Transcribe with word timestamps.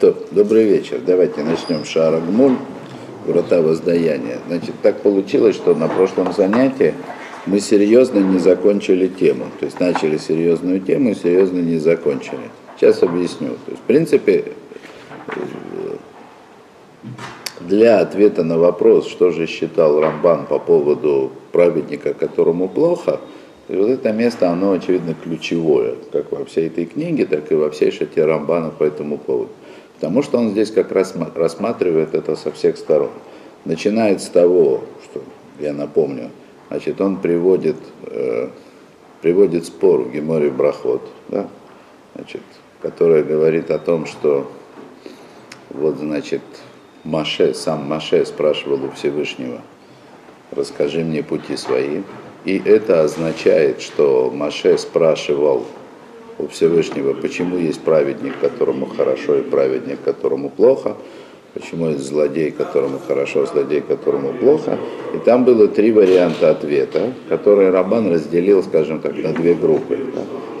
То, 0.00 0.16
добрый 0.30 0.64
вечер. 0.64 0.98
Давайте 1.06 1.44
начнем 1.44 1.84
Шарагмуль, 1.84 2.56
врата 3.26 3.60
воздаяния. 3.60 4.38
Значит, 4.48 4.76
так 4.80 5.02
получилось, 5.02 5.54
что 5.56 5.74
на 5.74 5.88
прошлом 5.88 6.32
занятии 6.32 6.94
мы 7.44 7.60
серьезно 7.60 8.20
не 8.20 8.38
закончили 8.38 9.08
тему. 9.08 9.44
То 9.58 9.66
есть 9.66 9.78
начали 9.78 10.16
серьезную 10.16 10.80
тему, 10.80 11.14
серьезно 11.14 11.58
не 11.58 11.76
закончили. 11.76 12.48
Сейчас 12.78 13.02
объясню. 13.02 13.48
То 13.66 13.72
есть, 13.72 13.82
в 13.82 13.84
принципе, 13.84 14.44
для 17.60 18.00
ответа 18.00 18.42
на 18.42 18.56
вопрос, 18.56 19.06
что 19.06 19.30
же 19.32 19.46
считал 19.46 20.00
Рамбан 20.00 20.46
по 20.46 20.58
поводу 20.58 21.30
праведника, 21.52 22.14
которому 22.14 22.70
плохо, 22.70 23.20
и 23.68 23.76
вот 23.76 23.90
это 23.90 24.12
место, 24.12 24.50
оно, 24.50 24.72
очевидно, 24.72 25.14
ключевое, 25.22 25.96
как 26.10 26.32
во 26.32 26.46
всей 26.46 26.68
этой 26.68 26.86
книге, 26.86 27.26
так 27.26 27.52
и 27.52 27.54
во 27.54 27.70
всей 27.70 27.90
шате 27.90 28.24
Рамбана 28.24 28.70
по 28.70 28.84
этому 28.84 29.18
поводу. 29.18 29.50
Потому 30.00 30.22
что 30.22 30.38
он 30.38 30.50
здесь 30.50 30.70
как 30.70 30.92
раз 30.92 31.14
рассматривает 31.34 32.14
это 32.14 32.34
со 32.34 32.50
всех 32.50 32.78
сторон. 32.78 33.10
Начинает 33.66 34.22
с 34.22 34.28
того, 34.28 34.84
что 35.04 35.22
я 35.58 35.74
напомню, 35.74 36.30
значит, 36.70 37.02
он 37.02 37.18
приводит, 37.18 37.76
э, 38.06 38.48
приводит 39.20 39.66
спор 39.66 40.00
в 40.00 40.10
Геморе 40.10 40.48
Брахот, 40.48 41.06
да, 41.28 41.48
значит, 42.14 42.40
которая 42.80 43.22
говорит 43.22 43.70
о 43.70 43.78
том, 43.78 44.06
что 44.06 44.50
вот, 45.68 45.98
значит, 45.98 46.40
Маше, 47.04 47.52
сам 47.52 47.84
Маше 47.86 48.24
спрашивал 48.24 48.86
у 48.86 48.90
Всевышнего, 48.92 49.60
расскажи 50.50 51.04
мне 51.04 51.22
пути 51.22 51.58
свои. 51.58 52.00
И 52.46 52.58
это 52.64 53.02
означает, 53.04 53.82
что 53.82 54.30
Маше 54.34 54.78
спрашивал 54.78 55.66
у 56.40 56.48
Всевышнего, 56.48 57.14
почему 57.14 57.56
есть 57.56 57.80
праведник, 57.80 58.38
которому 58.40 58.86
хорошо, 58.86 59.36
и 59.36 59.42
праведник, 59.42 59.98
которому 60.04 60.50
плохо, 60.50 60.96
почему 61.54 61.90
есть 61.90 62.04
злодей, 62.04 62.50
которому 62.50 62.98
хорошо, 63.06 63.46
злодей, 63.46 63.80
которому 63.80 64.32
плохо. 64.32 64.78
И 65.14 65.18
там 65.18 65.44
было 65.44 65.68
три 65.68 65.92
варианта 65.92 66.50
ответа, 66.50 67.12
которые 67.28 67.70
Рабан 67.70 68.12
разделил, 68.12 68.62
скажем 68.62 69.00
так, 69.00 69.16
на 69.16 69.32
две 69.32 69.54
группы. 69.54 69.98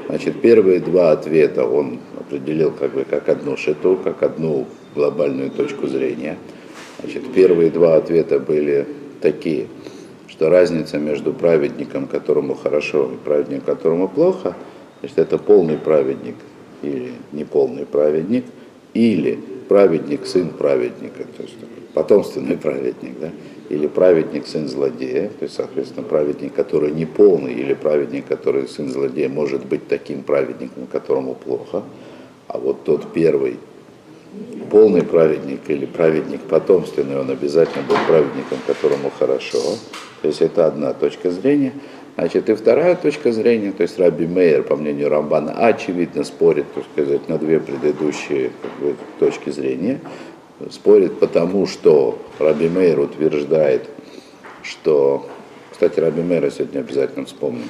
Значит, 0.08 0.40
первые 0.40 0.80
два 0.80 1.12
ответа 1.12 1.64
он 1.64 2.00
определил 2.18 2.72
как 2.72 2.92
бы 2.92 3.04
как 3.08 3.28
одну 3.28 3.56
шиту, 3.56 3.98
как 4.02 4.22
одну 4.22 4.66
глобальную 4.94 5.50
точку 5.50 5.86
зрения. 5.86 6.36
Значит, 7.00 7.32
первые 7.32 7.70
два 7.70 7.96
ответа 7.96 8.40
были 8.40 8.86
такие, 9.20 9.68
что 10.26 10.50
разница 10.50 10.98
между 10.98 11.32
праведником, 11.32 12.06
которому 12.06 12.54
хорошо, 12.54 13.10
и 13.12 13.24
праведником, 13.24 13.76
которому 13.76 14.08
плохо– 14.08 14.54
Значит, 15.00 15.18
это 15.18 15.38
полный 15.38 15.78
праведник 15.78 16.36
или 16.82 17.12
неполный 17.32 17.86
праведник, 17.86 18.44
или 18.94 19.38
праведник, 19.68 20.26
сын 20.26 20.50
праведника, 20.50 21.24
то 21.36 21.42
есть 21.42 21.54
потомственный 21.94 22.56
праведник, 22.58 23.18
да, 23.20 23.30
или 23.68 23.86
праведник, 23.86 24.46
сын 24.46 24.68
злодея, 24.68 25.28
то 25.38 25.44
есть, 25.44 25.54
соответственно, 25.54 26.06
праведник, 26.06 26.54
который 26.54 26.90
не 26.90 27.06
полный, 27.06 27.54
или 27.54 27.74
праведник, 27.74 28.26
который 28.26 28.68
сын 28.68 28.90
злодея, 28.90 29.28
может 29.28 29.64
быть 29.66 29.88
таким 29.88 30.22
праведником, 30.22 30.86
которому 30.86 31.34
плохо, 31.34 31.82
а 32.48 32.58
вот 32.58 32.84
тот 32.84 33.12
первый, 33.12 33.58
полный 34.70 35.02
праведник 35.02 35.60
или 35.68 35.86
праведник 35.86 36.40
потомственный, 36.42 37.18
он 37.18 37.30
обязательно 37.30 37.84
был 37.86 37.96
праведником, 38.06 38.58
которому 38.66 39.10
хорошо. 39.16 39.58
То 40.22 40.28
есть 40.28 40.42
это 40.42 40.66
одна 40.66 40.92
точка 40.92 41.30
зрения. 41.30 41.72
Значит, 42.16 42.50
и 42.50 42.54
вторая 42.54 42.96
точка 42.96 43.32
зрения, 43.32 43.72
то 43.72 43.82
есть 43.82 43.98
Раби 43.98 44.26
Мейер, 44.26 44.62
по 44.62 44.76
мнению 44.76 45.08
Рамбана, 45.08 45.52
очевидно 45.52 46.24
спорит, 46.24 46.66
так 46.74 46.84
сказать, 46.92 47.28
на 47.28 47.38
две 47.38 47.60
предыдущие 47.60 48.50
как 48.60 48.72
бы, 48.80 48.96
точки 49.18 49.50
зрения. 49.50 50.00
Спорит 50.70 51.18
потому, 51.18 51.66
что 51.66 52.18
Раби 52.38 52.68
Мейер 52.68 53.00
утверждает, 53.00 53.88
что... 54.62 55.26
Кстати, 55.70 55.98
Раби 55.98 56.20
Мейера 56.22 56.50
сегодня 56.50 56.80
обязательно 56.80 57.24
вспомним. 57.24 57.68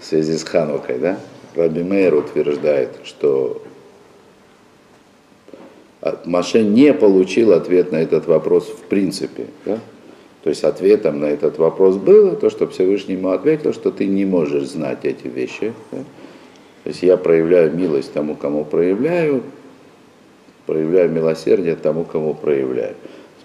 В 0.00 0.04
связи 0.04 0.36
с 0.36 0.44
Ханукой, 0.44 0.98
да? 0.98 1.18
Раби 1.54 1.82
Мейер 1.82 2.14
утверждает, 2.14 2.90
что 3.04 3.62
Маше 6.24 6.62
не 6.62 6.92
получил 6.92 7.52
ответ 7.52 7.92
на 7.92 7.96
этот 7.96 8.26
вопрос 8.26 8.68
в 8.68 8.88
принципе. 8.88 9.46
Да? 9.64 9.78
То 10.42 10.50
есть 10.50 10.64
ответом 10.64 11.20
на 11.20 11.26
этот 11.26 11.58
вопрос 11.58 11.96
было 11.96 12.34
то, 12.34 12.50
что 12.50 12.66
Всевышний 12.66 13.14
ему 13.14 13.30
ответил, 13.30 13.72
что 13.72 13.90
ты 13.90 14.06
не 14.06 14.24
можешь 14.24 14.68
знать 14.68 15.04
эти 15.04 15.28
вещи. 15.28 15.72
Да? 15.92 15.98
То 16.82 16.88
есть 16.88 17.02
я 17.02 17.16
проявляю 17.16 17.74
милость 17.74 18.12
тому, 18.12 18.34
кому 18.34 18.64
проявляю, 18.64 19.42
проявляю 20.66 21.10
милосердие 21.10 21.76
тому, 21.76 22.04
кому 22.04 22.34
проявляю. 22.34 22.96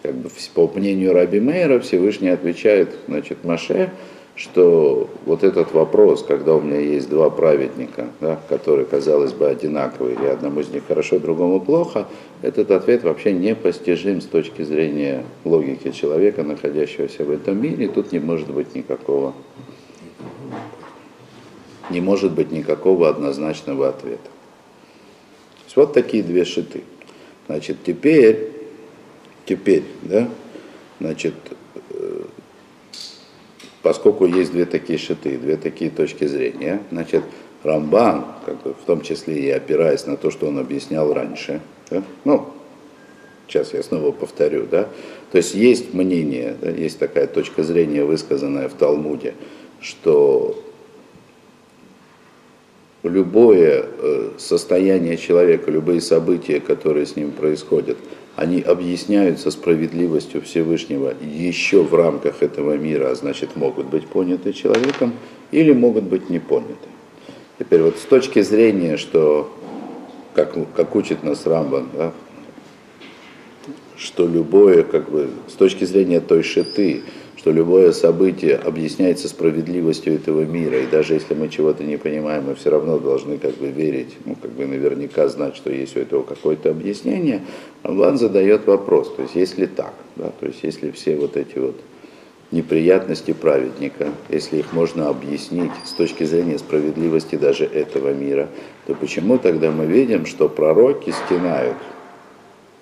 Как 0.02 0.16
бы, 0.16 0.30
по 0.56 0.68
мнению 0.76 1.14
Раби 1.14 1.40
Мейера 1.40 1.80
Всевышний 1.80 2.30
отвечает 2.30 2.90
значит, 3.08 3.44
Маше, 3.44 3.92
что 4.38 5.10
вот 5.26 5.44
этот 5.44 5.74
вопрос, 5.74 6.24
когда 6.24 6.54
у 6.54 6.62
меня 6.62 6.80
есть 6.80 7.10
два 7.10 7.32
праведника, 7.32 8.10
да, 8.22 8.40
которые, 8.48 8.86
казалось 8.86 9.34
бы, 9.34 9.48
одинаковые, 9.48 10.16
и 10.16 10.26
одному 10.28 10.60
из 10.60 10.70
них 10.70 10.84
хорошо, 10.88 11.18
другому 11.18 11.60
плохо, 11.60 12.08
этот 12.44 12.70
ответ 12.70 13.04
вообще 13.04 13.34
непостижим 13.34 14.22
с 14.22 14.26
точки 14.26 14.62
зрения 14.62 15.26
логики 15.44 15.90
человека, 15.90 16.44
находящегося 16.44 17.26
в 17.26 17.32
этом 17.32 17.60
мире. 17.60 17.88
Тут 17.88 18.12
не 18.12 18.20
может 18.20 18.52
быть 18.52 18.76
никакого, 18.76 19.34
не 21.90 22.00
может 22.00 22.32
быть 22.32 22.52
никакого 22.52 23.10
однозначного 23.10 23.90
ответа. 23.90 24.30
вот 25.76 25.94
такие 25.94 26.22
две 26.22 26.46
шиты. 26.46 26.84
Значит, 27.48 27.78
теперь, 27.84 28.52
теперь, 29.46 29.84
да, 30.04 30.30
значит, 31.00 31.34
поскольку 33.88 34.26
есть 34.26 34.52
две 34.52 34.66
такие 34.66 35.00
шиты, 35.00 35.38
две 35.38 35.56
такие 35.56 35.90
точки 35.90 36.26
зрения, 36.26 36.82
значит, 36.92 37.24
Рамбан, 37.64 38.26
как 38.46 38.62
бы, 38.62 38.74
в 38.74 38.86
том 38.86 39.00
числе 39.00 39.40
и 39.40 39.50
опираясь 39.50 40.06
на 40.06 40.18
то, 40.18 40.30
что 40.30 40.48
он 40.48 40.60
объяснял 40.60 41.14
раньше, 41.14 41.62
да, 41.90 42.04
ну, 42.26 42.50
сейчас 43.48 43.74
я 43.74 43.82
снова 43.82 44.12
повторю, 44.12 44.66
да, 44.70 44.90
то 45.32 45.38
есть 45.38 45.56
есть 45.56 45.94
мнение, 45.94 46.58
да, 46.62 46.70
есть 46.70 47.00
такая 47.00 47.28
точка 47.28 47.64
зрения, 47.64 48.04
высказанная 48.04 48.68
в 48.68 48.74
Талмуде, 48.74 49.36
что 49.80 50.62
любое 53.04 53.86
э, 53.88 54.32
состояние 54.38 55.16
человека, 55.16 55.72
любые 55.72 56.02
события, 56.02 56.60
которые 56.60 57.06
с 57.06 57.16
ним 57.16 57.32
происходят– 57.32 57.96
они 58.38 58.62
объясняются 58.62 59.50
справедливостью 59.50 60.44
Всевышнего 60.44 61.12
еще 61.20 61.82
в 61.82 61.94
рамках 61.96 62.44
этого 62.44 62.78
мира, 62.78 63.10
а 63.10 63.16
значит 63.16 63.56
могут 63.56 63.88
быть 63.88 64.06
поняты 64.06 64.54
человеком 64.54 65.14
или 65.50 65.74
могут 65.74 66.04
быть 66.04 66.30
не 66.30 66.38
поняты. 66.38 66.88
Теперь 67.58 67.82
вот 67.82 67.98
с 67.98 68.04
точки 68.04 68.44
зрения, 68.44 68.98
что, 68.98 69.52
как, 70.36 70.56
как 70.76 70.96
учит 70.96 71.24
нас 71.24 71.48
Рамбан, 71.48 71.90
да, 71.92 72.14
что 73.98 74.28
любое, 74.28 74.84
как 74.84 75.10
бы, 75.10 75.32
с 75.48 75.54
точки 75.54 75.86
зрения 75.86 76.20
той 76.20 76.44
шиты, 76.44 77.02
что 77.38 77.52
любое 77.52 77.92
событие 77.92 78.56
объясняется 78.56 79.30
справедливостью 79.30 80.16
этого 80.16 80.42
мира, 80.42 80.80
и 80.80 80.88
даже 80.88 81.14
если 81.14 81.36
мы 81.36 81.50
чего-то 81.50 81.84
не 81.84 81.98
понимаем, 81.98 82.46
мы 82.46 82.56
все 82.56 82.72
равно 82.72 82.98
должны 82.98 83.38
как 83.38 83.56
бы 83.56 83.68
верить, 83.68 84.18
ну, 84.26 84.36
как 84.36 84.52
бы 84.52 84.66
наверняка 84.66 85.28
знать, 85.28 85.56
что 85.56 85.72
есть 85.72 85.96
у 85.96 86.00
этого 86.00 86.24
какое-то 86.24 86.72
объяснение, 86.72 87.42
Рамбан 87.84 88.18
задает 88.18 88.66
вопрос, 88.66 89.14
то 89.16 89.22
есть 89.22 89.36
если 89.36 89.68
так, 89.68 89.94
да, 90.16 90.32
то 90.40 90.48
есть 90.48 90.64
если 90.64 90.90
все 90.90 91.16
вот 91.16 91.38
эти 91.38 91.60
вот 91.60 91.76
неприятности 92.50 93.34
праведника, 93.34 94.10
если 94.30 94.58
их 94.58 94.74
можно 94.74 95.10
объяснить 95.10 95.72
с 95.86 95.92
точки 95.92 96.24
зрения 96.24 96.58
справедливости 96.58 97.36
даже 97.36 97.66
этого 97.66 98.14
мира, 98.14 98.48
то 98.88 98.96
почему 98.96 99.38
тогда 99.38 99.70
мы 99.70 99.86
видим, 99.86 100.26
что 100.26 100.50
пророки 100.50 101.12
стенают, 101.12 101.78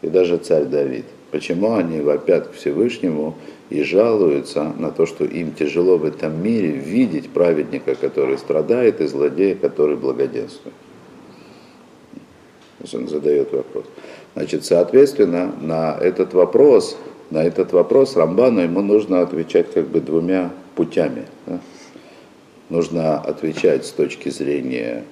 и 0.01 0.07
даже 0.07 0.37
царь 0.37 0.65
Давид, 0.65 1.05
почему 1.31 1.73
они 1.73 1.99
вопят 1.99 2.47
к 2.47 2.53
Всевышнему, 2.53 3.35
и 3.69 3.83
жалуются 3.83 4.73
на 4.77 4.91
то, 4.91 5.05
что 5.05 5.25
им 5.25 5.53
тяжело 5.53 5.97
в 5.97 6.05
этом 6.05 6.41
мире 6.41 6.69
видеть 6.69 7.29
праведника, 7.29 7.95
который 7.95 8.37
страдает, 8.37 9.01
и 9.01 9.07
злодея, 9.07 9.55
который 9.55 9.95
благоденствует. 9.95 10.75
То 12.77 12.83
есть 12.83 12.95
он 12.95 13.07
задает 13.07 13.51
вопрос. 13.51 13.85
Значит, 14.35 14.65
соответственно, 14.65 15.51
на 15.61 15.97
этот 15.99 16.33
вопрос, 16.33 16.97
на 17.31 17.43
этот 17.43 17.73
вопрос 17.73 18.15
Рамбану 18.15 18.61
ему 18.61 18.81
нужно 18.81 19.21
отвечать 19.21 19.71
как 19.73 19.87
бы 19.87 20.01
двумя 20.01 20.51
путями. 20.75 21.25
Да? 21.47 21.59
Нужно 22.69 23.19
отвечать 23.19 23.85
с 23.85 23.91
точки 23.91 24.29
зрения 24.29 25.03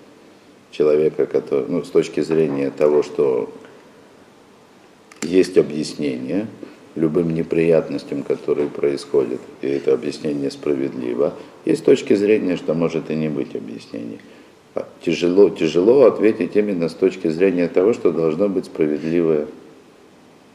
человека, 0.71 1.25
который, 1.25 1.65
ну, 1.67 1.83
с 1.83 1.89
точки 1.89 2.19
зрения 2.21 2.69
того, 2.69 3.01
что 3.01 3.51
есть 5.21 5.57
объяснение, 5.57 6.47
любым 6.95 7.33
неприятностям, 7.33 8.23
которые 8.23 8.69
происходят, 8.69 9.41
и 9.61 9.67
это 9.67 9.93
объяснение 9.93 10.51
справедливо. 10.51 11.33
Есть 11.65 11.85
точки 11.85 12.13
зрения, 12.13 12.55
что 12.55 12.73
может 12.73 13.09
и 13.09 13.15
не 13.15 13.29
быть 13.29 13.55
объяснений. 13.55 14.19
тяжело, 15.01 15.49
тяжело 15.49 16.05
ответить 16.05 16.55
именно 16.55 16.89
с 16.89 16.93
точки 16.93 17.27
зрения 17.29 17.67
того, 17.67 17.93
что 17.93 18.11
должно 18.11 18.49
быть 18.49 18.65
справедливое 18.65 19.47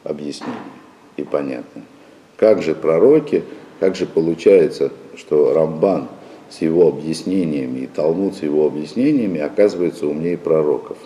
объяснение 0.04 0.56
и 1.16 1.22
понятно. 1.24 1.82
Как 2.36 2.62
же 2.62 2.74
пророки, 2.74 3.42
как 3.80 3.96
же 3.96 4.06
получается, 4.06 4.92
что 5.16 5.52
Рамбан 5.52 6.08
с 6.50 6.62
его 6.62 6.88
объяснениями 6.88 7.80
и 7.80 7.86
Талмуд 7.86 8.36
с 8.36 8.42
его 8.42 8.66
объяснениями 8.66 9.40
оказывается 9.40 10.06
умнее 10.06 10.38
пророков. 10.38 10.96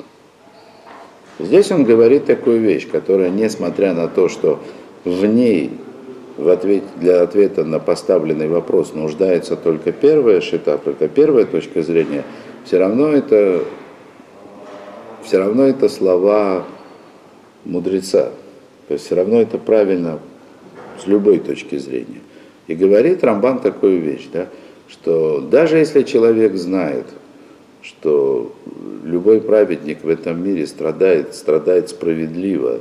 Здесь 1.38 1.70
он 1.73 1.84
говорит 1.84 2.26
такую 2.26 2.61
вещь, 2.61 2.88
которая, 2.88 3.31
несмотря 3.31 3.94
на 3.94 4.06
то, 4.06 4.29
что 4.29 4.61
в 5.05 5.25
ней 5.27 5.71
в 6.37 6.49
ответ, 6.49 6.85
для 6.99 7.23
ответа 7.23 7.65
на 7.65 7.79
поставленный 7.79 8.49
вопрос 8.49 8.95
нуждается 8.95 9.57
только 9.57 9.93
первая 9.93 10.41
шита, 10.41 10.79
только 10.79 11.09
первая 11.09 11.45
точка 11.45 11.83
зрения, 11.83 12.25
все 12.65 12.79
равно 12.79 13.09
это, 13.09 13.63
все 15.23 15.39
равно 15.39 15.65
это 15.65 15.89
слова 15.89 16.65
мудреца. 17.65 18.31
То 18.89 18.95
есть 18.95 19.07
все 19.07 19.15
равно 19.15 19.41
это 19.41 19.59
правильно 19.59 20.19
с 21.03 21.07
любой 21.07 21.39
точки 21.39 21.77
зрения. 21.79 22.21
И 22.67 22.75
говорит 22.75 23.25
Рамбан 23.25 23.61
такую 23.61 24.01
вещь, 24.01 24.29
да, 24.33 24.49
что 24.89 25.41
даже 25.41 25.79
если 25.79 26.03
человек 26.03 26.55
знает, 26.55 27.07
что 27.83 28.53
любой 29.05 29.41
праведник 29.41 30.05
в 30.05 30.09
этом 30.09 30.43
мире 30.43 30.67
страдает, 30.67 31.35
страдает 31.35 31.89
справедливо, 31.89 32.81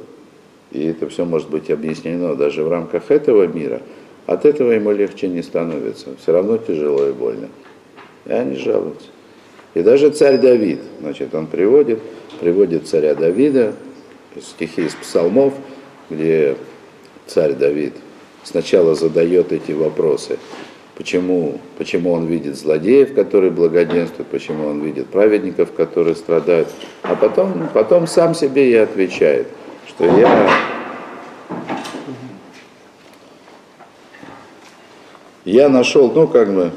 и 0.71 0.85
это 0.85 1.09
все 1.09 1.25
может 1.25 1.49
быть 1.49 1.69
объяснено 1.69 2.35
даже 2.35 2.63
в 2.63 2.69
рамках 2.69 3.11
этого 3.11 3.45
мира, 3.47 3.81
от 4.25 4.45
этого 4.45 4.71
ему 4.71 4.91
легче 4.91 5.27
не 5.27 5.41
становится. 5.41 6.09
Все 6.21 6.31
равно 6.31 6.57
тяжело 6.57 7.07
и 7.07 7.11
больно. 7.11 7.49
И 8.25 8.31
они 8.31 8.55
жалуются. 8.55 9.07
И 9.73 9.81
даже 9.81 10.09
царь 10.09 10.37
Давид, 10.37 10.79
значит, 10.99 11.33
он 11.33 11.47
приводит, 11.47 11.99
приводит 12.39 12.87
царя 12.87 13.15
Давида, 13.15 13.73
стихи 14.39 14.83
из 14.83 14.93
псалмов, 14.93 15.53
где 16.09 16.55
царь 17.25 17.53
Давид 17.53 17.93
сначала 18.43 18.95
задает 18.95 19.51
эти 19.51 19.71
вопросы. 19.71 20.37
Почему, 20.95 21.59
почему 21.77 22.11
он 22.11 22.27
видит 22.27 22.57
злодеев, 22.57 23.15
которые 23.15 23.49
благоденствуют, 23.49 24.27
почему 24.27 24.67
он 24.67 24.83
видит 24.83 25.07
праведников, 25.07 25.71
которые 25.71 26.15
страдают, 26.15 26.67
а 27.01 27.15
потом, 27.15 27.69
потом 27.73 28.07
сам 28.07 28.35
себе 28.35 28.69
и 28.69 28.75
отвечает, 28.75 29.47
что 29.91 30.05
я 30.05 30.49
я 35.43 35.69
нашел, 35.69 36.11
ну 36.11 36.27
как 36.27 36.53
бы, 36.53 36.71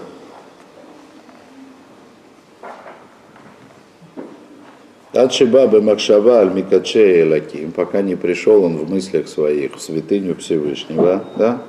Адшибабы 5.12 5.80
Макшава 5.80 6.38
Аль 6.38 6.50
Микаче 6.52 7.24
Лаким, 7.24 7.70
пока 7.70 8.02
не 8.02 8.16
пришел 8.16 8.64
он 8.64 8.78
в 8.78 8.90
мыслях 8.90 9.28
своих 9.28 9.76
в 9.76 9.80
святыню 9.80 10.34
Всевышнего, 10.34 11.24
да? 11.36 11.62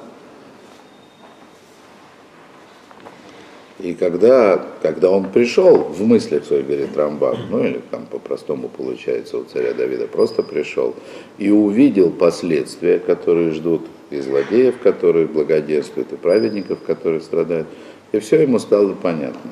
И 3.80 3.94
когда, 3.94 4.66
когда 4.82 5.12
он 5.12 5.32
пришел 5.32 5.76
в 5.76 6.02
мыслях 6.02 6.46
своих, 6.46 6.66
говорит 6.66 6.96
Рамбам, 6.96 7.38
ну 7.50 7.64
или 7.64 7.82
там 7.92 8.06
по-простому 8.06 8.70
получается 8.70 9.38
у 9.38 9.44
царя 9.44 9.74
Давида, 9.74 10.08
просто 10.08 10.44
пришел 10.44 10.96
и 11.38 11.50
увидел 11.50 12.10
последствия, 12.10 13.00
которые 13.00 13.52
ждут 13.52 13.82
и 14.12 14.20
злодеев, 14.22 14.80
которые 14.80 15.28
благоденствуют, 15.28 16.14
и 16.14 16.16
праведников, 16.16 16.80
которые 16.86 17.20
страдают, 17.20 17.68
и 18.14 18.20
все 18.20 18.42
ему 18.42 18.60
стало 18.60 18.94
понятно. 18.94 19.52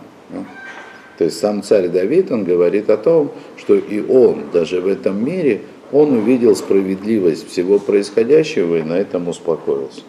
То 1.18 1.26
есть 1.26 1.40
сам 1.40 1.62
царь 1.62 1.90
Давид, 1.90 2.32
он 2.32 2.46
говорит 2.46 2.90
о 2.90 2.98
том, 2.98 3.32
что 3.58 3.76
и 3.76 4.02
он, 4.02 4.46
даже 4.54 4.80
в 4.80 4.88
этом 4.88 5.24
мире, 5.24 5.62
он 5.92 6.14
увидел 6.14 6.56
справедливость 6.56 7.50
всего 7.50 7.78
происходящего 7.78 8.78
и 8.78 8.84
на 8.84 8.94
этом 8.94 9.28
успокоился. 9.28 10.02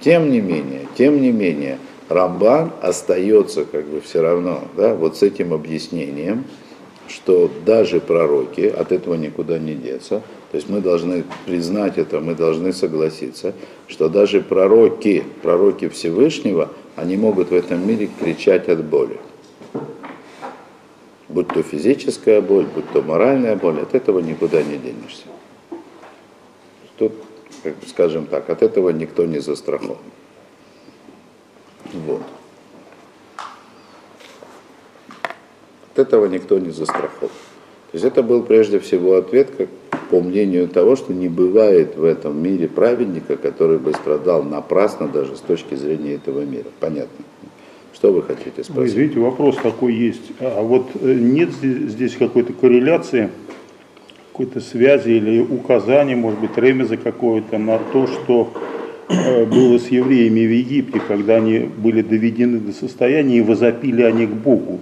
Тем 0.00 0.30
не 0.30 0.40
менее, 0.40 0.82
тем 0.96 1.20
не 1.20 1.32
менее, 1.32 1.78
Рамбан 2.08 2.72
остается 2.80 3.64
как 3.64 3.84
бы 3.86 4.00
все 4.00 4.22
равно, 4.22 4.62
да, 4.76 4.94
вот 4.94 5.16
с 5.16 5.22
этим 5.22 5.52
объяснением, 5.52 6.44
что 7.08 7.50
даже 7.64 8.00
пророки, 8.00 8.62
от 8.62 8.92
этого 8.92 9.14
никуда 9.14 9.58
не 9.58 9.74
деться, 9.74 10.22
то 10.50 10.56
есть 10.56 10.68
мы 10.68 10.80
должны 10.80 11.24
признать 11.46 11.98
это, 11.98 12.20
мы 12.20 12.34
должны 12.34 12.72
согласиться, 12.72 13.54
что 13.86 14.08
даже 14.08 14.40
пророки, 14.40 15.24
пророки 15.42 15.88
Всевышнего, 15.88 16.70
они 16.96 17.16
могут 17.16 17.50
в 17.50 17.54
этом 17.54 17.86
мире 17.86 18.08
кричать 18.20 18.68
от 18.68 18.84
боли 18.84 19.18
будь 21.28 21.48
то 21.48 21.62
физическая 21.62 22.40
боль, 22.40 22.66
будь 22.66 22.90
то 22.92 23.02
моральная 23.02 23.56
боль, 23.56 23.80
от 23.80 23.94
этого 23.94 24.20
никуда 24.20 24.62
не 24.62 24.78
денешься. 24.78 25.24
Тут, 26.96 27.12
скажем 27.86 28.26
так, 28.26 28.50
от 28.50 28.62
этого 28.62 28.90
никто 28.90 29.24
не 29.24 29.38
застрахован. 29.38 29.98
Вот. 31.92 32.22
От 35.92 35.98
этого 35.98 36.26
никто 36.26 36.58
не 36.58 36.70
застрахован. 36.70 37.30
То 37.90 37.94
есть 37.94 38.04
это 38.04 38.22
был 38.22 38.42
прежде 38.42 38.78
всего 38.78 39.16
ответ, 39.16 39.50
как 39.56 39.68
по 40.10 40.20
мнению 40.20 40.68
того, 40.68 40.96
что 40.96 41.12
не 41.12 41.28
бывает 41.28 41.96
в 41.96 42.04
этом 42.04 42.42
мире 42.42 42.68
праведника, 42.68 43.36
который 43.36 43.78
бы 43.78 43.92
страдал 43.94 44.42
напрасно 44.42 45.08
даже 45.08 45.36
с 45.36 45.40
точки 45.40 45.74
зрения 45.74 46.14
этого 46.14 46.42
мира. 46.42 46.68
Понятно. 46.80 47.24
Что 47.92 48.12
вы 48.12 48.22
хотите 48.22 48.62
спросить? 48.62 48.74
Вы 48.74 48.86
извините, 48.86 49.20
вопрос 49.20 49.56
такой 49.56 49.94
есть. 49.94 50.30
А 50.40 50.62
вот 50.62 50.88
э, 51.00 51.14
нет 51.14 51.50
здесь 51.50 52.16
какой-то 52.16 52.52
корреляции, 52.52 53.30
какой-то 54.32 54.60
связи 54.60 55.10
или 55.10 55.40
указания, 55.40 56.14
может 56.14 56.38
быть, 56.38 56.56
ремеза 56.56 56.96
какое-то 56.96 57.58
на 57.58 57.78
то, 57.92 58.06
что 58.06 58.52
было 59.08 59.78
с 59.78 59.88
евреями 59.88 60.40
в 60.46 60.52
Египте, 60.52 61.00
когда 61.06 61.36
они 61.36 61.60
были 61.60 62.02
доведены 62.02 62.58
до 62.58 62.72
состояния 62.72 63.38
и 63.38 63.42
возопили 63.42 64.02
они 64.02 64.26
к 64.26 64.30
Богу. 64.30 64.80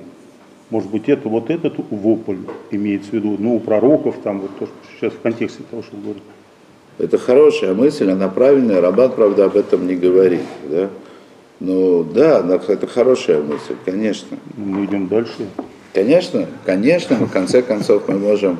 Может 0.70 0.90
быть, 0.90 1.08
это 1.08 1.28
вот 1.28 1.48
этот 1.50 1.74
вопль 1.90 2.38
имеется 2.72 3.10
в 3.10 3.12
виду, 3.14 3.36
ну, 3.38 3.54
у 3.56 3.60
пророков, 3.60 4.16
там, 4.24 4.40
вот 4.40 4.50
то, 4.58 4.66
что 4.66 4.74
сейчас 4.98 5.12
в 5.12 5.20
контексте 5.20 5.62
того, 5.70 5.82
что 5.82 5.96
говорю. 5.96 6.20
Это 6.98 7.18
хорошая 7.18 7.74
мысль, 7.74 8.10
она 8.10 8.28
правильная, 8.28 8.80
Рабат, 8.80 9.14
правда, 9.14 9.44
об 9.44 9.56
этом 9.56 9.86
не 9.86 9.94
говорит, 9.94 10.40
да? 10.68 10.88
Ну 11.60 12.02
да, 12.04 12.44
это 12.68 12.86
хорошая 12.86 13.42
мысль, 13.42 13.76
конечно. 13.84 14.36
Мы 14.56 14.86
идем 14.86 15.06
дальше. 15.06 15.46
Конечно, 15.94 16.46
конечно, 16.64 17.16
в 17.16 17.30
конце 17.30 17.62
концов 17.62 18.08
мы 18.08 18.18
можем, 18.18 18.58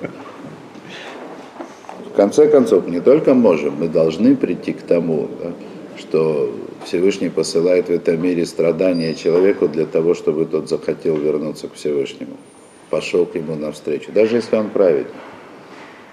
конце 2.16 2.48
концов 2.48 2.88
не 2.88 3.00
только 3.00 3.34
можем, 3.34 3.74
мы 3.78 3.88
должны 3.88 4.34
прийти 4.34 4.72
к 4.72 4.82
тому, 4.82 5.28
да, 5.42 5.52
что 5.98 6.50
Всевышний 6.84 7.28
посылает 7.28 7.88
в 7.88 7.90
этом 7.90 8.20
мире 8.20 8.46
страдания 8.46 9.14
человеку 9.14 9.68
для 9.68 9.86
того, 9.86 10.14
чтобы 10.14 10.46
тот 10.46 10.68
захотел 10.68 11.16
вернуться 11.16 11.68
к 11.68 11.74
Всевышнему, 11.74 12.36
пошел 12.90 13.26
к 13.26 13.34
нему 13.34 13.54
навстречу, 13.54 14.10
даже 14.12 14.36
если 14.36 14.56
он 14.56 14.70
праведник. 14.70 15.12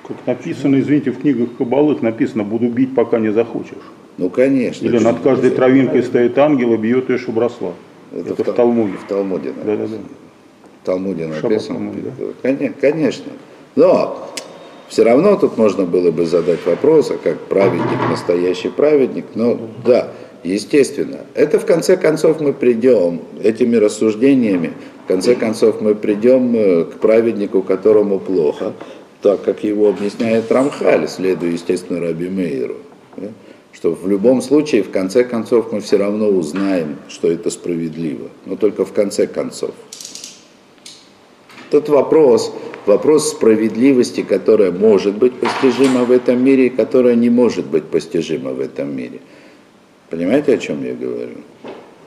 Как 0.08 0.18
написано, 0.28 0.80
извините, 0.80 1.12
в 1.12 1.22
книгах 1.22 1.50
Кабалых 1.58 2.02
написано, 2.02 2.44
буду 2.44 2.68
бить, 2.68 2.94
пока 2.94 3.20
не 3.20 3.32
захочешь. 3.32 3.78
Ну, 4.18 4.30
конечно. 4.30 4.86
Или 4.86 5.00
над 5.00 5.22
каждой 5.22 5.52
травинкой 5.52 6.04
стоит 6.04 6.38
ангел 6.38 6.74
и 6.74 6.78
бьет 6.78 7.10
ее, 7.10 7.18
чтобы 7.18 7.42
росла. 7.42 7.72
Это, 8.12 8.34
Это 8.34 8.44
в, 8.44 8.48
в 8.48 8.54
Талмуде. 8.54 8.94
В 8.98 9.08
Талмуде 9.08 9.50
написано. 9.50 9.78
Да, 9.78 9.78
да, 9.78 9.88
да. 9.88 9.98
В 10.82 10.86
Талмуде 10.86 11.28
написано. 11.28 11.80
Талмуд, 11.80 11.96
да? 12.44 12.70
Конечно. 12.82 13.32
Но 13.76 14.30
все 14.88 15.04
равно 15.04 15.36
тут 15.36 15.58
можно 15.58 15.86
было 15.86 16.12
бы 16.12 16.26
задать 16.26 16.66
вопрос, 16.66 17.12
а 17.12 17.18
как 17.18 17.40
праведник, 17.42 18.10
настоящий 18.10 18.70
праведник. 18.70 19.26
Но 19.36 19.60
да, 19.86 20.10
естественно. 20.44 21.22
Это 21.34 21.60
в 21.60 21.66
конце 21.66 21.98
концов 21.98 22.40
мы 22.40 22.54
придем 22.54 23.22
этими 23.42 23.76
рассуждениями, 23.76 24.74
в 25.06 25.08
конце 25.08 25.36
концов 25.36 25.82
мы 25.82 25.96
придем 25.96 26.56
э, 26.56 26.84
к 26.86 27.00
праведнику, 27.00 27.62
которому 27.62 28.20
плохо, 28.20 28.74
так 29.22 29.44
как 29.44 29.64
его 29.64 29.90
объясняет 29.90 30.52
Рамхаль, 30.52 31.08
следуя, 31.08 31.52
естественно, 31.52 32.00
Раби 32.00 32.30
Мейеру. 32.30 32.76
Да? 33.18 33.28
что 33.74 33.94
в 33.94 34.08
любом 34.08 34.42
случае, 34.42 34.84
в 34.84 34.92
конце 34.92 35.24
концов, 35.24 35.74
мы 35.74 35.82
все 35.82 35.98
равно 35.98 36.30
узнаем, 36.30 36.98
что 37.10 37.30
это 37.30 37.50
справедливо. 37.50 38.30
Но 38.46 38.56
только 38.56 38.86
в 38.86 38.94
конце 38.94 39.28
концов. 39.28 39.72
Тот 41.74 41.90
вопрос, 41.90 42.54
вопрос 42.86 43.30
справедливости, 43.30 44.22
которая 44.22 44.72
может 44.72 45.16
быть 45.16 45.34
постижима 45.34 46.04
в 46.04 46.12
этом 46.12 46.46
мире 46.46 46.68
и 46.68 46.70
которая 46.70 47.16
не 47.16 47.32
может 47.32 47.66
быть 47.66 47.86
постижима 47.86 48.52
в 48.52 48.60
этом 48.60 48.96
мире. 48.96 49.22
Понимаете, 50.12 50.54
о 50.54 50.58
чем 50.60 50.84
я 50.86 50.94
говорю? 50.94 51.38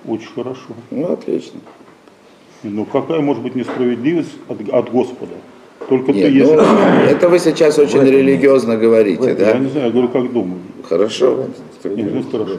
Очень 0.06 0.28
хорошо. 0.36 0.68
Ну, 0.92 1.12
отлично. 1.12 1.58
Ну, 2.62 2.84
какая 2.84 3.20
может 3.20 3.42
быть 3.42 3.56
несправедливость 3.56 4.30
от, 4.46 4.60
от 4.72 4.92
Господа? 4.92 5.34
Только 5.88 6.12
Нет, 6.12 6.26
ты, 6.26 6.32
если... 6.32 6.54
ну, 6.54 6.60
это 6.60 7.28
вы 7.28 7.40
сейчас 7.40 7.76
очень 7.80 8.02
этом, 8.02 8.12
религиозно 8.12 8.76
говорите, 8.76 9.34
да? 9.34 9.50
Я 9.50 9.58
не 9.58 9.68
знаю, 9.68 9.86
я 9.86 9.92
говорю, 9.92 10.10
как 10.10 10.32
думаю. 10.32 10.60
Хорошо. 10.88 11.46
Нет, 11.82 12.08
ну, 12.12 12.22
хорошо. 12.22 12.58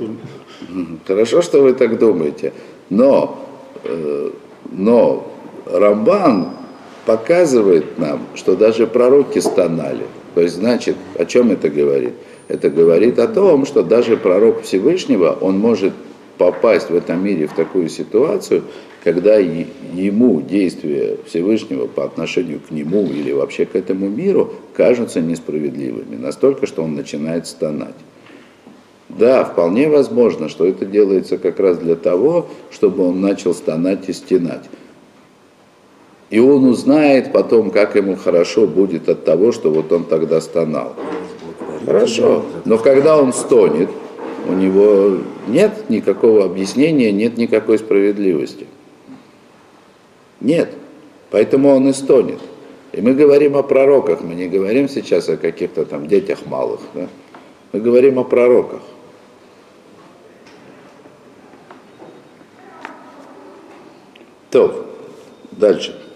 Хорошо, 1.08 1.42
что 1.42 1.62
вы 1.62 1.72
так 1.72 1.98
думаете. 2.00 2.52
Но, 2.90 3.40
э, 3.86 4.30
но 4.72 5.26
Рамбан 5.66 6.58
показывает 7.08 7.98
нам, 7.98 8.28
что 8.36 8.58
даже 8.58 8.86
пророки 8.86 9.40
стонали. 9.40 10.04
То 10.36 10.42
есть, 10.42 10.56
значит, 10.56 10.98
о 11.18 11.26
чем 11.26 11.52
это 11.52 11.70
говорит? 11.70 12.14
Это 12.50 12.70
говорит 12.70 13.18
о 13.18 13.30
том, 13.30 13.66
что 13.66 13.82
даже 13.82 14.18
пророк 14.18 14.64
Всевышнего, 14.64 15.36
он 15.40 15.58
может 15.58 15.94
попасть 16.38 16.90
в 16.90 16.96
этом 16.96 17.24
мире 17.24 17.48
в 17.48 17.54
такую 17.54 17.88
ситуацию, 17.88 18.64
когда 19.06 19.38
ему 19.38 20.42
действия 20.42 21.18
Всевышнего 21.26 21.88
по 21.88 22.04
отношению 22.04 22.60
к 22.60 22.72
нему 22.72 23.06
или 23.06 23.32
вообще 23.32 23.66
к 23.66 23.78
этому 23.78 24.10
миру 24.10 24.54
кажутся 24.76 25.22
несправедливыми, 25.22 26.18
настолько, 26.18 26.68
что 26.68 26.84
он 26.84 26.96
начинает 26.96 27.48
стонать. 27.48 27.96
Да, 29.08 29.46
вполне 29.46 29.88
возможно, 29.88 30.50
что 30.50 30.66
это 30.66 30.86
делается 30.86 31.38
как 31.38 31.62
раз 31.62 31.78
для 31.78 31.96
того, 31.96 32.48
чтобы 32.70 33.08
он 33.08 33.22
начал 33.22 33.54
стонать 33.54 34.10
и 34.10 34.14
стенать. 34.14 34.66
И 36.30 36.40
он 36.40 36.66
узнает 36.66 37.32
потом, 37.32 37.72
как 37.72 37.96
ему 37.96 38.16
хорошо 38.16 38.68
будет 38.68 39.08
от 39.08 39.24
того, 39.24 39.52
что 39.52 39.72
вот 39.72 39.92
он 39.92 40.04
тогда 40.04 40.42
стонал. 40.42 40.94
Хорошо, 41.86 42.44
но 42.66 42.78
когда 42.78 43.18
он 43.18 43.32
стонет, 43.32 43.90
у 44.48 44.54
него 44.54 45.20
нет 45.48 45.90
никакого 45.90 46.46
объяснения, 46.46 47.12
нет 47.12 47.38
никакой 47.38 47.78
справедливости. 47.80 48.68
Нет. 50.42 50.70
Поэтому 51.32 51.70
он 51.70 51.88
и 51.88 51.94
стонет. 51.94 52.40
И 52.92 53.02
мы 53.02 53.14
говорим 53.14 53.56
о 53.58 53.64
пророках, 53.64 54.22
мы 54.22 54.34
не 54.36 54.48
говорим 54.48 54.88
сейчас 54.88 55.30
о 55.30 55.38
каких-то 55.38 55.86
там 55.86 56.08
детях 56.08 56.46
малых. 56.46 56.80
Да? 56.94 57.08
Мы 57.74 57.80
говорим 57.82 58.20
о 58.20 58.24
пророках. 58.24 58.82
То, 64.50 64.86
дальше. 65.52 66.07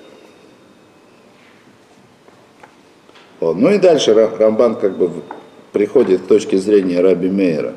О, 3.42 3.54
ну 3.54 3.72
и 3.72 3.80
дальше 3.80 4.14
Рамбан 4.14 4.76
как 4.76 4.98
бы 4.98 5.10
приходит 5.74 6.22
к 6.22 6.28
точке 6.28 6.58
зрения 6.58 7.02
Раби 7.02 7.28
Мейера. 7.28 7.74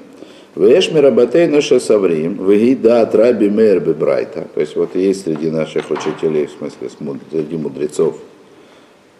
Вешми 0.54 1.00
Рабатейну 1.00 1.62
Шасаврим, 1.62 2.46
Вегидат 2.46 3.14
Раби 3.14 3.48
Мейер 3.48 3.80
Бебрайта. 3.80 4.46
То 4.54 4.60
есть 4.60 4.76
вот 4.76 4.94
есть 4.94 5.24
среди 5.24 5.50
наших 5.50 5.90
учителей, 5.90 6.46
в 6.46 6.50
смысле 6.52 6.90
среди 7.30 7.56
мудрецов 7.56 8.16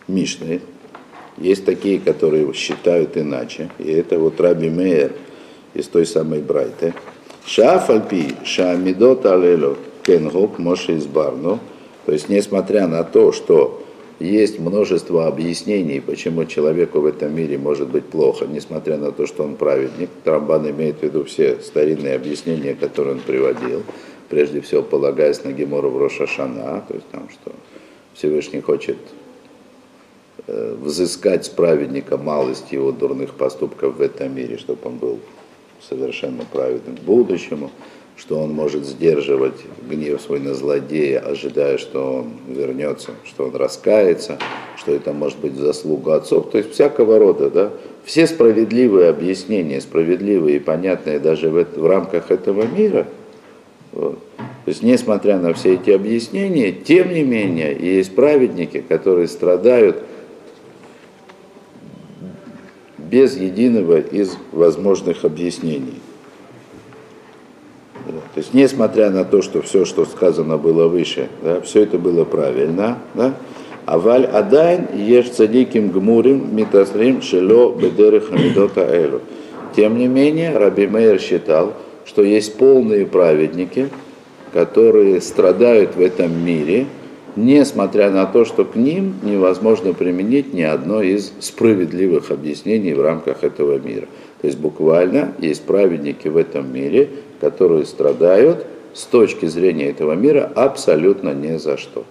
Мишны, 0.07 0.61
есть 1.39 1.65
такие, 1.65 1.99
которые 1.99 2.53
считают 2.53 3.17
иначе. 3.17 3.71
И 3.79 3.91
это 3.91 4.19
вот 4.19 4.39
Раби 4.39 4.69
Мейер 4.69 5.13
из 5.73 5.89
той 5.89 6.05
самой 6.05 6.41
Брайты. 6.41 6.93
Шафальпи 7.47 8.35
Шамидот 8.45 9.25
Алело 9.25 9.77
Кенгок 10.03 10.59
Моше 10.59 10.99
Избарну. 10.99 11.59
То 12.05 12.13
есть, 12.13 12.29
несмотря 12.29 12.87
на 12.87 13.03
то, 13.03 13.33
что 13.33 13.84
есть 14.21 14.59
множество 14.59 15.27
объяснений, 15.27 16.01
почему 16.01 16.45
человеку 16.45 17.01
в 17.01 17.07
этом 17.07 17.35
мире 17.35 17.59
может 17.59 17.89
быть 17.89 18.05
плохо, 18.05 18.47
несмотря 18.47 18.97
на 18.97 19.11
то, 19.11 19.27
что 19.27 19.43
он 19.43 19.57
праведник. 19.57 20.09
Трамбан 20.23 20.71
имеет 20.71 20.99
в 20.99 21.03
виду 21.03 21.25
все 21.25 21.61
старинные 21.61 22.15
объяснения, 22.15 22.75
которые 22.75 23.15
он 23.15 23.21
приводил, 23.21 23.83
прежде 24.29 24.61
всего 24.61 24.83
полагаясь 24.83 25.43
на 25.45 25.53
Гемору 25.53 25.91
в 25.91 25.99
Рошашана, 25.99 26.85
то 26.87 26.95
есть 26.95 27.09
там, 27.11 27.29
что 27.29 27.53
Всевышний 28.15 28.61
хочет 28.61 28.99
э, 30.47 30.77
взыскать 30.81 31.47
с 31.47 31.49
праведника 31.49 32.17
малость 32.17 32.71
его 32.71 32.93
дурных 32.93 33.35
поступков 33.35 33.97
в 33.97 34.01
этом 34.01 34.35
мире, 34.35 34.59
чтобы 34.59 34.81
он 34.85 34.97
был 34.99 35.19
совершенно 35.89 36.45
праведным 36.45 36.97
к 36.97 37.01
будущему 37.01 37.71
что 38.17 38.39
он 38.39 38.53
может 38.53 38.87
сдерживать 38.87 39.61
гнев 39.89 40.21
свой 40.21 40.39
на 40.39 40.55
злодея, 40.55 41.21
ожидая, 41.21 41.79
что 41.79 42.21
он 42.21 42.55
вернется, 42.55 43.11
что 43.25 43.47
он 43.47 43.57
раскается, 43.57 44.39
что 44.77 44.93
это 44.93 45.13
может 45.13 45.39
быть 45.39 45.55
заслуга 45.55 46.17
отцов, 46.17 46.51
то 46.51 46.59
есть 46.59 46.73
всякого 46.73 47.19
рода, 47.19 47.51
да, 47.51 47.71
все 48.05 48.27
справедливые 48.27 49.09
объяснения, 49.09 49.81
справедливые 49.81 50.57
и 50.57 50.61
понятные 50.61 51.19
даже 51.19 51.51
в, 51.51 51.65
в 51.77 51.87
рамках 51.87 52.31
этого 52.31 52.67
мира, 52.67 53.07
вот. 53.93 54.19
то 54.37 54.69
есть 54.69 54.83
несмотря 54.83 55.39
на 55.39 55.53
все 55.53 55.75
эти 55.75 55.91
объяснения, 55.91 56.71
тем 56.71 57.13
не 57.13 57.23
менее 57.25 57.77
есть 57.77 58.15
праведники, 58.15 58.81
которые 58.81 59.27
страдают 59.27 60.05
без 62.99 63.37
единого 63.37 64.01
из 64.01 64.37
возможных 64.53 65.25
объяснений. 65.25 66.01
То 68.07 68.39
есть, 68.39 68.53
несмотря 68.53 69.11
на 69.11 69.25
то, 69.25 69.41
что 69.43 69.63
все, 69.63 69.85
что 69.85 70.05
сказано 70.05 70.59
было 70.59 70.89
выше, 70.89 71.29
да, 71.43 71.61
все 71.61 71.83
это 71.83 71.99
было 71.99 72.25
правильно, 72.25 72.99
да, 73.15 73.35
а 73.87 73.99
валь 73.99 74.25
адайн 74.25 74.89
еш 74.95 75.31
цадиким 75.31 75.91
гмурим 75.91 76.55
митасрим 76.55 77.23
шело 77.23 77.75
бедеры 77.75 78.21
хамидота 78.21 78.83
элю. 78.83 79.23
Тем 79.77 79.99
не 79.99 80.07
менее, 80.07 80.57
Раби 80.57 80.87
Мейер 80.87 81.21
считал, 81.21 81.75
что 82.05 82.23
есть 82.23 82.57
полные 82.57 83.07
праведники, 83.07 83.89
которые 84.53 85.21
страдают 85.21 85.97
в 85.97 86.01
этом 86.01 86.45
мире, 86.45 86.87
несмотря 87.37 88.11
на 88.11 88.27
то, 88.27 88.45
что 88.45 88.65
к 88.65 88.77
ним 88.77 89.15
невозможно 89.23 89.93
применить 89.93 90.55
ни 90.55 90.63
одно 90.63 91.03
из 91.03 91.33
справедливых 91.41 92.31
объяснений 92.31 92.95
в 92.95 93.03
рамках 93.03 93.43
этого 93.43 93.79
мира. 93.79 94.07
То 94.41 94.47
есть 94.47 94.59
буквально 94.59 95.33
есть 95.39 95.63
праведники 95.63 96.29
в 96.29 96.37
этом 96.37 96.73
мире, 96.73 97.09
которые 97.45 97.85
страдают 97.85 98.65
с 98.95 99.05
точки 99.05 99.45
зрения 99.45 99.91
этого 99.91 100.13
мира 100.15 100.51
абсолютно 100.55 101.35
ни 101.35 101.59
за 101.59 101.77
что. 101.77 102.05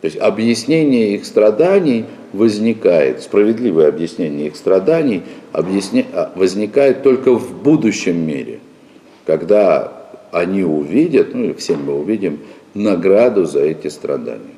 То 0.00 0.06
есть 0.06 0.16
объяснение 0.16 1.14
их 1.14 1.24
страданий 1.24 2.04
возникает, 2.32 3.22
справедливое 3.22 3.88
объяснение 3.88 4.48
их 4.48 4.56
страданий 4.56 5.22
объясня, 5.52 6.04
а, 6.12 6.32
возникает 6.34 7.04
только 7.04 7.32
в 7.32 7.62
будущем 7.62 8.16
мире, 8.26 8.58
когда 9.24 9.92
они 10.32 10.64
увидят, 10.64 11.32
ну 11.34 11.44
и 11.44 11.52
все 11.54 11.76
мы 11.76 11.94
увидим, 11.94 12.40
награду 12.74 13.44
за 13.44 13.60
эти 13.60 13.86
страдания. 13.86 14.57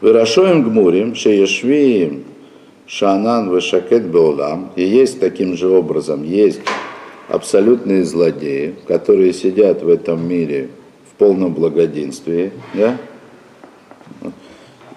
Вырашоем 0.00 0.62
гмурим, 0.62 1.14
шеешвиим, 1.14 2.24
шанан 2.86 3.48
вышакет 3.48 4.04
беолам. 4.06 4.70
И 4.76 4.82
есть 4.82 5.20
таким 5.20 5.56
же 5.56 5.68
образом, 5.68 6.22
есть 6.22 6.60
абсолютные 7.28 8.04
злодеи, 8.04 8.74
которые 8.86 9.32
сидят 9.32 9.82
в 9.82 9.88
этом 9.88 10.28
мире 10.28 10.68
в 11.10 11.18
полном 11.18 11.54
благоденствии, 11.54 12.52
да? 12.74 12.96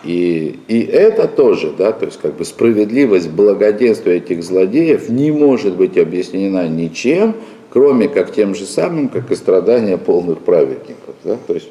И, 0.03 0.60
и 0.70 0.82
это 0.82 1.27
тоже, 1.27 1.74
да, 1.77 1.91
то 1.91 2.06
есть 2.06 2.20
как 2.22 2.36
бы 2.36 2.46
справедливость 2.46 3.29
благоденствия 3.29 4.15
этих 4.15 4.44
злодеев 4.44 5.10
не 5.10 5.29
может 5.29 5.75
быть 5.75 5.98
объяснена 5.98 6.70
ничем, 6.70 7.36
кроме 7.70 8.08
как 8.08 8.34
тем 8.34 8.56
же 8.56 8.65
самым, 8.65 9.10
как 9.10 9.29
и 9.29 9.36
страдания 9.36 9.98
полных 9.98 10.39
праведников. 10.39 11.15
Да? 11.25 11.38
То 11.48 11.53
есть 11.53 11.70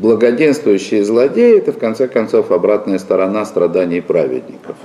благоденствующие 0.00 1.04
злодеи– 1.04 1.58
это, 1.58 1.72
в 1.72 1.78
конце 1.78 2.08
концов, 2.08 2.50
обратная 2.50 2.98
сторона 2.98 3.44
страданий 3.44 4.00
праведников. 4.00 4.76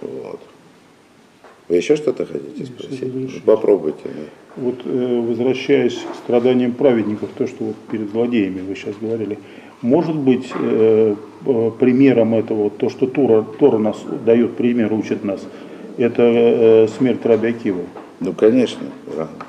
Вот. 0.00 0.40
Вы 1.68 1.76
еще 1.76 1.96
что-то 1.96 2.24
хотите 2.24 2.66
спросить? 2.66 3.42
Попробуйте. 3.44 4.10
Вот 4.56 4.82
э, 4.84 5.24
возвращаясь 5.28 5.94
к 5.94 6.14
страданиям 6.22 6.72
праведников, 6.72 7.30
то, 7.36 7.46
что 7.46 7.64
вот 7.64 7.76
перед 7.90 8.10
злодеями 8.10 8.60
вы 8.60 8.76
сейчас 8.76 8.94
говорили, 9.00 9.38
может 9.82 10.14
быть 10.14 10.48
э, 10.54 11.14
э, 11.46 11.70
примером 11.78 12.34
этого, 12.34 12.70
то, 12.70 12.88
что 12.88 13.06
Тора, 13.06 13.44
Тора 13.58 13.78
нас 13.78 13.96
дает 14.24 14.56
пример, 14.56 14.92
учит 14.92 15.24
нас, 15.24 15.40
это 15.96 16.88
смерть 16.96 17.24
Раби 17.24 17.48
Акива? 17.48 17.82
Ну, 18.20 18.32
конечно. 18.32 18.86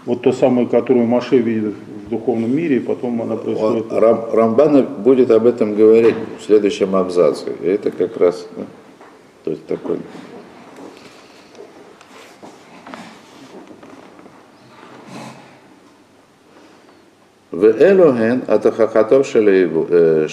Вот 0.06 0.22
то 0.22 0.32
самое, 0.32 0.68
которое 0.68 1.06
Маше 1.06 1.38
видит 1.38 1.76
в 2.06 2.10
духовном 2.10 2.56
мире, 2.56 2.78
и 2.78 2.80
потом 2.80 3.22
она 3.22 3.36
происходит... 3.36 3.92
Рам, 3.92 4.26
Рамбан 4.32 4.86
будет 5.00 5.32
об 5.32 5.46
этом 5.46 5.76
говорить 5.76 6.16
в 6.40 6.44
следующем 6.44 6.96
абзаце. 6.96 7.52
И 7.62 7.68
это 7.68 7.92
как 7.92 8.18
раз 8.18 8.48
да, 8.56 8.64
то 9.44 9.52
есть 9.52 9.66
такой... 9.68 9.98
В 17.52 17.64
Элохен 17.64 18.44
атахахатов 18.48 19.26
шеиов 19.26 19.86
э, 19.90 20.28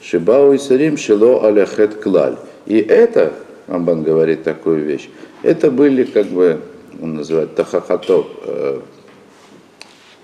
шибау 0.00 0.54
исарим 0.54 0.96
шило 0.96 1.44
аляхет 1.44 1.96
клаль. 1.96 2.36
И 2.66 2.78
это, 2.78 3.32
Рамбан 3.66 4.04
говорит 4.04 4.44
такую 4.44 4.84
вещь, 4.84 5.08
это 5.42 5.72
были 5.72 6.04
как 6.04 6.26
бы, 6.26 6.60
он 7.02 7.14
называет 7.14 7.56
тахахатов, 7.56 8.26
э, 8.44 8.80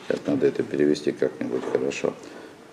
Сейчас 0.07 0.21
надо 0.27 0.47
это 0.47 0.63
перевести 0.63 1.13
как-нибудь 1.13 1.63
хорошо. 1.73 2.13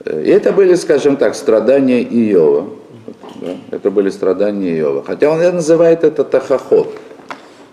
Э, 0.06 0.24
и 0.24 0.30
это 0.30 0.52
были, 0.52 0.76
скажем 0.76 1.18
так, 1.18 1.36
страдания 1.36 2.04
Иова. 2.04 2.70
Да? 3.42 3.56
Это 3.72 3.92
были 3.92 4.10
страдания 4.10 4.78
Иова. 4.80 5.04
Хотя 5.04 5.30
он 5.30 5.40
называет 5.40 6.04
это 6.04 6.24
тахахот. 6.24 6.90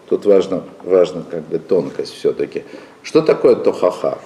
тут 0.08 0.26
важно, 0.26 0.62
важно 0.84 1.24
как 1.28 1.42
бы 1.48 1.58
тонкость 1.58 2.14
все-таки. 2.14 2.64
Что 3.02 3.22
такое 3.22 3.56
тохаха? 3.56 4.18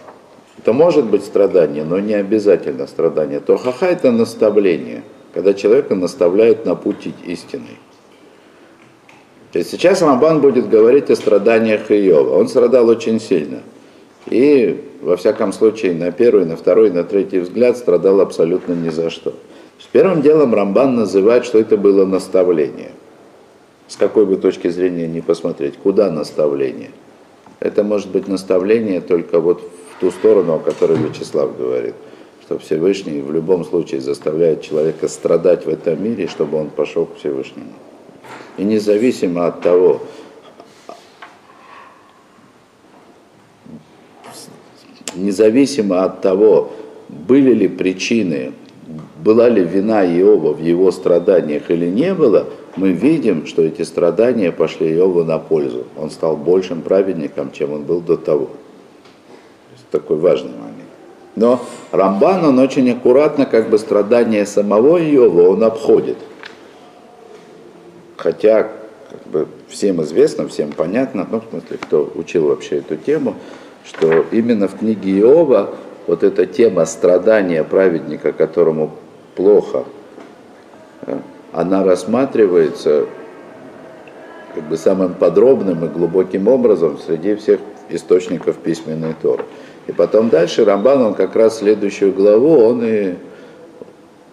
Это 0.59 0.73
может 0.73 1.07
быть 1.07 1.25
страдание, 1.25 1.85
но 1.85 1.99
не 1.99 2.15
обязательно 2.15 2.87
страдание. 2.87 3.41
Тохаха 3.41 3.87
это 3.87 4.13
наставление, 4.13 5.03
когда 5.33 5.55
человека 5.55 5.95
наставляют 5.95 6.67
на. 6.67 6.77
То 6.77 6.95
есть 9.59 9.71
сейчас 9.71 10.03
Рамбан 10.03 10.41
будет 10.41 10.69
говорить 10.69 11.11
о 11.11 11.17
страданиях 11.17 11.91
Иова. 11.91 12.39
Он 12.39 12.49
страдал 12.49 12.89
очень 12.89 13.21
сильно. 13.21 13.61
И, 14.27 14.81
во 15.01 15.17
всяком 15.17 15.53
случае, 15.53 15.95
на 15.95 16.13
первый, 16.13 16.45
на 16.47 16.57
второй, 16.57 16.91
на 16.91 17.05
третий 17.05 17.41
взгляд 17.41 17.77
страдал 17.77 18.21
абсолютно 18.21 18.73
ни 18.73 18.89
за 18.89 19.11
что. 19.11 19.35
Первым 19.93 20.23
делом 20.23 20.55
Рамбан 20.55 20.97
называет, 20.97 21.45
что 21.45 21.59
это 21.59 21.77
было 21.77 22.07
наставление. 22.07 22.93
С 23.89 23.97
какой 23.97 24.25
бы 24.25 24.37
точки 24.37 24.69
зрения 24.69 25.07
не 25.07 25.21
посмотреть, 25.21 25.77
куда 25.77 26.11
наставление? 26.11 26.91
Это 27.61 27.85
может 27.85 28.11
быть 28.11 28.27
наставление 28.27 29.03
только 29.03 29.39
вот 29.39 29.61
в 29.61 30.01
ту 30.01 30.11
сторону, 30.11 30.55
о 30.55 30.59
которой 30.61 30.97
Вячеслав 30.97 31.57
говорит, 31.59 31.95
что 32.41 32.59
Всевышний 32.59 33.21
в 33.21 33.31
любом 33.33 33.67
случае 33.67 34.01
заставляет 34.01 34.63
человека 34.63 35.09
страдать 35.09 35.67
в 35.67 35.69
этом 35.69 36.03
мире, 36.03 36.27
чтобы 36.27 36.57
он 36.59 36.71
пошел 36.71 37.05
к 37.05 37.19
Всевышнему. 37.19 37.73
И 38.57 38.65
независимо 38.65 39.47
от 39.47 39.61
того, 39.61 40.01
независимо 45.15 46.05
от 46.05 46.21
того, 46.21 46.73
были 47.09 47.53
ли 47.53 47.69
причины, 47.69 48.53
была 49.23 49.49
ли 49.49 49.65
вина 49.65 50.05
Иова 50.05 50.53
в 50.53 50.63
его 50.63 50.91
страданиях 50.91 51.71
или 51.71 51.87
не 51.87 52.15
было, 52.15 52.47
мы 52.77 52.91
видим, 52.93 53.47
что 53.47 53.63
эти 53.63 53.83
страдания 53.83 54.51
пошли 54.51 54.89
Иову 54.93 55.25
на 55.25 55.39
пользу. 55.39 55.85
Он 55.97 56.11
стал 56.11 56.37
большим 56.37 56.83
праведником, 56.83 57.53
чем 57.53 57.73
он 57.73 57.83
был 57.83 58.01
до 58.01 58.17
того. 58.17 58.51
Такой 59.91 60.17
важный 60.17 60.53
момент. 60.53 60.89
Но 61.37 61.61
Рамбан, 61.91 62.45
он 62.45 62.59
очень 62.59 62.91
аккуратно, 62.91 63.45
как 63.45 63.69
бы 63.69 63.79
страдания 63.79 64.47
самого 64.47 64.99
Иова, 64.99 65.49
он 65.49 65.63
обходит– 65.63 66.17
Хотя 68.23 68.69
как 69.11 69.27
бы, 69.33 69.49
всем 69.67 70.01
известно, 70.03 70.47
всем 70.47 70.71
понятно, 70.71 71.27
ну, 71.29 71.41
в 71.41 71.51
смысле, 71.51 71.79
кто 71.79 72.09
учил 72.15 72.47
вообще 72.47 72.77
эту 72.77 72.97
тему, 72.97 73.35
что 73.85 74.25
именно 74.31 74.69
в 74.69 74.79
книге 74.79 75.21
Иова 75.21 75.75
вот 76.07 76.23
эта 76.23 76.47
тема 76.47 76.85
страдания 76.85 77.65
праведника, 77.65 78.33
которому 78.33 78.93
плохо, 79.35 79.85
она 81.53 81.85
рассматривается 81.85 83.07
как 84.55 84.65
бы 84.65 84.77
самым 84.77 85.15
подробным 85.15 85.85
и 85.85 85.89
глубоким 85.89 86.49
образом 86.49 86.99
среди 86.99 87.35
всех 87.35 87.61
источников 87.89 88.57
письменной 88.57 89.15
Торы. 89.21 89.45
И 89.87 89.93
потом 89.93 90.29
дальше 90.29 90.65
Рамбан, 90.65 91.03
он 91.03 91.15
как 91.15 91.35
раз 91.35 91.59
следующую 91.59 92.13
главу, 92.13 92.59
он 92.61 92.85
и 92.85 93.15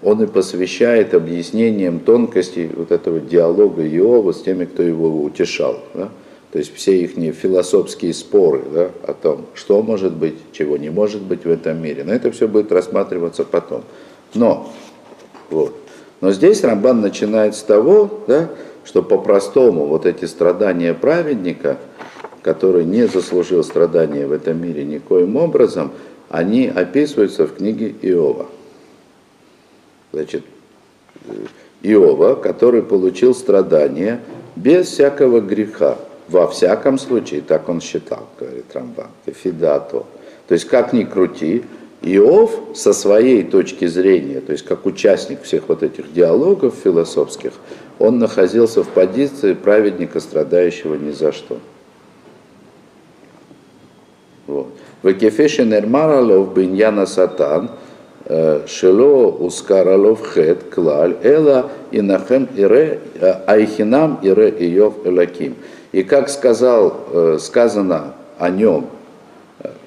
он 0.02 0.24
и 0.24 0.28
посвящает 0.28 1.14
объяснениям 1.14 2.00
тонкостей 2.00 2.70
вот 2.74 2.92
этого 2.92 3.20
диалога 3.20 3.86
Иова 3.86 4.32
с 4.32 4.42
теми, 4.42 4.66
кто 4.66 4.82
его 4.82 5.24
утешал. 5.24 5.80
Да? 5.94 6.10
То 6.52 6.58
есть 6.58 6.74
все 6.76 7.02
их 7.02 7.12
философские 7.36 8.14
споры 8.14 8.64
да, 8.74 8.90
о 9.04 9.14
том, 9.14 9.46
что 9.54 9.82
может 9.82 10.14
быть, 10.14 10.36
чего 10.52 10.78
не 10.78 10.90
может 10.90 11.22
быть 11.22 11.46
в 11.46 11.50
этом 11.50 11.82
мире. 11.82 12.04
Но 12.04 12.14
это 12.14 12.32
все 12.32 12.48
будет 12.48 12.72
рассматриваться 12.72 13.44
потом. 13.44 13.84
Но, 14.34 14.72
вот. 15.50 15.76
Но 16.22 16.32
здесь 16.32 16.64
Рамбан 16.64 17.02
начинает 17.02 17.56
с 17.56 17.62
того, 17.62 18.24
да, 18.28 18.50
что 18.84 19.04
по-простому 19.04 19.86
вот 19.86 20.06
эти 20.06 20.26
страдания 20.26 20.94
праведника, 20.94 21.78
который 22.42 22.84
не 22.84 23.08
заслужил 23.08 23.64
страдания 23.64 24.26
в 24.26 24.32
этом 24.32 24.62
мире 24.62 24.84
никоим 24.84 25.36
образом, 25.36 25.92
они 26.30 26.68
описываются 26.68 27.46
в 27.46 27.56
книге 27.56 27.94
Иова 28.02 28.48
значит, 30.12 30.44
Иова, 31.82 32.36
который 32.36 32.82
получил 32.82 33.34
страдания 33.34 34.22
без 34.56 34.88
всякого 34.88 35.40
греха. 35.40 35.98
Во 36.30 36.48
всяком 36.48 37.00
случае, 37.00 37.42
так 37.42 37.70
он 37.70 37.82
считал, 37.82 38.28
говорит 38.40 38.66
Рамбан, 38.74 39.08
Фидато. 39.26 40.06
То 40.48 40.54
есть, 40.54 40.66
как 40.66 40.94
ни 40.94 41.04
крути, 41.04 41.64
Иов 42.02 42.52
со 42.76 42.94
своей 42.94 43.44
точки 43.44 43.86
зрения, 43.86 44.40
то 44.40 44.54
есть 44.54 44.64
как 44.64 44.86
участник 44.86 45.42
всех 45.42 45.68
вот 45.68 45.84
этих 45.84 46.14
диалогов 46.14 46.76
философских, 46.82 47.52
он 47.98 48.20
находился 48.20 48.84
в 48.84 48.88
позиции 48.90 49.54
праведника, 49.54 50.20
страдающего 50.22 50.96
ни 50.96 51.12
за 51.12 51.34
что. 51.34 51.60
Вот. 54.48 54.68
Векефеши 55.04 55.66
нермаралов 55.66 56.54
биньяна 56.54 57.06
сатан– 57.06 57.72
Шело 58.68 59.32
ускаралов 59.32 60.20
хет 60.34 60.66
клаль, 60.70 61.18
эла 61.24 61.72
инахем 61.92 62.48
ире, 62.56 63.00
айхинам 63.48 64.20
ире 64.22 64.50
иов 64.50 64.94
элаким. 65.04 65.56
И 65.92 66.04
как 66.04 66.30
сказал, 66.30 67.38
сказано 67.40 68.14
о 68.38 68.50
нем, 68.50 68.88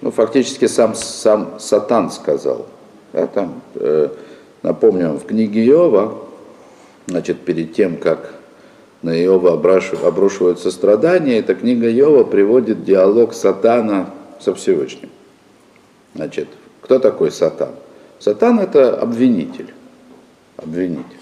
ну, 0.01 0.11
фактически 0.11 0.67
сам, 0.67 0.95
сам 0.95 1.55
Сатан 1.59 2.11
сказал. 2.11 2.67
Да, 3.13 3.27
там, 3.27 3.61
напомню, 4.63 5.13
в 5.13 5.25
книге 5.25 5.65
Иова, 5.67 6.19
значит, 7.07 7.41
перед 7.41 7.73
тем, 7.75 7.97
как 7.97 8.35
на 9.03 9.11
Иова 9.25 9.53
обрушиваются 9.53 10.71
страдания, 10.71 11.39
эта 11.39 11.55
книга 11.55 11.91
Иова 11.91 12.25
приводит 12.25 12.85
диалог 12.85 13.33
Сатана 13.33 14.11
со 14.41 14.55
Всевышним. 14.55 15.11
Значит, 16.15 16.49
кто 16.81 16.99
такой 16.99 17.31
Сатан? 17.31 17.71
Сатан 18.19 18.59
это 18.61 19.01
обвинитель. 19.01 19.73
Обвинитель. 20.57 21.22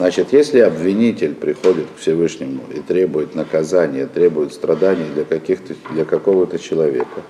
Значит, 0.00 0.32
если 0.32 0.60
обвинитель 0.60 1.34
приходит 1.34 1.84
к 1.94 2.00
Всевышнему 2.00 2.62
и 2.74 2.80
требует 2.80 3.34
наказания, 3.34 4.06
требует 4.06 4.54
страданий 4.54 5.04
для, 5.12 5.26
каких-то, 5.26 5.74
для 5.92 6.06
какого-то 6.06 6.58
человека, 6.58 7.20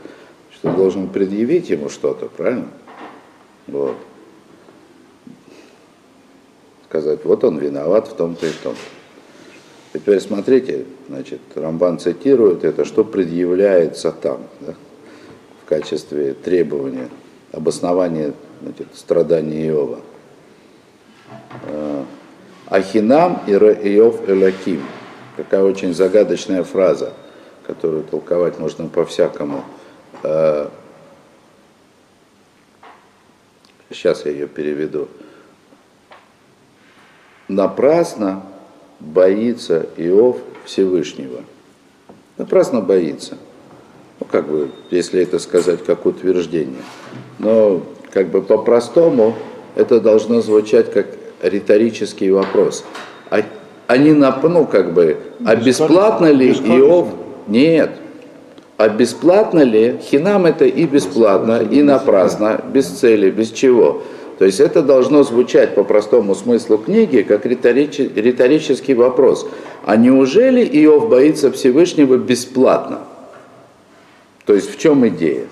что 0.55 0.71
должен 0.77 1.09
предъявить 1.09 1.69
ему 1.69 1.89
что-то, 1.89 2.27
правильно? 2.27 2.69
Вот. 3.67 3.97
Сказать, 6.89 7.25
вот 7.25 7.43
он 7.43 7.59
виноват 7.59 8.07
в 8.07 8.15
том-то 8.15 8.47
и 8.47 8.53
том. 8.63 8.77
Теперь 9.93 10.21
смотрите, 10.21 10.85
значит, 11.09 11.41
Рамбан 11.57 11.99
цитирует 11.99 12.63
это, 12.63 12.85
что 12.85 13.03
предъявляет 13.03 13.99
Сатан 13.99 14.43
да, 14.61 14.77
в 15.65 15.69
качестве 15.69 16.35
требования, 16.35 17.09
обоснования 17.51 18.33
значит, 18.63 18.87
страданий 18.95 19.67
Иова. 19.67 19.99
Ахинам 22.71 23.41
и 23.47 23.53
Иов 23.53 24.29
Элаким. 24.29 24.83
Такая 25.37 25.65
очень 25.65 25.93
загадочная 25.93 26.63
фраза, 26.63 27.13
которую 27.67 28.05
толковать 28.05 28.59
можно 28.59 28.89
по-всякому. 28.89 29.65
Сейчас 33.91 34.25
э, 34.25 34.31
я 34.31 34.31
ее 34.31 34.47
переведу. 34.47 35.09
Напрасно 37.49 38.45
боится 39.01 39.87
Иов 39.97 40.39
Всевышнего. 40.65 41.43
Напрасно 42.39 42.81
боится. 42.81 43.37
Ну, 44.21 44.27
как 44.31 44.47
бы, 44.47 44.71
если 44.91 45.21
это 45.21 45.41
сказать 45.41 45.85
как 45.85 46.07
утверждение. 46.07 46.83
Но 47.41 47.83
как 48.13 48.29
бы 48.29 48.43
по-простому 48.43 49.35
это 49.75 50.01
должно 50.01 50.41
звучать 50.41 50.93
как 50.93 51.20
риторический 51.43 52.31
вопрос. 52.31 52.85
А, 53.31 53.43
на, 53.97 54.39
ну 54.43 54.67
как 54.67 54.93
бы, 54.95 55.17
а 55.45 55.57
бесплатно 55.57 56.31
ли 56.31 56.53
Иов? 56.53 57.09
Нет. 57.47 57.91
А 58.77 58.89
бесплатно 58.89 59.61
ли? 59.61 59.99
Хинам 60.03 60.47
это 60.47 60.65
и 60.65 60.87
бесплатно, 60.87 61.61
и 61.63 61.83
напрасно, 61.83 62.65
без 62.73 62.87
цели, 62.87 63.31
без 63.31 63.51
чего. 63.51 64.03
То 64.39 64.47
есть 64.47 64.59
это 64.59 64.83
должно 64.83 65.23
звучать 65.23 65.75
по 65.75 65.85
простому 65.85 66.35
смыслу 66.35 66.79
книги, 66.79 67.21
как 67.21 67.45
риторический 67.45 68.95
вопрос. 68.95 69.47
А 69.85 69.97
неужели 69.97 70.65
Иов 70.65 71.11
боится 71.11 71.53
Всевышнего 71.53 72.17
бесплатно? 72.17 73.01
То 74.47 74.55
есть 74.55 74.75
в 74.75 74.79
чем 74.79 75.07
идея? 75.09 75.45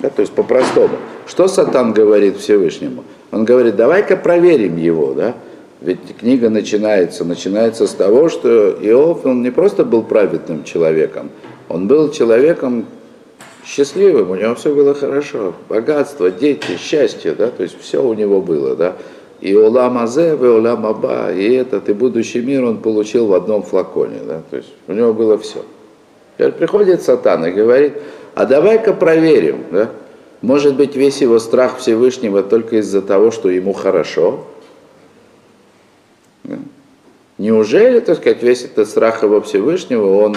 Да, 0.00 0.10
то 0.10 0.20
есть 0.20 0.34
по-простому. 0.34 0.96
Что 1.26 1.48
Сатан 1.48 1.94
говорит 1.94 2.36
Всевышнему? 2.36 3.04
Он 3.32 3.44
говорит, 3.44 3.76
давай-ка 3.76 4.16
проверим 4.16 4.76
его, 4.76 5.12
да? 5.12 5.34
Ведь 5.80 5.98
книга 6.18 6.48
начинается, 6.48 7.24
начинается 7.24 7.86
с 7.86 7.92
того, 7.92 8.28
что 8.28 8.70
Иов, 8.80 9.26
он 9.26 9.42
не 9.42 9.50
просто 9.50 9.84
был 9.84 10.02
праведным 10.02 10.64
человеком, 10.64 11.30
он 11.68 11.86
был 11.86 12.10
человеком 12.10 12.86
счастливым, 13.64 14.30
у 14.30 14.34
него 14.36 14.54
все 14.54 14.74
было 14.74 14.94
хорошо, 14.94 15.54
богатство, 15.68 16.30
дети, 16.30 16.78
счастье, 16.78 17.32
да, 17.32 17.48
то 17.48 17.62
есть 17.62 17.78
все 17.80 18.02
у 18.02 18.14
него 18.14 18.40
было, 18.40 18.74
да. 18.74 18.96
И 19.40 19.54
улам 19.54 19.98
азе, 19.98 20.30
и 20.30 20.44
улам 20.44 20.86
аба, 20.86 21.30
и 21.30 21.52
этот, 21.52 21.90
и 21.90 21.92
будущий 21.92 22.40
мир 22.40 22.64
он 22.64 22.78
получил 22.78 23.26
в 23.26 23.34
одном 23.34 23.62
флаконе, 23.62 24.20
да, 24.26 24.42
то 24.48 24.56
есть 24.56 24.72
у 24.88 24.92
него 24.92 25.12
было 25.12 25.36
все. 25.36 25.62
Теперь 26.38 26.52
приходит 26.52 27.02
Сатан 27.02 27.44
и 27.44 27.50
говорит, 27.50 27.94
а 28.34 28.46
давай-ка 28.46 28.94
проверим, 28.94 29.64
да? 29.70 29.90
Может 30.42 30.76
быть, 30.76 30.94
весь 30.96 31.20
его 31.22 31.38
страх 31.38 31.78
Всевышнего 31.78 32.42
только 32.42 32.76
из-за 32.76 33.02
того, 33.02 33.30
что 33.30 33.48
ему 33.48 33.72
хорошо? 33.72 34.44
Неужели, 37.38 38.00
так 38.00 38.18
сказать, 38.18 38.42
весь 38.42 38.64
этот 38.64 38.88
страх 38.88 39.22
его 39.22 39.40
Всевышнего, 39.40 40.24
он 40.24 40.36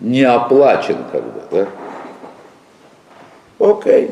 не 0.00 0.24
оплачен 0.24 0.96
как 1.12 1.22
бы, 1.22 1.40
да? 1.50 1.68
Окей. 3.58 4.10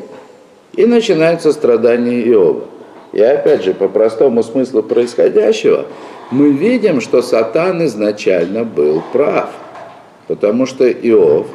И 0.73 0.85
начинается 0.85 1.51
страдание 1.51 2.21
Иова. 2.29 2.63
И 3.11 3.21
опять 3.21 3.63
же, 3.63 3.73
по 3.73 3.89
простому 3.89 4.41
смыслу 4.41 4.83
происходящего, 4.83 5.85
мы 6.31 6.51
видим, 6.51 7.01
что 7.01 7.21
Сатан 7.21 7.83
изначально 7.85 8.63
был 8.63 9.03
прав. 9.11 9.49
Потому 10.27 10.65
что 10.65 10.89
Иов 10.89 11.47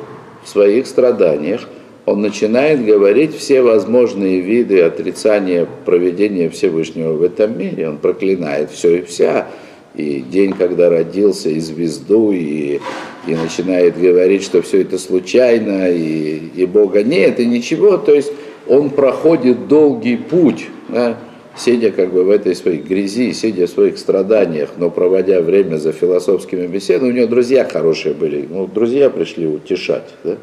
своих 0.48 0.86
страданиях, 0.86 1.68
он 2.06 2.20
начинает 2.20 2.84
говорить 2.84 3.36
все 3.36 3.62
возможные 3.62 4.40
виды 4.40 4.80
отрицания 4.80 5.66
проведения 5.84 6.48
Всевышнего 6.48 7.14
в 7.14 7.22
этом 7.22 7.58
мире. 7.58 7.88
Он 7.88 7.98
проклинает 7.98 8.70
все 8.70 8.98
и 8.98 9.02
вся. 9.02 9.48
И 9.96 10.20
день, 10.20 10.52
когда 10.52 10.88
родился, 10.88 11.48
и 11.48 11.58
звезду, 11.58 12.30
и, 12.30 12.80
и 13.26 13.34
начинает 13.34 13.98
говорить, 13.98 14.44
что 14.44 14.62
все 14.62 14.82
это 14.82 14.98
случайно, 14.98 15.90
и, 15.90 16.38
и 16.54 16.66
Бога 16.66 17.02
нет, 17.02 17.40
и 17.40 17.46
ничего. 17.46 17.96
То 17.96 18.14
есть 18.14 18.30
он 18.68 18.90
проходит 18.90 19.66
долгий 19.66 20.16
путь. 20.16 20.66
Да? 20.88 21.16
Сидя 21.56 21.90
как 21.90 22.12
бы 22.12 22.24
в 22.24 22.30
этой 22.30 22.54
своей 22.54 22.78
грязи, 22.78 23.32
сидя 23.32 23.66
в 23.66 23.70
своих 23.70 23.98
страданиях, 23.98 24.70
но 24.76 24.90
проводя 24.90 25.40
время 25.40 25.76
за 25.76 25.92
философскими 25.92 26.66
беседами, 26.66 27.10
у 27.10 27.12
него 27.12 27.26
друзья 27.26 27.64
хорошие 27.64 28.14
были, 28.14 28.46
ну, 28.48 28.66
друзья 28.66 29.10
пришли 29.10 29.46
утешать, 29.46 30.14
да? 30.24 30.36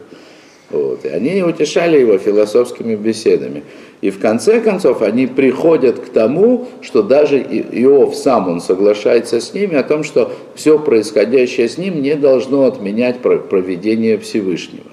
Вот. 0.74 1.06
И 1.06 1.08
они 1.08 1.44
утешали 1.44 2.00
его 2.00 2.18
философскими 2.18 2.96
беседами. 2.96 3.64
И 4.02 4.10
в 4.10 4.20
конце 4.20 4.60
концов 4.60 5.04
они 5.04 5.28
приходят 5.28 6.00
к 6.00 6.10
тому, 6.10 6.68
что 6.82 7.04
даже 7.04 7.38
Иов 7.40 8.16
сам, 8.16 8.50
он 8.50 8.60
соглашается 8.60 9.40
с 9.40 9.54
ними 9.54 9.76
о 9.76 9.84
том, 9.84 10.04
что 10.04 10.34
все 10.56 10.80
происходящее 10.80 11.70
с 11.70 11.78
ним 11.78 12.02
не 12.02 12.16
должно 12.16 12.66
отменять 12.66 13.20
проведение 13.20 14.18
Всевышнего. 14.18 14.88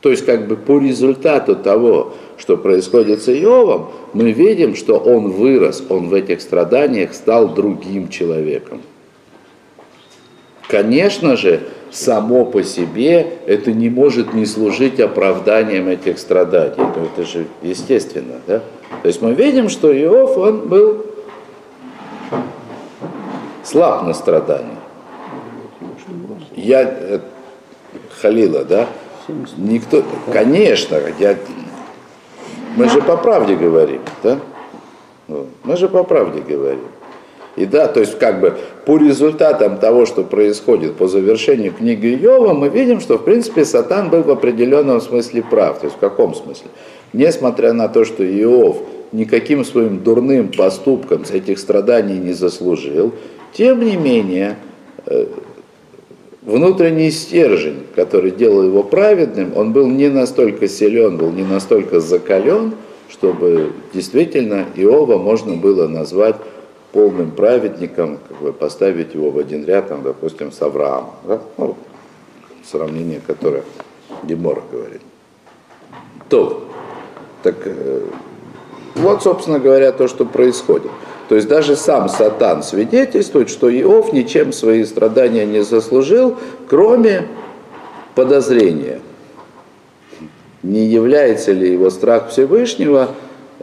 То 0.00 0.10
есть 0.10 0.26
как 0.26 0.48
бы 0.48 0.56
по 0.56 0.78
результату 0.78 1.54
того, 1.54 2.14
что 2.38 2.56
происходит 2.56 3.22
с 3.22 3.28
Иовом, 3.28 3.90
мы 4.12 4.32
видим, 4.32 4.74
что 4.74 4.98
он 4.98 5.30
вырос, 5.30 5.82
он 5.88 6.08
в 6.08 6.14
этих 6.14 6.40
страданиях 6.40 7.14
стал 7.14 7.48
другим 7.48 8.08
человеком. 8.08 8.82
Конечно 10.68 11.36
же, 11.36 11.60
само 11.90 12.44
по 12.44 12.62
себе 12.62 13.38
это 13.46 13.72
не 13.72 13.88
может 13.88 14.34
не 14.34 14.46
служить 14.46 15.00
оправданием 15.00 15.88
этих 15.88 16.18
страданий. 16.18 16.74
Это 17.14 17.26
же 17.26 17.46
естественно. 17.62 18.40
Да? 18.46 18.62
То 19.02 19.08
есть 19.08 19.22
мы 19.22 19.32
видим, 19.32 19.68
что 19.68 19.92
Иов, 19.96 20.36
он 20.36 20.68
был 20.68 21.06
слаб 23.64 24.04
на 24.04 24.12
страдания. 24.12 24.76
Я, 26.56 26.82
э, 26.82 27.20
Халила, 28.20 28.64
да? 28.64 28.88
Никто, 29.56 30.04
конечно, 30.32 30.98
я 31.18 31.36
мы 32.76 32.88
же 32.88 33.00
по 33.02 33.16
правде 33.16 33.56
говорим, 33.56 34.02
да? 34.22 34.38
Мы 35.64 35.76
же 35.76 35.88
по 35.88 36.04
правде 36.04 36.40
говорим. 36.40 36.84
И 37.56 37.64
да, 37.64 37.88
то 37.88 38.00
есть 38.00 38.18
как 38.18 38.40
бы 38.40 38.58
по 38.84 38.98
результатам 38.98 39.78
того, 39.78 40.04
что 40.04 40.22
происходит 40.22 40.94
по 40.96 41.08
завершению 41.08 41.72
книги 41.72 42.08
Иова, 42.08 42.52
мы 42.52 42.68
видим, 42.68 43.00
что 43.00 43.16
в 43.16 43.24
принципе 43.24 43.64
Сатан 43.64 44.10
был 44.10 44.22
в 44.22 44.30
определенном 44.30 45.00
смысле 45.00 45.42
прав. 45.42 45.78
То 45.78 45.86
есть 45.86 45.96
в 45.96 45.98
каком 45.98 46.34
смысле? 46.34 46.68
Несмотря 47.14 47.72
на 47.72 47.88
то, 47.88 48.04
что 48.04 48.22
Иов 48.22 48.78
никаким 49.12 49.64
своим 49.64 50.00
дурным 50.00 50.52
поступком 50.52 51.24
с 51.24 51.30
этих 51.30 51.58
страданий 51.58 52.18
не 52.18 52.34
заслужил, 52.34 53.12
тем 53.54 53.82
не 53.82 53.96
менее 53.96 54.56
э, 55.06 55.26
внутренний 56.46 57.10
стержень, 57.10 57.86
который 57.94 58.30
делал 58.30 58.62
его 58.62 58.82
праведным, 58.82 59.54
он 59.54 59.72
был 59.72 59.86
не 59.88 60.08
настолько 60.08 60.68
силен, 60.68 61.18
был 61.18 61.30
не 61.32 61.42
настолько 61.42 62.00
закален, 62.00 62.74
чтобы 63.10 63.72
действительно 63.92 64.64
Иова 64.76 65.18
можно 65.18 65.54
было 65.54 65.86
назвать 65.88 66.36
полным 66.92 67.32
праведником, 67.32 68.18
как 68.26 68.38
бы 68.38 68.52
поставить 68.52 69.12
его 69.12 69.30
в 69.30 69.38
один 69.38 69.64
ряд, 69.66 69.88
там, 69.88 70.02
допустим, 70.02 70.50
с 70.50 70.62
Авраамом. 70.62 71.10
Да? 71.28 71.40
Ну, 71.58 71.76
сравнение, 72.64 73.20
которое 73.26 73.64
Гемора 74.22 74.62
говорит. 74.70 75.02
То, 76.28 76.68
так 77.42 77.56
э, 77.64 78.06
вот, 78.94 79.22
собственно 79.22 79.58
говоря, 79.58 79.92
то, 79.92 80.08
что 80.08 80.24
происходит. 80.24 80.90
То 81.28 81.34
есть 81.34 81.48
даже 81.48 81.74
сам 81.76 82.08
Сатан 82.08 82.62
свидетельствует, 82.62 83.48
что 83.48 83.68
Иов 83.68 84.12
ничем 84.12 84.52
свои 84.52 84.84
страдания 84.84 85.44
не 85.44 85.62
заслужил, 85.64 86.36
кроме 86.68 87.26
подозрения. 88.14 89.00
Не 90.62 90.84
является 90.84 91.52
ли 91.52 91.72
его 91.72 91.90
страх 91.90 92.30
Всевышнего 92.30 93.10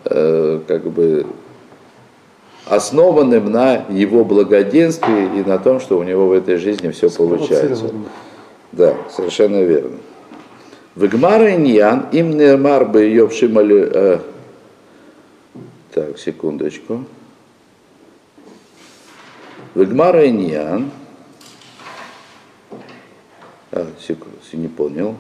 э, 0.06 0.60
как 0.68 0.84
бы 0.90 1.26
основанным 2.66 3.52
на 3.52 3.86
его 3.90 4.24
благоденствии 4.24 5.40
и 5.40 5.44
на 5.48 5.58
том, 5.58 5.80
что 5.80 5.98
у 5.98 6.04
него 6.04 6.28
в 6.28 6.32
этой 6.34 6.58
жизни 6.58 6.92
все 6.92 7.10
получается. 7.10 7.92
Да, 8.72 8.96
совершенно 9.16 9.62
верно. 9.62 9.98
В 10.96 11.08
Гмара 11.08 11.56
Иньян 11.56 12.08
им 12.12 12.38
нермар 12.38 12.86
бы 12.86 13.02
ее 13.02 13.30
э, 13.30 14.20
Так, 15.94 16.18
секундочку. 16.18 17.06
Вегмара 19.76 20.28
Иньян, 20.28 20.92
а, 23.72 23.88
секунду, 24.00 24.38
не 24.54 24.68
понял. 24.68 25.16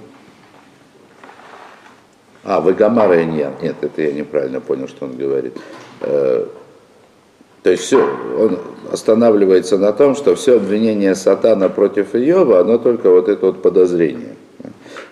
А, 2.43 2.61
Вегамара 2.61 3.23
Иньян. 3.23 3.53
Нет, 3.61 3.77
это 3.81 4.01
я 4.01 4.11
неправильно 4.11 4.61
понял, 4.61 4.87
что 4.87 5.05
он 5.05 5.15
говорит. 5.17 5.57
Э, 6.01 6.45
то 7.63 7.69
есть 7.69 7.83
все, 7.83 8.05
он 8.37 8.59
останавливается 8.91 9.77
на 9.77 9.93
том, 9.93 10.15
что 10.15 10.35
все 10.35 10.57
обвинение 10.57 11.15
сатана 11.15 11.69
против 11.69 12.13
Иова, 12.13 12.59
оно 12.59 12.77
только 12.77 13.09
вот 13.09 13.29
это 13.29 13.47
вот 13.47 13.61
подозрение. 13.61 14.35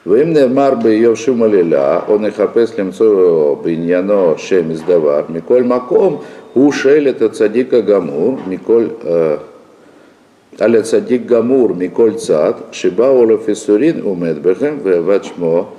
Вимнер 0.03 0.49
марбы 0.49 0.99
Иов 0.99 1.19
Шумалиля, 1.19 2.03
он 2.07 2.25
и 2.25 2.31
хапес 2.31 2.75
лемцо 2.75 3.55
биньяно 3.63 4.37
шем 4.37 4.73
издавар, 4.73 5.25
Миколь 5.29 5.63
Маком, 5.63 6.23
Ушель 6.53 7.09
это 7.09 7.29
цадика 7.29 7.81
гамур, 7.81 8.39
Миколь 8.45 8.91
Аля 10.59 10.83
цадик 10.83 11.25
гамур, 11.25 11.73
Миколь 11.73 12.19
цад, 12.19 12.57
Шиба 12.73 13.09
Олаф 13.09 13.47
Исурин 13.47 14.05
умед 14.05 14.41
бехем, 14.41 14.79
Веват 14.79 15.25
шмо, 15.25 15.69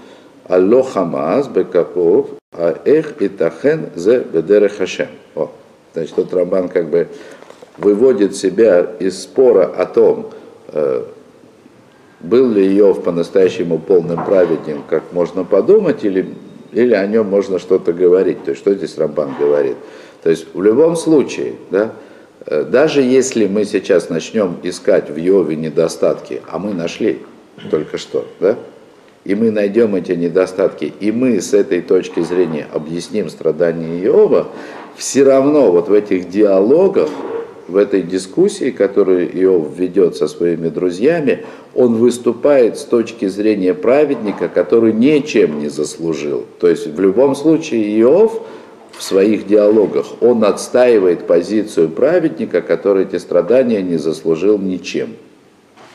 Алло 0.48 0.82
хамаз 0.82 1.48
бекапов, 1.48 2.30
а 2.52 2.78
эх 2.85 3.20
и 3.20 3.28
тахен 3.28 3.90
зе 3.94 4.20
бедере 4.20 4.68
хашем. 4.68 5.08
О, 5.35 5.50
значит, 5.94 6.14
тут 6.14 6.32
Рамбан 6.35 6.68
как 6.68 6.88
бы 6.88 7.08
выводит 7.78 8.37
себя 8.37 8.87
из 8.98 9.22
спора 9.22 9.66
о 9.66 9.87
том, 9.87 10.30
э, 10.68 11.04
был 12.20 12.50
ли 12.50 12.78
Иов 12.78 13.02
по-настоящему 13.02 13.78
полным 13.78 14.24
праведником, 14.24 14.85
как 14.88 15.12
можно 15.12 15.44
подумать, 15.44 16.04
или, 16.04 16.35
или 16.72 16.94
о 16.94 17.06
нем 17.06 17.28
можно 17.28 17.58
что-то 17.58 17.92
говорить. 17.92 18.44
То 18.44 18.50
есть, 18.50 18.62
что 18.62 18.74
здесь 18.74 18.98
Рамбан 18.98 19.35
говорит? 19.38 19.76
То 20.22 20.30
есть 20.30 20.46
в 20.54 20.62
любом 20.62 20.96
случае, 20.96 21.54
да, 21.70 21.92
э, 22.46 22.64
даже 22.64 23.02
если 23.02 23.46
мы 23.46 23.64
сейчас 23.64 24.08
начнем 24.08 24.56
искать 24.62 25.11
в 25.11 25.16
Йове 25.16 25.56
недостатки, 25.56 26.42
а 26.48 26.58
мы 26.58 26.74
нашли 26.74 27.20
только 27.70 27.98
что, 27.98 28.26
да, 28.40 28.56
и 29.24 29.35
мы 29.35 29.50
найдем 29.50 29.94
эти 29.94 30.12
недостатки, 30.12 30.92
и 30.98 31.12
мы 31.12 31.40
с 31.40 31.54
этой 31.54 31.80
точки 31.80 32.20
зрения 32.20 32.66
объясним 32.72 33.28
страдания 33.30 34.04
Иова, 34.04 34.48
все 34.96 35.24
равно 35.24 35.70
вот 35.70 35.88
в 35.88 35.92
этих 35.92 36.28
диалогах, 36.28 37.08
в 37.68 37.77
этой 37.77 38.03
дискуссии, 38.03 38.70
которую 38.70 39.29
Иов 39.42 39.77
ведет 39.77 40.16
со 40.16 40.29
своими 40.29 40.68
друзьями, 40.68 41.44
он 41.75 41.94
выступает 41.94 42.79
с 42.79 42.85
точки 42.85 43.29
зрения 43.29 43.75
праведника, 43.75 44.48
который 44.48 44.92
ничем 44.92 45.61
не 45.61 45.68
заслужил. 45.68 46.44
То 46.61 46.68
есть 46.68 46.87
в 46.87 47.01
любом 47.01 47.35
случае 47.35 48.01
Иов 48.01 48.42
в 48.92 49.03
своих 49.03 49.46
диалогах, 49.46 50.07
он 50.20 50.44
отстаивает 50.44 51.27
позицию 51.27 51.88
праведника, 51.88 52.61
который 52.61 53.05
эти 53.05 53.16
страдания 53.16 53.83
не 53.83 53.96
заслужил 53.96 54.59
ничем. 54.59 55.16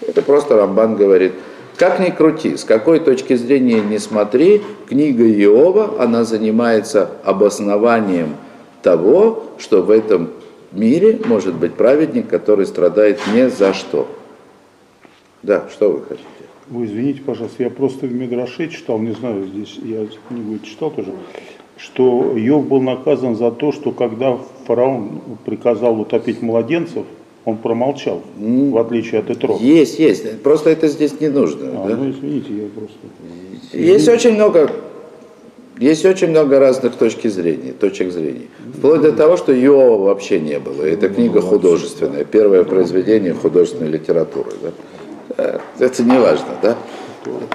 Это 0.01 0.21
просто 0.21 0.55
Рамбан 0.55 0.95
говорит, 0.95 1.33
как 1.77 1.99
ни 1.99 2.09
крути, 2.09 2.57
с 2.57 2.63
какой 2.63 2.99
точки 2.99 3.35
зрения 3.35 3.81
не 3.81 3.99
смотри, 3.99 4.63
книга 4.87 5.23
Иова, 5.23 6.01
она 6.01 6.23
занимается 6.23 7.11
обоснованием 7.23 8.35
того, 8.81 9.43
что 9.59 9.83
в 9.83 9.91
этом 9.91 10.29
мире 10.71 11.19
может 11.25 11.55
быть 11.55 11.73
праведник, 11.73 12.27
который 12.27 12.65
страдает 12.65 13.19
не 13.33 13.49
за 13.49 13.73
что. 13.73 14.07
Да, 15.43 15.65
что 15.71 15.91
вы 15.91 16.01
хотите? 16.01 16.25
Вы 16.69 16.85
извините, 16.85 17.21
пожалуйста, 17.21 17.63
я 17.63 17.69
просто 17.69 18.07
в 18.07 18.13
Мидраше 18.13 18.67
читал, 18.67 18.99
не 18.99 19.13
знаю, 19.13 19.45
здесь 19.45 19.79
я 19.83 20.05
книгу 20.27 20.59
читал 20.65 20.91
тоже, 20.91 21.13
что 21.77 22.35
Йов 22.35 22.67
был 22.67 22.81
наказан 22.81 23.35
за 23.35 23.51
то, 23.51 23.71
что 23.71 23.91
когда 23.91 24.37
фараон 24.65 25.21
приказал 25.45 25.99
утопить 26.01 26.41
младенцев, 26.41 27.05
он 27.45 27.55
промолчал, 27.55 28.23
в 28.35 28.77
отличие 28.77 29.21
от 29.21 29.29
Итро. 29.29 29.57
Есть, 29.61 29.99
есть. 29.99 30.41
Просто 30.41 30.69
это 30.69 30.89
здесь 30.89 31.21
не 31.21 31.29
нужно. 31.29 31.69
А, 31.81 31.87
да? 31.87 31.95
ну 31.95 32.09
извините, 32.09 32.53
я 32.53 32.67
просто... 32.67 32.97
Есть 33.71 34.09
очень 34.09 34.33
много, 34.33 34.69
есть 35.79 36.05
очень 36.05 36.29
много 36.29 36.59
разных 36.59 36.95
точек 36.95 37.31
зрения, 37.31 37.71
точек 37.71 38.11
зрения. 38.11 38.47
Вплоть 38.77 39.01
до 39.01 39.11
того, 39.11 39.37
что 39.37 39.51
Йова 39.51 40.05
вообще 40.05 40.39
не 40.39 40.59
было. 40.59 40.83
Это 40.83 41.09
книга 41.09 41.41
художественная, 41.41 42.25
первое 42.25 42.63
произведение 42.63 43.33
художественной 43.33 43.89
литературы. 43.89 44.51
Да? 44.61 44.71
Э, 45.37 45.59
Это 45.79 46.03
не 46.03 46.19
важно, 46.19 46.47
да? 46.61 46.77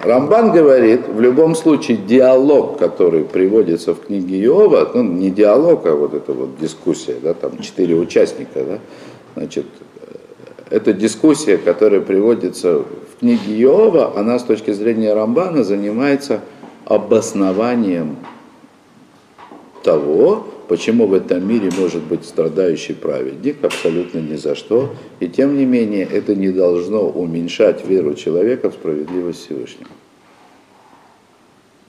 Рамбан 0.02 0.52
говорит, 0.52 1.08
в 1.08 1.20
любом 1.20 1.54
случае 1.54 1.96
диалог, 1.96 2.78
который 2.78 3.24
приводится 3.24 3.94
в 3.94 4.00
книге 4.00 4.42
Иова, 4.44 4.90
ну 4.94 5.02
не 5.02 5.30
диалог, 5.30 5.86
а 5.86 5.94
вот 5.94 6.14
эта 6.14 6.32
вот 6.32 6.58
дискуссия, 6.60 7.16
да, 7.22 7.34
там 7.34 7.58
четыре 7.58 7.94
участника, 7.94 8.62
да, 8.64 8.78
значит, 9.34 9.64
э, 10.00 10.14
эта 10.70 10.92
дискуссия, 10.92 11.56
которая 11.56 12.00
приводится 12.00 12.80
в 12.80 13.20
книге 13.20 13.62
Иова, 13.62 14.12
она 14.16 14.38
с 14.38 14.44
точки 14.44 14.72
зрения 14.72 15.14
Рамбана 15.14 15.64
занимается 15.64 16.40
обоснованием 16.94 18.16
того, 19.82 20.46
почему 20.68 21.06
в 21.06 21.14
этом 21.14 21.46
мире 21.48 21.70
может 21.78 22.02
быть 22.02 22.24
страдающий 22.24 22.94
праведник, 22.94 23.64
абсолютно 23.64 24.18
ни 24.18 24.36
за 24.36 24.54
что. 24.54 24.94
И 25.20 25.28
тем 25.28 25.56
не 25.56 25.64
менее, 25.64 26.04
это 26.04 26.34
не 26.34 26.50
должно 26.50 27.08
уменьшать 27.08 27.84
веру 27.86 28.14
человека 28.14 28.70
в 28.70 28.74
справедливость 28.74 29.46
Всевышнего. 29.46 29.90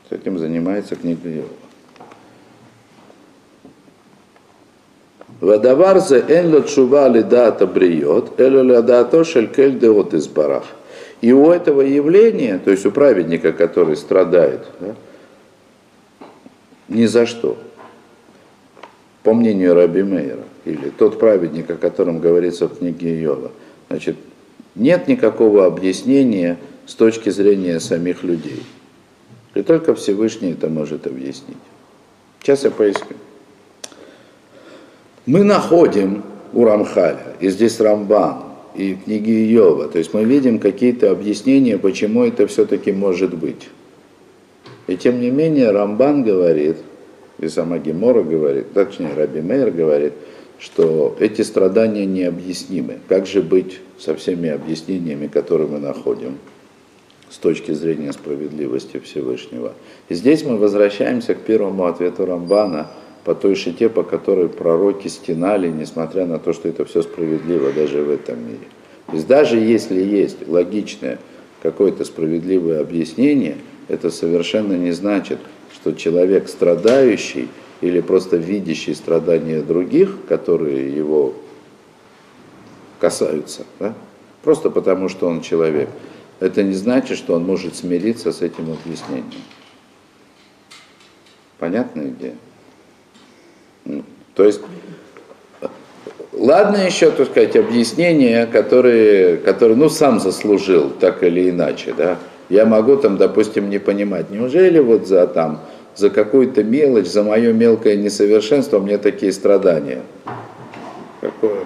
С 0.09 0.13
этим 0.13 0.37
занимается 0.39 0.95
книга 0.95 1.29
Иова. 1.29 1.47
Вадавар 5.41 5.99
зе 5.99 6.23
эн 6.29 6.53
ло 6.53 6.61
тшува 6.61 7.09
лидата 7.09 7.67
бриот, 7.67 8.39
эло 8.39 8.61
лидато 8.61 9.25
шелькель 9.25 9.77
деот 9.77 10.13
из 10.13 10.27
барах. 10.27 10.63
И 11.23 11.31
у 11.31 11.51
этого 11.51 11.79
явления, 11.79 12.57
то 12.57 12.69
есть 12.69 12.85
у 12.85 12.91
праведника, 12.91 13.53
который 13.53 13.95
страдает, 13.95 14.67
да, 14.81 14.93
ни 16.89 17.05
за 17.05 17.25
что, 17.25 17.57
по 19.23 19.33
мнению 19.33 19.73
Раби 19.73 20.03
Мейера, 20.03 20.43
или 20.65 20.89
тот 20.89 21.19
праведник, 21.19 21.69
о 21.69 21.75
котором 21.75 22.19
говорится 22.19 22.67
в 22.67 22.77
книге 22.77 23.21
Иова, 23.21 23.51
значит, 23.87 24.17
нет 24.75 25.07
никакого 25.07 25.65
объяснения 25.65 26.57
с 26.85 26.93
точки 26.93 27.29
зрения 27.29 27.79
самих 27.79 28.23
людей. 28.23 28.61
И 29.53 29.61
только 29.61 29.95
Всевышний 29.95 30.51
это 30.51 30.67
может 30.67 31.07
объяснить. 31.07 31.55
Сейчас 32.41 32.65
я 32.65 32.71
поясню. 32.71 33.15
Мы 35.25 35.45
находим 35.45 36.21
у 36.51 36.65
Рамхаля, 36.65 37.37
и 37.39 37.47
здесь 37.47 37.79
Рамбан, 37.79 38.43
и 38.75 38.95
книги 38.95 39.53
Иова, 39.53 39.87
то 39.87 39.97
есть 39.97 40.13
мы 40.13 40.23
видим 40.23 40.59
какие-то 40.59 41.11
объяснения, 41.11 41.77
почему 41.77 42.23
это 42.23 42.47
все-таки 42.47 42.91
может 42.91 43.33
быть. 43.35 43.69
И 44.87 44.97
тем 44.97 45.21
не 45.21 45.29
менее 45.29 45.71
Рамбан 45.71 46.23
говорит, 46.23 46.77
и 47.39 47.47
сама 47.47 47.77
Гемора 47.77 48.23
говорит, 48.23 48.73
точнее 48.73 49.13
Раби 49.15 49.41
Мейер 49.41 49.71
говорит, 49.71 50.13
что 50.59 51.15
эти 51.19 51.41
страдания 51.41 52.05
необъяснимы. 52.05 52.99
Как 53.07 53.25
же 53.25 53.41
быть 53.41 53.79
со 53.97 54.15
всеми 54.15 54.49
объяснениями, 54.49 55.27
которые 55.27 55.67
мы 55.67 55.79
находим 55.79 56.37
с 57.29 57.37
точки 57.37 57.71
зрения 57.71 58.13
справедливости 58.13 58.99
Всевышнего? 58.99 59.73
И 60.09 60.13
здесь 60.13 60.43
мы 60.43 60.57
возвращаемся 60.57 61.35
к 61.35 61.39
первому 61.39 61.85
ответу 61.85 62.25
Рамбана 62.25 62.91
по 63.23 63.35
той 63.35 63.55
шите, 63.55 63.89
по 63.89 64.03
которой 64.03 64.49
пророки 64.49 65.07
стенали, 65.07 65.69
несмотря 65.69 66.25
на 66.25 66.39
то, 66.39 66.53
что 66.53 66.67
это 66.67 66.85
все 66.85 67.01
справедливо 67.01 67.71
даже 67.71 68.01
в 68.01 68.09
этом 68.09 68.45
мире. 68.45 68.67
То 69.07 69.13
есть 69.13 69.27
даже 69.27 69.57
если 69.57 70.01
есть 70.01 70.47
логичное 70.47 71.19
какое-то 71.61 72.03
справедливое 72.03 72.81
объяснение, 72.81 73.57
это 73.87 74.09
совершенно 74.09 74.73
не 74.73 74.91
значит, 74.91 75.39
что 75.73 75.93
человек 75.93 76.49
страдающий 76.49 77.47
или 77.81 78.01
просто 78.01 78.37
видящий 78.37 78.95
страдания 78.95 79.61
других, 79.61 80.17
которые 80.27 80.95
его 80.95 81.33
касаются, 82.99 83.65
да? 83.79 83.93
просто 84.41 84.69
потому 84.69 85.09
что 85.09 85.27
он 85.27 85.41
человек, 85.41 85.89
это 86.39 86.63
не 86.63 86.73
значит, 86.73 87.17
что 87.17 87.35
он 87.35 87.45
может 87.45 87.75
смириться 87.75 88.31
с 88.31 88.41
этим 88.41 88.71
объяснением. 88.71 89.41
Понятная 91.59 92.09
идея? 92.09 92.35
То 94.35 94.43
есть, 94.43 94.61
ладно 96.31 96.77
еще, 96.77 97.11
так 97.11 97.27
сказать, 97.27 97.55
объяснения, 97.55 98.45
которые, 98.45 99.37
которые, 99.37 99.77
ну, 99.77 99.89
сам 99.89 100.19
заслужил, 100.19 100.89
так 100.89 101.23
или 101.23 101.49
иначе, 101.49 101.93
да. 101.95 102.17
Я 102.49 102.65
могу 102.65 102.97
там, 102.97 103.17
допустим, 103.17 103.69
не 103.69 103.79
понимать, 103.79 104.29
неужели 104.29 104.79
вот 104.79 105.07
за 105.07 105.27
там, 105.27 105.61
за 105.95 106.09
какую-то 106.09 106.63
мелочь, 106.63 107.07
за 107.07 107.23
мое 107.23 107.53
мелкое 107.53 107.95
несовершенство 107.95 108.79
мне 108.79 108.97
такие 108.97 109.31
страдания? 109.31 110.01
Какое? 111.21 111.65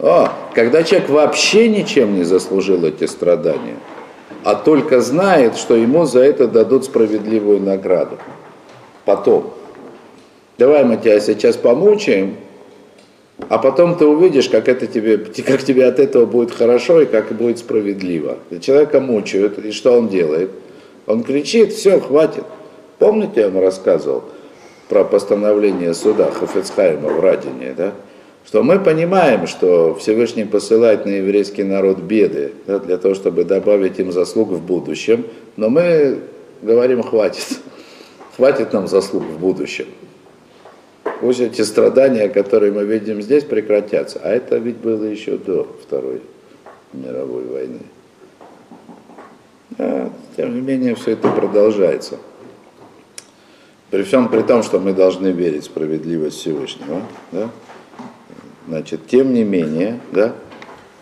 О, 0.00 0.28
когда 0.54 0.82
человек 0.82 1.08
вообще 1.08 1.68
ничем 1.68 2.16
не 2.16 2.24
заслужил 2.24 2.84
эти 2.84 3.06
страдания, 3.06 3.76
а 4.42 4.54
только 4.54 5.00
знает, 5.00 5.56
что 5.56 5.74
ему 5.74 6.04
за 6.04 6.20
это 6.20 6.46
дадут 6.46 6.84
справедливую 6.84 7.60
награду. 7.60 8.18
Потом. 9.04 9.54
Давай 10.58 10.84
мы 10.84 10.96
тебя 10.96 11.20
сейчас 11.20 11.56
помучаем, 11.56 12.36
а 13.48 13.58
потом 13.58 13.96
ты 13.96 14.06
увидишь, 14.06 14.48
как, 14.48 14.68
это 14.68 14.86
тебе, 14.86 15.18
как 15.18 15.62
тебе 15.62 15.86
от 15.86 15.98
этого 15.98 16.26
будет 16.26 16.52
хорошо 16.52 17.00
и 17.00 17.06
как 17.06 17.32
будет 17.32 17.58
справедливо. 17.58 18.38
Человека 18.60 19.00
мучают, 19.00 19.58
и 19.58 19.72
что 19.72 19.98
он 19.98 20.08
делает? 20.08 20.50
Он 21.06 21.22
кричит, 21.24 21.72
все, 21.72 22.00
хватит. 22.00 22.44
Помните, 22.98 23.40
я 23.40 23.50
вам 23.50 23.62
рассказывал 23.62 24.24
про 24.88 25.04
постановление 25.04 25.94
суда 25.94 26.30
Хафецхайма 26.30 27.08
в 27.08 27.20
Радине, 27.20 27.74
да? 27.76 27.92
что 28.46 28.62
мы 28.62 28.78
понимаем, 28.78 29.46
что 29.46 29.94
Всевышний 29.94 30.44
посылает 30.44 31.06
на 31.06 31.10
еврейский 31.10 31.64
народ 31.64 31.98
беды 31.98 32.52
да, 32.66 32.78
для 32.78 32.98
того, 32.98 33.14
чтобы 33.14 33.44
добавить 33.44 33.98
им 33.98 34.12
заслуг 34.12 34.50
в 34.50 34.60
будущем, 34.60 35.26
но 35.56 35.70
мы 35.70 36.20
говорим, 36.62 37.02
хватит, 37.02 37.58
хватит 38.36 38.72
нам 38.72 38.86
заслуг 38.86 39.24
в 39.24 39.38
будущем. 39.38 39.86
Пусть 41.24 41.40
эти 41.40 41.62
страдания, 41.62 42.28
которые 42.28 42.70
мы 42.70 42.84
видим 42.84 43.22
здесь, 43.22 43.44
прекратятся. 43.44 44.20
А 44.22 44.28
это 44.28 44.58
ведь 44.58 44.76
было 44.76 45.04
еще 45.04 45.38
до 45.38 45.66
Второй 45.82 46.20
мировой 46.92 47.44
войны. 47.46 47.78
Да, 49.70 50.10
тем 50.36 50.54
не 50.54 50.60
менее, 50.60 50.94
все 50.96 51.12
это 51.12 51.30
продолжается. 51.30 52.18
При 53.90 54.02
всем 54.02 54.28
при 54.28 54.42
том, 54.42 54.62
что 54.62 54.78
мы 54.78 54.92
должны 54.92 55.28
верить 55.28 55.62
в 55.62 55.64
справедливость 55.64 56.40
Всевышнего, 56.40 57.00
да? 57.32 57.48
значит, 58.68 59.06
тем 59.06 59.32
не 59.32 59.44
менее, 59.44 60.00
да, 60.12 60.34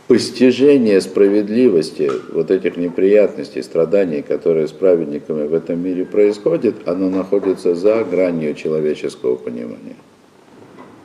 постижение 0.07 1.01
справедливости 1.01 2.09
вот 2.33 2.53
этих 2.53 2.77
неприятностей, 2.77 3.61
страданий, 3.65 4.23
которые 4.23 4.69
с 4.69 4.73
праведниками 4.73 5.49
в 5.49 5.55
этом 5.55 5.81
мире 5.81 6.05
происходят, 6.05 6.87
оно 6.87 7.11
находится 7.11 7.75
за 7.75 8.05
гранью 8.05 8.55
человеческого 8.55 9.35
понимания. 9.35 9.97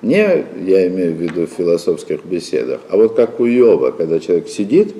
Не, 0.02 0.46
я 0.66 0.88
имею 0.88 1.16
в 1.16 1.22
виду 1.22 1.48
в 1.48 1.50
философских 1.50 2.24
беседах, 2.24 2.82
а 2.90 2.98
вот 2.98 3.16
как 3.16 3.40
у 3.40 3.46
Йова, 3.46 3.92
когда 3.92 4.20
человек 4.20 4.48
сидит 4.48 4.94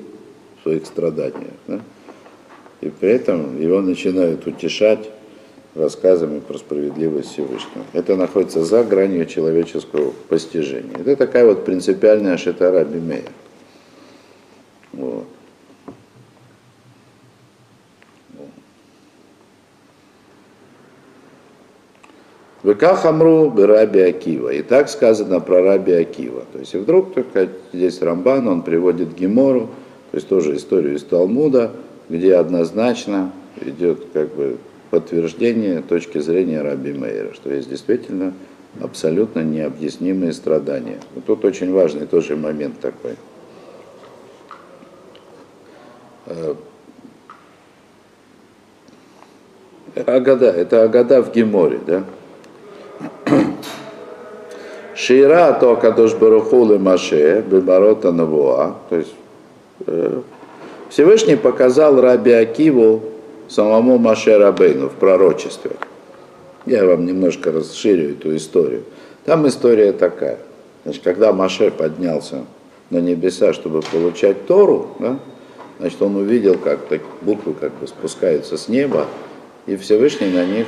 в 0.58 0.62
своих 0.64 0.86
страданиях, 0.86 1.54
да, 1.68 1.80
и 2.80 2.90
при 2.90 3.10
этом 3.10 3.60
его 3.60 3.80
начинают 3.80 4.46
утешать 4.46 5.08
рассказами 5.74 6.40
про 6.40 6.58
справедливость 6.58 7.32
Всевышнего. 7.32 7.84
Это 7.92 8.16
находится 8.16 8.64
за 8.64 8.82
гранью 8.82 9.26
человеческого 9.26 10.12
постижения. 10.28 10.96
Это 10.98 11.16
такая 11.16 11.46
вот 11.46 11.64
принципиальная 11.64 12.36
шитара 12.36 12.84
Бимея. 12.84 13.30
Вот. 14.92 15.26
Веках 22.68 23.06
Амру 23.06 23.50
Раби 23.56 24.00
Акива. 24.00 24.50
И 24.50 24.62
так 24.62 24.90
сказано 24.90 25.40
про 25.40 25.62
Раби 25.62 25.92
Акива. 25.92 26.44
То 26.52 26.58
есть 26.58 26.74
и 26.74 26.78
вдруг 26.78 27.14
только 27.14 27.48
здесь 27.72 28.02
Рамбан, 28.02 28.46
он 28.46 28.62
приводит 28.62 29.14
Гемору, 29.14 29.70
то 30.10 30.16
есть 30.16 30.28
тоже 30.28 30.54
историю 30.56 30.96
из 30.96 31.02
Талмуда, 31.02 31.72
где 32.08 32.34
однозначно 32.34 33.32
идет 33.62 34.06
как 34.12 34.34
бы 34.34 34.58
подтверждение 34.90 35.82
точки 35.82 36.18
зрения 36.18 36.60
Раби 36.60 36.92
Мейера, 36.92 37.32
что 37.32 37.52
есть 37.52 37.70
действительно 37.70 38.34
абсолютно 38.80 39.40
необъяснимые 39.40 40.32
страдания. 40.32 40.98
Вот 41.14 41.24
тут 41.24 41.44
очень 41.44 41.72
важный 41.72 42.06
тоже 42.06 42.36
момент 42.36 42.80
такой. 42.80 43.16
Э, 46.26 46.54
Агада, 50.06 50.50
это 50.50 50.82
Агада 50.82 51.22
в 51.22 51.32
Геморе, 51.32 51.80
да? 51.86 52.04
Шира 54.94 55.52
то 55.60 55.76
Кадош 55.76 56.14
Барухулы 56.14 56.78
Маше, 56.78 57.44
Бебарота 57.48 58.12
Навуа, 58.12 58.74
то 58.88 58.96
есть 58.96 59.14
Всевышний 60.90 61.36
показал 61.36 62.00
Раби 62.00 62.32
Акиву 62.32 63.02
самому 63.48 63.98
Маше 63.98 64.36
Рабейну 64.38 64.88
в 64.88 64.94
пророчестве. 64.94 65.72
Я 66.66 66.84
вам 66.84 67.06
немножко 67.06 67.52
расширю 67.52 68.10
эту 68.10 68.36
историю. 68.36 68.82
Там 69.24 69.46
история 69.46 69.92
такая. 69.92 70.38
Значит, 70.84 71.02
когда 71.02 71.32
Маше 71.32 71.70
поднялся 71.70 72.44
на 72.90 72.98
небеса, 72.98 73.52
чтобы 73.52 73.82
получать 73.82 74.46
Тору, 74.46 74.88
да, 74.98 75.18
значит, 75.78 76.00
он 76.02 76.16
увидел, 76.16 76.56
как 76.56 76.80
так, 76.86 77.02
буквы 77.22 77.54
как 77.54 77.72
бы 77.74 77.86
спускаются 77.86 78.56
с 78.56 78.68
неба, 78.68 79.06
и 79.66 79.76
Всевышний 79.76 80.30
на 80.30 80.44
них 80.44 80.66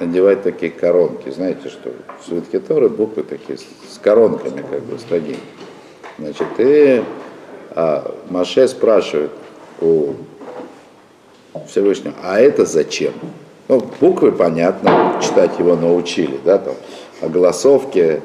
надевает 0.00 0.42
такие 0.42 0.70
коронки. 0.72 1.30
Знаете, 1.30 1.68
что 1.68 1.92
в 2.20 2.26
свитке 2.26 2.58
Торы 2.60 2.88
буквы 2.88 3.22
такие 3.22 3.58
с 3.58 3.98
коронками 3.98 4.62
как 4.68 4.82
бы 4.82 4.98
стоит. 4.98 5.38
Значит, 6.18 6.46
и 6.58 7.04
а, 7.70 8.14
Маше 8.30 8.68
спрашивает 8.68 9.32
у 9.80 10.14
Всевышнего, 11.68 12.14
а 12.22 12.40
это 12.40 12.64
зачем? 12.64 13.12
Ну, 13.68 13.82
буквы, 14.00 14.32
понятно, 14.32 15.20
читать 15.22 15.58
его 15.58 15.74
научили, 15.74 16.38
да, 16.44 16.58
там, 16.58 16.74
о 17.20 17.28
голосовке, 17.28 18.22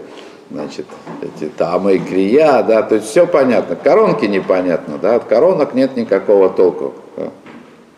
значит, 0.52 0.86
эти 1.22 1.50
тамы 1.50 1.96
и 1.96 2.00
крия, 2.00 2.62
да, 2.64 2.84
то 2.84 2.96
есть 2.96 3.08
все 3.08 3.26
понятно. 3.26 3.76
Коронки 3.76 4.26
непонятно, 4.26 4.98
да, 4.98 5.16
от 5.16 5.26
коронок 5.26 5.74
нет 5.74 5.96
никакого 5.96 6.50
толку 6.50 6.94
да, 7.18 7.30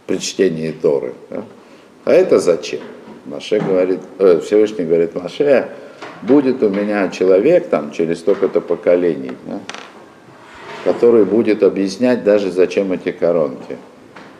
при 0.08 0.18
чтении 0.18 0.72
Торы. 0.72 1.14
Да. 1.30 1.44
А 2.06 2.12
это 2.12 2.40
зачем? 2.40 2.80
Маше 3.26 3.60
говорит, 3.60 4.00
э, 4.20 4.40
Всевышний 4.44 4.86
говорит, 4.86 5.16
Маше, 5.16 5.70
будет 6.22 6.62
у 6.64 6.70
меня 6.70 7.10
человек 7.10 7.70
там 7.70 7.92
через 7.92 8.20
столько-то 8.20 8.62
поколений, 8.62 9.32
да, 9.48 9.60
который 10.84 11.26
будет 11.26 11.64
объяснять 11.64 12.24
даже 12.24 12.52
зачем 12.52 12.92
эти 12.92 13.12
коронки. 13.12 13.78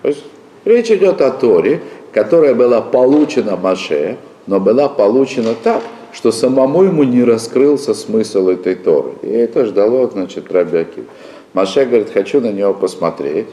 То 0.02 0.10
есть 0.10 0.24
речь 0.66 0.92
идет 0.92 1.22
о 1.22 1.32
Торе, 1.32 1.82
которая 2.12 2.54
была 2.54 2.82
получена 2.82 3.56
Маше, 3.56 4.18
но 4.48 4.60
была 4.60 4.90
получена 4.90 5.56
так, 5.62 5.82
что 6.12 6.32
самому 6.32 6.84
ему 6.84 7.04
не 7.04 7.24
раскрылся 7.24 7.94
смысл 7.94 8.50
этой 8.50 8.76
Торы. 8.76 9.14
И 9.24 9.30
это 9.30 9.66
ждало, 9.66 10.10
значит, 10.10 10.52
Рабиакив. 10.52 11.06
Маше 11.54 11.86
говорит, 11.86 12.12
хочу 12.12 12.42
на 12.42 12.52
него 12.52 12.74
посмотреть. 12.74 13.48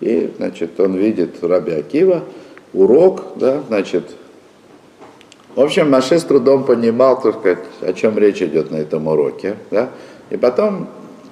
И, 0.00 0.30
значит, 0.36 0.78
он 0.78 0.94
видит 0.94 1.42
Раби 1.42 1.72
Акива, 1.72 2.22
урок, 2.74 3.22
да, 3.36 3.62
значит, 3.68 4.04
в 5.56 5.60
общем, 5.62 5.90
Маше 5.90 6.18
с 6.18 6.24
трудом 6.24 6.64
понимал, 6.64 7.20
так 7.20 7.36
о 7.80 7.92
чем 7.94 8.18
речь 8.18 8.42
идет 8.42 8.70
на 8.70 8.76
этом 8.76 9.08
уроке, 9.08 9.56
да, 9.70 9.88
и 10.28 10.36
потом, 10.36 10.88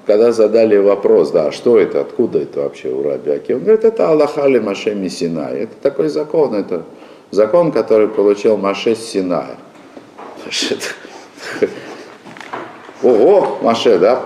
когда 0.06 0.32
задали 0.32 0.78
вопрос, 0.78 1.30
да, 1.30 1.52
что 1.52 1.78
это, 1.78 2.00
откуда 2.00 2.38
это 2.38 2.60
вообще 2.60 2.88
у 2.88 3.02
Раби 3.02 3.30
Акива, 3.30 3.58
он 3.58 3.64
говорит, 3.64 3.84
это 3.84 4.08
Аллахали 4.08 4.58
Маше 4.58 4.94
Мисина, 4.94 5.50
это 5.52 5.74
такой 5.82 6.08
закон, 6.08 6.54
это 6.54 6.84
закон, 7.30 7.70
который 7.70 8.08
получил 8.08 8.56
Маше 8.56 8.96
с 8.96 9.00
Синая. 9.00 9.56
Ого, 13.02 13.58
Маше, 13.62 13.98
да, 13.98 14.22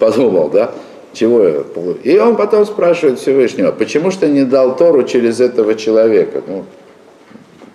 подумал, 0.00 0.50
да, 0.50 0.72
чего 1.12 1.44
я 1.44 1.62
И 2.02 2.18
он 2.18 2.34
потом 2.34 2.66
спрашивает 2.66 3.20
Всевышнего, 3.20 3.70
почему 3.70 4.10
же 4.10 4.18
ты 4.18 4.28
не 4.28 4.44
дал 4.44 4.76
Тору 4.76 5.04
через 5.04 5.40
этого 5.40 5.76
человека? 5.76 6.42
Ну, 6.46 6.64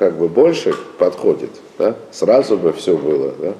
как 0.01 0.17
бы 0.17 0.27
больше 0.27 0.73
подходит, 0.97 1.51
да? 1.77 1.93
сразу 2.09 2.57
бы 2.57 2.73
все 2.73 2.97
было. 2.97 3.33
Да? 3.37 3.53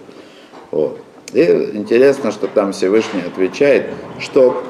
Вот. 0.71 0.97
И 1.34 1.43
интересно, 1.73 2.32
что 2.32 2.47
там 2.47 2.71
Всевышний 2.71 3.21
отвечает, 3.21 3.91
что 4.17 4.63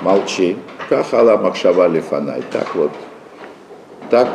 молчи, 0.00 0.56
кахала 0.88 1.36
махшава 1.36 1.88
фанай. 2.00 2.42
Так 2.50 2.74
вот, 2.74 2.90
так, 4.10 4.30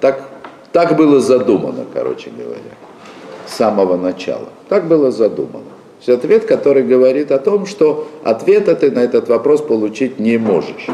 так, 0.00 0.24
так 0.72 0.96
было 0.96 1.20
задумано, 1.20 1.84
короче 1.92 2.30
говоря 2.30 2.72
с 3.46 3.52
самого 3.52 3.98
начала. 3.98 4.48
Так 4.70 4.88
было 4.88 5.10
задумано. 5.10 5.68
То 6.06 6.10
есть 6.10 6.24
ответ, 6.24 6.46
который 6.46 6.84
говорит 6.84 7.32
о 7.32 7.38
том, 7.38 7.66
что 7.66 8.08
ответа 8.22 8.74
ты 8.74 8.90
на 8.90 9.00
этот 9.00 9.28
вопрос 9.28 9.60
получить 9.60 10.18
не 10.18 10.38
можешь. 10.38 10.86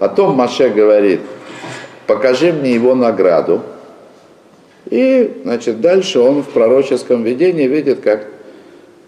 О 0.00 0.08
том 0.08 0.34
Маше 0.34 0.68
говорит, 0.70 1.20
покажи 2.08 2.52
мне 2.52 2.74
его 2.74 2.96
награду. 2.96 3.60
И, 4.90 5.40
значит, 5.44 5.80
дальше 5.80 6.20
он 6.20 6.42
в 6.42 6.48
пророческом 6.48 7.22
видении 7.22 7.66
видит, 7.66 8.00
как, 8.00 8.26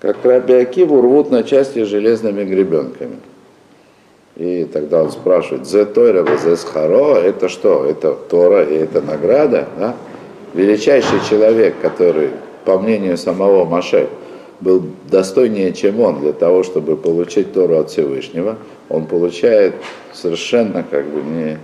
как 0.01 0.25
Раби 0.25 0.55
Акиву 0.55 1.01
рвут 1.01 1.31
на 1.31 1.43
части 1.43 1.85
железными 1.85 2.45
гребенками. 2.45 3.17
И 4.37 4.67
тогда 4.71 5.03
он 5.03 5.11
спрашивает, 5.11 5.67
«Зе 5.67 5.85
Тойра, 5.87 6.27
зе 6.37 6.57
Схаро»– 6.57 7.15
это 7.25 7.49
что? 7.49 7.87
Это 7.87 8.12
Тора 8.12 8.65
и 8.65 8.75
это 8.75 9.01
награда? 9.01 9.67
Да? 9.79 9.97
Величайший 10.55 11.21
человек, 11.29 11.75
который 11.81 12.31
по 12.67 12.79
мнению 12.79 13.17
самого 13.17 13.65
Маше, 13.65 14.09
был 14.61 14.83
достойнее, 15.11 15.73
чем 15.73 16.01
он, 16.01 16.21
для 16.21 16.33
того, 16.33 16.62
чтобы 16.62 16.97
получить 16.97 17.53
Тору 17.53 17.79
от 17.79 17.91
Всевышнего, 17.91 18.57
он 18.89 19.07
получает 19.07 19.75
совершенно 20.12 20.83
как 20.83 21.05
бы 21.07 21.23
не, 21.23 21.59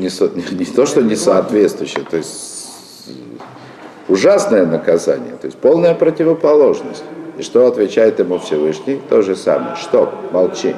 не, 0.00 0.08
не, 0.34 0.58
не 0.58 0.64
то, 0.64 0.86
что 0.86 1.02
не 1.02 1.16
соответствующее, 1.16 2.04
то 2.10 2.16
есть 2.16 2.68
ужасное 4.08 4.66
наказание, 4.66 5.34
то 5.40 5.46
есть 5.46 5.58
полная 5.58 5.94
противоположность. 5.94 7.04
И 7.38 7.42
что 7.42 7.66
отвечает 7.66 8.18
ему 8.18 8.38
Всевышний? 8.38 9.00
То 9.08 9.22
же 9.22 9.36
самое. 9.36 9.76
Что? 9.76 10.12
Молчи. 10.32 10.74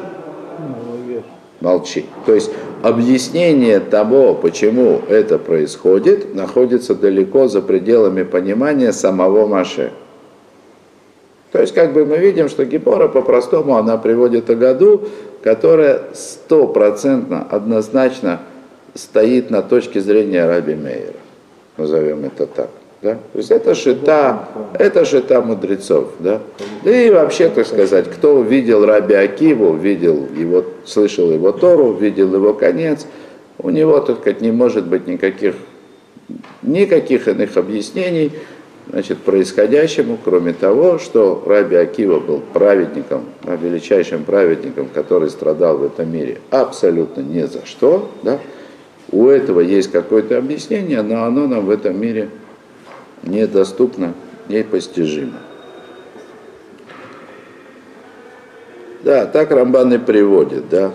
Молчи. 1.60 2.06
То 2.26 2.34
есть 2.34 2.50
объяснение 2.82 3.80
того, 3.80 4.34
почему 4.34 5.00
это 5.08 5.38
происходит, 5.38 6.34
находится 6.34 6.94
далеко 6.94 7.48
за 7.48 7.62
пределами 7.62 8.22
понимания 8.22 8.92
самого 8.92 9.46
Маше. 9.46 9.92
То 11.52 11.60
есть, 11.60 11.74
как 11.74 11.92
бы 11.92 12.06
мы 12.06 12.16
видим, 12.16 12.48
что 12.48 12.64
Гипора 12.64 13.08
по-простому, 13.08 13.76
она 13.76 13.98
приводит 13.98 14.48
о 14.48 14.54
году, 14.54 15.02
которая 15.42 16.00
стопроцентно, 16.14 17.46
однозначно 17.48 18.40
стоит 18.94 19.50
на 19.50 19.62
точке 19.62 20.00
зрения 20.00 20.46
Раби 20.46 20.74
Мейера. 20.74 21.14
Назовем 21.76 22.24
это 22.24 22.46
так. 22.46 22.70
Да? 23.00 23.14
То 23.14 23.38
есть 23.38 23.50
это 23.50 23.74
шита, 23.74 24.48
это 24.74 25.04
шита 25.04 25.40
мудрецов. 25.40 26.12
Да? 26.20 26.40
и 26.84 27.10
вообще, 27.10 27.48
так 27.48 27.66
сказать, 27.66 28.08
кто 28.08 28.40
видел 28.42 28.86
Раби 28.86 29.14
Акиву, 29.14 29.74
видел 29.74 30.28
его, 30.36 30.64
слышал 30.84 31.32
его 31.32 31.50
Тору, 31.50 31.94
видел 31.94 32.32
его 32.32 32.54
конец, 32.54 33.06
у 33.58 33.70
него, 33.70 33.98
так 34.00 34.20
сказать, 34.20 34.40
не 34.40 34.52
может 34.52 34.86
быть 34.86 35.06
никаких, 35.08 35.54
никаких 36.62 37.26
иных 37.26 37.56
объяснений 37.56 38.32
значит, 38.88 39.18
происходящему, 39.18 40.18
кроме 40.22 40.52
того, 40.52 40.98
что 40.98 41.42
Раби 41.46 41.76
Акива 41.76 42.20
был 42.20 42.40
праведником, 42.52 43.24
величайшим 43.44 44.24
праведником, 44.24 44.88
который 44.92 45.30
страдал 45.30 45.78
в 45.78 45.84
этом 45.84 46.12
мире 46.12 46.38
абсолютно 46.50 47.22
ни 47.22 47.42
за 47.42 47.64
что. 47.64 48.10
Да? 48.22 48.38
У 49.12 49.28
этого 49.28 49.60
есть 49.60 49.92
какое-то 49.92 50.38
объяснение, 50.38 51.02
но 51.02 51.24
оно 51.24 51.46
нам 51.46 51.66
в 51.66 51.70
этом 51.70 52.00
мире 52.00 52.30
недоступно, 53.22 54.14
непостижимо. 54.48 55.38
Да, 59.02 59.26
так 59.26 59.50
Рамбан 59.50 59.92
и 59.92 59.98
приводит, 59.98 60.70
да. 60.70 60.92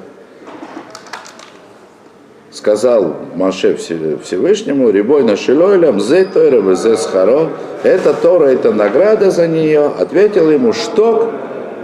Сказал 2.49 3.15
Маше 3.35 3.75
Всевышнему, 3.75 4.89
Рибой 4.89 5.23
на 5.23 5.35
Шилойлям, 5.37 5.99
зе 5.99 6.25
Тойра, 6.25 6.73
зе 6.73 6.97
Схаро, 6.97 7.49
это 7.83 8.15
Тора, 8.15 8.45
это 8.45 8.73
награда 8.73 9.29
за 9.29 9.47
нее. 9.47 9.91
Ответил 9.99 10.49
ему, 10.49 10.73
что, 10.73 11.31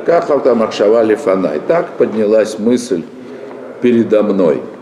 как 0.07 0.25
там 0.43 0.63
Ахшавали 0.63 1.13
Фанай. 1.13 1.61
Так 1.67 1.89
поднялась 1.97 2.57
мысль 2.57 3.03
передо 3.81 4.23
мной– 4.23 4.63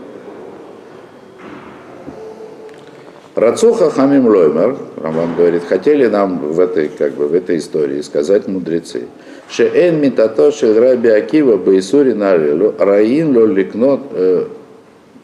Рацуха 3.34 3.88
хамим 3.90 4.26
лоймер, 4.26 4.76
Роман 5.02 5.34
говорит, 5.36 5.62
хотели 5.66 6.06
нам 6.06 6.38
в 6.52 6.60
этой, 6.60 6.88
как 6.88 7.14
бы, 7.14 7.28
в 7.28 7.34
этой 7.34 7.58
истории 7.58 8.02
сказать 8.02 8.46
мудрецы. 8.46 9.04
Шеэн 9.50 10.00
митато 10.00 10.52
шель 10.52 10.78
раби 10.78 11.08
Акива 11.08 11.56
бейсури 11.56 12.12
нарилу, 12.12 12.74
раин 12.78 13.34
ло 13.34 13.46
ликнот 13.46 14.00
э, 14.12 14.46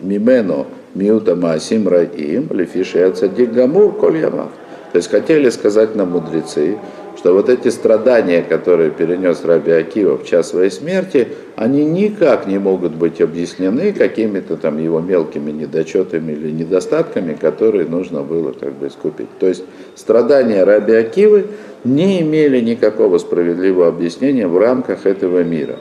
мимено 0.00 0.66
миута 0.94 1.36
маасим 1.36 1.86
раим, 1.86 2.48
лефиши 2.50 3.00
ацадик 3.00 3.52
гамур 3.52 3.92
коль. 3.92 4.22
То 4.22 4.48
есть 4.94 5.10
хотели 5.10 5.50
сказать 5.50 5.94
нам 5.94 6.12
мудрецы, 6.12 6.78
что 7.18 7.32
вот 7.32 7.48
эти 7.48 7.66
страдания, 7.68 8.42
которые 8.42 8.90
перенес 8.92 9.44
Раби 9.44 9.72
Акива 9.72 10.16
в 10.16 10.24
час 10.24 10.50
своей 10.50 10.70
смерти, 10.70 11.26
они 11.56 11.84
никак 11.84 12.46
не 12.46 12.58
могут 12.58 12.94
быть 12.94 13.20
объяснены 13.20 13.92
какими-то 13.92 14.56
там 14.56 14.78
его 14.78 15.00
мелкими 15.00 15.50
недочетами 15.50 16.30
или 16.30 16.52
недостатками, 16.52 17.34
которые 17.34 17.86
нужно 17.86 18.22
было 18.22 18.52
как 18.52 18.72
бы 18.74 18.86
искупить. 18.86 19.26
То 19.40 19.48
есть 19.48 19.64
страдания 19.96 20.62
Раби 20.62 20.94
Акивы 20.94 21.46
не 21.82 22.22
имели 22.22 22.60
никакого 22.60 23.18
справедливого 23.18 23.88
объяснения 23.88 24.46
в 24.46 24.56
рамках 24.56 25.04
этого 25.04 25.42
мира 25.42 25.76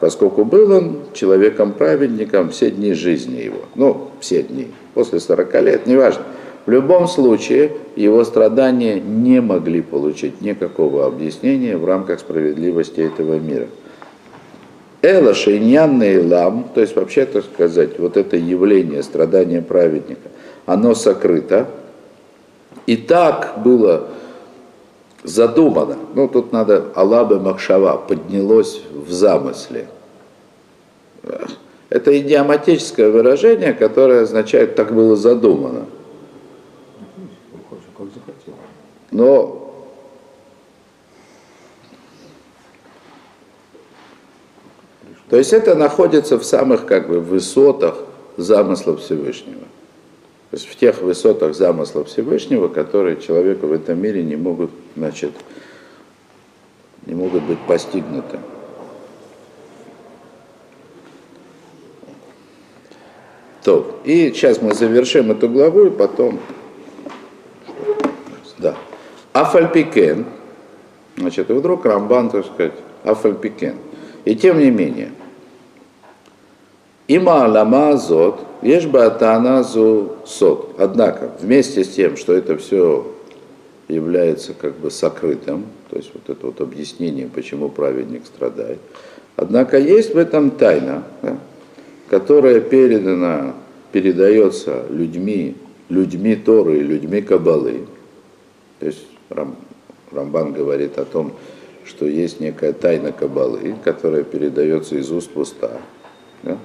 поскольку 0.00 0.44
был 0.44 0.70
он 0.70 0.98
человеком-праведником 1.12 2.50
все 2.50 2.70
дни 2.70 2.92
жизни 2.92 3.40
его. 3.40 3.62
Ну, 3.74 4.10
все 4.20 4.44
дни, 4.44 4.68
после 4.94 5.18
40 5.18 5.54
лет, 5.62 5.86
неважно. 5.88 6.22
В 6.68 6.70
любом 6.70 7.08
случае, 7.08 7.72
его 7.96 8.22
страдания 8.24 9.00
не 9.00 9.40
могли 9.40 9.80
получить 9.80 10.42
никакого 10.42 11.06
объяснения 11.06 11.78
в 11.78 11.86
рамках 11.86 12.20
справедливости 12.20 13.00
этого 13.00 13.38
мира. 13.38 13.68
Эла 15.00 15.32
шейнянный 15.32 16.22
лам, 16.22 16.68
то 16.74 16.82
есть 16.82 16.94
вообще, 16.94 17.24
так 17.24 17.44
сказать, 17.44 17.98
вот 17.98 18.18
это 18.18 18.36
явление 18.36 19.02
страдания 19.02 19.62
праведника, 19.62 20.28
оно 20.66 20.94
сокрыто. 20.94 21.68
И 22.84 22.98
так 22.98 23.62
было 23.64 24.08
задумано, 25.24 25.96
ну 26.14 26.28
тут 26.28 26.52
надо 26.52 26.84
Алабы 26.94 27.40
Махшава, 27.40 27.96
поднялось 27.96 28.82
в 28.92 29.10
замысле. 29.10 29.86
Это 31.88 32.18
идиоматическое 32.20 33.08
выражение, 33.08 33.72
которое 33.72 34.24
означает 34.24 34.74
«так 34.74 34.92
было 34.92 35.16
задумано». 35.16 35.86
Но 39.10 39.68
То 45.28 45.36
есть 45.36 45.52
это 45.52 45.74
находится 45.74 46.38
в 46.38 46.44
самых 46.44 46.86
как 46.86 47.08
бы 47.08 47.20
высотах 47.20 47.98
замысла 48.36 48.96
Всевышнего. 48.96 49.60
То 50.50 50.56
есть 50.56 50.66
в 50.66 50.76
тех 50.76 51.02
высотах 51.02 51.54
замысла 51.54 52.04
Всевышнего, 52.04 52.68
которые 52.68 53.20
человеку 53.20 53.66
в 53.66 53.72
этом 53.72 54.00
мире 54.00 54.22
не 54.22 54.36
могут, 54.36 54.70
значит, 54.96 55.32
не 57.04 57.14
могут 57.14 57.42
быть 57.42 57.58
постигнуты. 57.66 58.38
То, 63.62 64.00
и 64.04 64.32
сейчас 64.32 64.62
мы 64.62 64.72
завершим 64.72 65.30
эту 65.30 65.50
главу, 65.50 65.86
и 65.86 65.90
потом... 65.90 66.40
Да. 68.56 68.74
Афальпикен, 69.40 70.24
значит, 71.16 71.50
и 71.50 71.52
вдруг 71.52 71.84
Рамбан, 71.84 72.30
так 72.30 72.46
сказать, 72.46 72.72
Афальпикен. 73.04 73.76
И 74.24 74.34
тем 74.34 74.58
не 74.58 74.70
менее, 74.70 75.10
има 77.06 77.46
лама 77.46 77.96
зот, 77.96 78.40
Ешбатаназу 78.62 80.16
сот. 80.26 80.74
Однако, 80.78 81.30
вместе 81.40 81.84
с 81.84 81.88
тем, 81.90 82.16
что 82.16 82.32
это 82.32 82.58
все 82.58 83.06
является 83.88 84.54
как 84.54 84.74
бы 84.76 84.90
сокрытым, 84.90 85.66
то 85.88 85.96
есть 85.96 86.10
вот 86.12 86.28
это 86.28 86.46
вот 86.46 86.60
объяснение, 86.60 87.28
почему 87.32 87.68
праведник 87.68 88.26
страдает, 88.26 88.78
однако 89.36 89.78
есть 89.78 90.14
в 90.14 90.18
этом 90.18 90.50
тайна, 90.50 91.04
да, 91.22 91.38
которая 92.10 92.60
передана, 92.60 93.54
передается 93.92 94.84
людьми, 94.90 95.54
людьми 95.88 96.34
Торы 96.34 96.80
людьми 96.80 97.22
Кабалы. 97.22 97.86
То 98.80 98.86
есть 98.86 99.07
Рам, 99.30 99.56
Рамбан 100.12 100.52
говорит 100.52 100.98
о 100.98 101.04
том, 101.04 101.32
что 101.84 102.06
есть 102.06 102.40
некая 102.40 102.72
тайна 102.72 103.12
Кабалы, 103.12 103.74
которая 103.84 104.24
передается 104.24 104.96
из 104.96 105.10
уст 105.10 105.30
в 105.34 105.40
уста. 105.40 105.72
Да? 106.42 106.58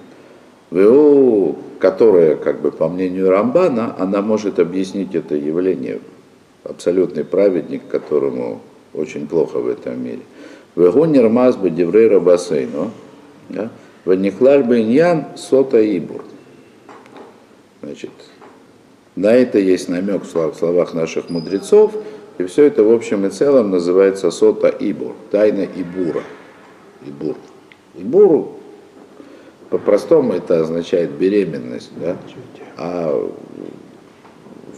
ВО, 0.69 1.55
которая, 1.79 2.35
как 2.35 2.61
бы 2.61 2.71
по 2.71 2.87
мнению 2.87 3.29
Рамбана, 3.29 3.95
она 3.99 4.21
может 4.21 4.59
объяснить 4.59 5.13
это 5.13 5.35
явление. 5.35 5.99
Абсолютный 6.63 7.23
праведник, 7.23 7.87
которому 7.87 8.61
очень 8.93 9.27
плохо 9.27 9.59
в 9.59 9.67
этом 9.67 10.03
мире. 10.03 10.21
Вегу 10.75 11.05
нирмаз 11.05 11.55
бы 11.55 11.69
деврей 11.69 12.07
рабасейну, 12.07 12.91
ваниклаль 14.05 14.63
бы 14.63 14.81
иньян 14.81 15.25
сота 15.35 15.79
ибур. 15.97 16.23
Значит, 17.81 18.11
на 19.15 19.33
это 19.33 19.59
есть 19.59 19.89
намек 19.89 20.23
в 20.23 20.55
словах 20.55 20.93
наших 20.93 21.29
мудрецов, 21.29 21.93
и 22.37 22.45
все 22.45 22.65
это 22.65 22.83
в 22.83 22.91
общем 22.91 23.25
и 23.25 23.29
целом 23.29 23.71
называется 23.71 24.31
сота 24.31 24.67
ибур, 24.67 25.15
тайна 25.31 25.63
ибура. 25.63 26.23
Ибур. 27.05 27.35
Ибуру 27.95 28.59
по-простому 29.69 30.33
это 30.33 30.61
означает 30.61 31.11
беременность, 31.11 31.91
да? 31.95 32.17
а 32.77 33.29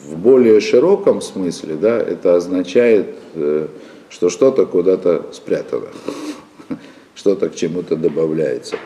в 0.05 0.17
более 0.17 0.59
широком 0.61 1.21
смысле 1.21 1.75
да, 1.75 1.97
это 1.97 2.35
означает, 2.35 3.15
э, 3.33 3.67
что 4.09 4.29
что-то 4.29 4.65
куда-то 4.65 5.25
спрятано, 5.31 5.87
что-то 7.15 7.49
к 7.49 7.55
чему-то 7.55 7.95
добавляется. 7.95 8.77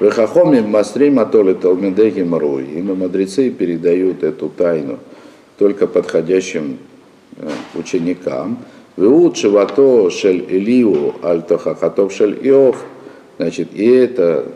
Вехахоми 0.00 0.60
мастрим 0.60 1.20
атоли 1.20 1.54
талмидеги 1.54 2.22
маруи. 2.22 2.64
И 2.64 2.82
мудрецы 2.82 3.50
передают 3.50 4.22
эту 4.22 4.48
тайну 4.48 4.98
только 5.58 5.86
подходящим 5.86 6.78
ученикам. 7.74 8.58
Веут 8.96 9.36
шивато 9.36 10.10
шель 10.10 10.44
Илиу 10.48 11.14
альтохахатов 11.22 12.12
шель 12.12 12.38
Иов. 12.42 12.84
Значит, 13.38 13.68
и 13.72 13.86
это 13.86 14.46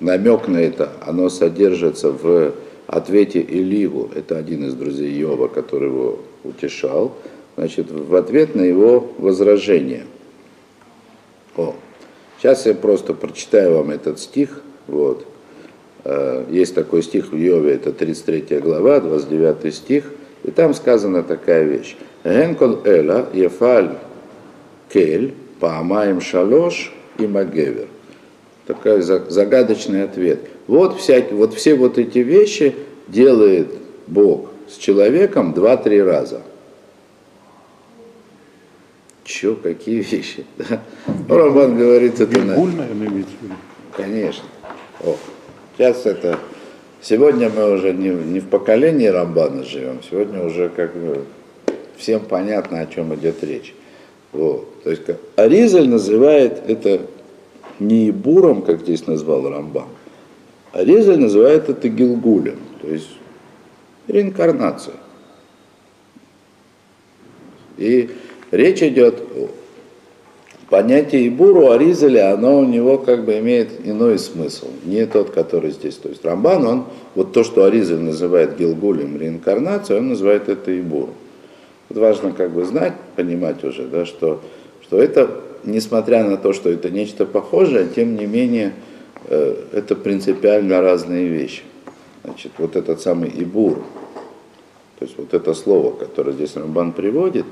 намек 0.00 0.48
на 0.48 0.58
это, 0.58 0.90
оно 1.06 1.28
содержится 1.28 2.10
в 2.10 2.52
ответе 2.86 3.40
Иливу, 3.40 4.10
это 4.14 4.36
один 4.36 4.66
из 4.66 4.74
друзей 4.74 5.18
Иова, 5.22 5.48
который 5.48 5.88
его 5.88 6.18
утешал, 6.44 7.12
значит, 7.56 7.90
в 7.90 8.14
ответ 8.14 8.54
на 8.54 8.62
его 8.62 9.12
возражение. 9.18 10.04
О, 11.56 11.74
сейчас 12.38 12.66
я 12.66 12.74
просто 12.74 13.14
прочитаю 13.14 13.76
вам 13.76 13.90
этот 13.90 14.18
стих, 14.18 14.62
вот. 14.86 15.26
Э, 16.04 16.44
есть 16.50 16.74
такой 16.74 17.02
стих 17.02 17.32
в 17.32 17.36
Йове, 17.36 17.74
это 17.74 17.92
33 17.92 18.58
глава, 18.58 19.00
29 19.00 19.74
стих, 19.74 20.10
и 20.44 20.50
там 20.50 20.74
сказана 20.74 21.22
такая 21.22 21.64
вещь. 21.64 21.96
Генкол 22.24 22.80
эла 22.84 23.28
ефаль 23.32 23.96
кель 24.92 25.34
паамаем 25.60 26.20
шалош 26.20 26.92
и 27.18 27.26
магевер 27.26 27.88
такой 28.66 29.02
загадочный 29.02 30.04
ответ. 30.04 30.40
Вот, 30.66 30.98
всякие, 30.98 31.34
вот 31.34 31.54
все 31.54 31.74
вот 31.74 31.98
эти 31.98 32.18
вещи 32.18 32.74
делает 33.08 33.68
Бог 34.06 34.50
с 34.68 34.76
человеком 34.76 35.52
два-три 35.52 36.02
раза. 36.02 36.42
Че, 39.24 39.54
какие 39.54 40.00
вещи? 40.02 40.44
Да? 40.56 40.82
Ну, 41.28 41.36
Рамбан 41.36 41.76
говорит, 41.76 42.20
это... 42.20 42.38
Имеется 42.40 43.32
Конечно. 43.96 44.44
О, 45.04 45.16
сейчас 45.76 46.06
это... 46.06 46.38
Сегодня 47.00 47.50
мы 47.50 47.72
уже 47.72 47.92
не, 47.92 48.10
не 48.10 48.38
в 48.38 48.48
поколении 48.48 49.08
Рамбана 49.08 49.64
живем, 49.64 50.00
сегодня 50.08 50.44
уже 50.44 50.68
как 50.68 50.94
бы 50.94 51.24
всем 51.96 52.20
понятно, 52.20 52.80
о 52.80 52.86
чем 52.86 53.14
идет 53.14 53.42
речь. 53.42 53.74
Вот. 54.32 54.82
То 54.82 54.90
есть 54.90 55.02
Аризаль 55.36 55.88
называет 55.88 56.62
это 56.66 57.02
не 57.78 58.10
буром, 58.10 58.62
как 58.62 58.80
здесь 58.80 59.06
назвал 59.06 59.48
Рамбам, 59.48 59.88
а 60.72 60.84
называет 60.84 61.68
это 61.68 61.88
Гилгулем, 61.88 62.58
то 62.80 62.88
есть 62.88 63.10
реинкарнация. 64.08 64.94
И 67.76 68.10
речь 68.50 68.82
идет 68.82 69.20
о 69.36 69.48
понятие 70.70 71.28
Ибуру 71.28 71.70
Аризаля, 71.70 72.32
оно 72.32 72.58
у 72.60 72.64
него 72.64 72.98
как 72.98 73.24
бы 73.24 73.38
имеет 73.38 73.86
иной 73.86 74.18
смысл, 74.18 74.68
не 74.84 75.04
тот, 75.06 75.30
который 75.30 75.70
здесь. 75.72 75.96
То 75.96 76.08
есть 76.08 76.24
Рамбан, 76.24 76.66
он 76.66 76.84
вот 77.14 77.32
то, 77.32 77.44
что 77.44 77.64
Аризаль 77.64 78.00
называет 78.00 78.56
Гилгулем, 78.56 79.18
реинкарнацией, 79.18 80.00
он 80.00 80.08
называет 80.08 80.48
это 80.48 80.78
Ибуру. 80.78 81.14
Вот 81.92 82.00
важно 82.00 82.32
как 82.32 82.52
бы 82.52 82.64
знать, 82.64 82.94
понимать 83.16 83.62
уже, 83.64 83.82
да, 83.84 84.06
что, 84.06 84.40
что 84.80 84.98
это 85.02 85.42
несмотря 85.62 86.24
на 86.24 86.38
то, 86.38 86.54
что 86.54 86.70
это 86.70 86.88
нечто 86.88 87.26
похожее, 87.26 87.86
тем 87.94 88.16
не 88.16 88.24
менее 88.24 88.72
э, 89.26 89.56
это 89.72 89.94
принципиально 89.94 90.80
разные 90.80 91.28
вещи. 91.28 91.60
Значит, 92.24 92.52
вот 92.56 92.76
этот 92.76 93.02
самый 93.02 93.30
Ибур, 93.36 93.84
то 94.98 95.04
есть 95.04 95.18
вот 95.18 95.34
это 95.34 95.52
слово, 95.52 95.94
которое 95.94 96.32
здесь 96.32 96.56
Рамбан 96.56 96.92
приводит, 96.92 97.44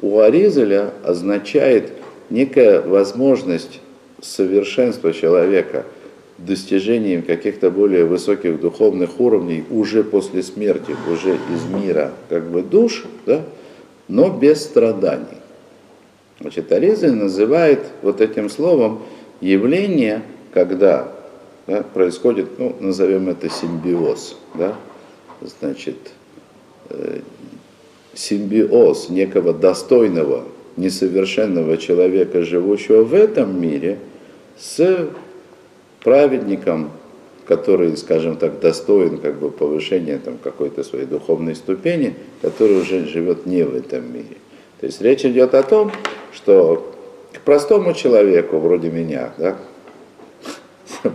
у 0.00 0.18
Аризеля 0.18 0.90
означает 1.04 1.92
некая 2.30 2.80
возможность 2.80 3.80
совершенства 4.20 5.12
человека 5.12 5.84
достижением 6.38 7.22
каких-то 7.22 7.70
более 7.70 8.06
высоких 8.06 8.60
духовных 8.60 9.20
уровней 9.20 9.62
уже 9.70 10.02
после 10.02 10.42
смерти, 10.42 10.96
уже 11.08 11.38
из 11.54 11.64
мира 11.66 12.10
как 12.28 12.50
бы 12.50 12.62
душ, 12.62 13.04
да, 13.24 13.44
но 14.08 14.30
без 14.30 14.62
страданий. 14.62 15.38
Значит, 16.40 16.70
Аризаль 16.72 17.14
называет 17.14 17.80
вот 18.02 18.20
этим 18.20 18.50
словом 18.50 19.02
явление, 19.40 20.22
когда 20.52 21.12
да, 21.66 21.82
происходит, 21.82 22.58
ну, 22.58 22.76
назовем 22.80 23.28
это 23.28 23.48
симбиоз, 23.48 24.36
да, 24.54 24.74
значит, 25.60 25.96
э, 26.90 27.20
симбиоз 28.14 29.08
некого 29.08 29.52
достойного, 29.52 30.44
несовершенного 30.76 31.76
человека, 31.76 32.42
живущего 32.42 33.04
в 33.04 33.14
этом 33.14 33.60
мире, 33.60 33.98
с 34.58 35.08
праведником, 36.02 36.90
который, 37.46 37.96
скажем 37.96 38.36
так, 38.36 38.60
достоин 38.60 39.18
как 39.18 39.38
бы 39.38 39.50
повышения 39.50 40.18
там, 40.18 40.38
какой-то 40.42 40.82
своей 40.82 41.04
духовной 41.04 41.54
ступени, 41.54 42.14
который 42.42 42.80
уже 42.80 43.06
живет 43.06 43.46
не 43.46 43.62
в 43.62 43.74
этом 43.74 44.12
мире. 44.12 44.36
То 44.80 44.86
есть 44.86 45.00
речь 45.00 45.24
идет 45.24 45.54
о 45.54 45.62
том, 45.62 45.92
что 46.32 46.94
к 47.32 47.40
простому 47.40 47.92
человеку, 47.92 48.58
вроде 48.58 48.90
меня, 48.90 49.34
да, 49.38 49.56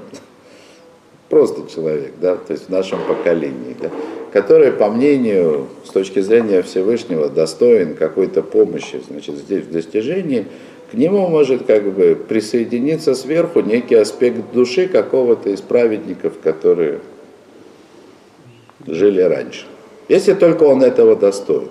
просто 1.29 1.69
человек, 1.73 2.13
да, 2.21 2.35
то 2.35 2.53
есть 2.53 2.67
в 2.67 2.69
нашем 2.69 2.99
поколении, 3.07 3.75
да, 3.79 3.89
который, 4.31 4.71
по 4.71 4.89
мнению, 4.89 5.67
с 5.83 5.89
точки 5.89 6.19
зрения 6.19 6.61
Всевышнего, 6.61 7.29
достоин 7.29 7.95
какой-то 7.95 8.43
помощи, 8.43 9.01
значит, 9.07 9.35
здесь 9.37 9.63
в 9.63 9.71
достижении, 9.71 10.45
к 10.91 10.93
нему 10.95 11.27
может 11.27 11.65
как 11.65 11.83
бы 11.93 12.15
присоединиться 12.15 13.13
сверху 13.13 13.61
некий 13.61 13.95
аспект 13.95 14.51
души 14.53 14.87
какого-то 14.87 15.49
из 15.49 15.61
праведников, 15.61 16.33
которые 16.41 17.01
жили 18.87 19.21
раньше. 19.21 19.65
Если 20.07 20.33
только 20.33 20.63
он 20.63 20.81
этого 20.81 21.15
достоин, 21.15 21.69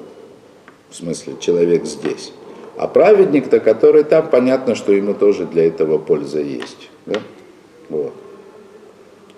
в 0.91 0.95
смысле 0.95 1.35
человек 1.41 1.85
здесь. 1.85 2.33
А 2.77 2.87
праведник-то, 2.87 3.59
который 3.59 4.05
там, 4.05 4.29
понятно, 4.29 4.77
что 4.77 4.93
ему 4.93 5.15
тоже 5.15 5.47
для 5.47 5.67
этого 5.67 5.99
польза 5.99 6.41
есть. 6.41 6.89
Да? 7.07 7.21
Вот. 7.89 8.13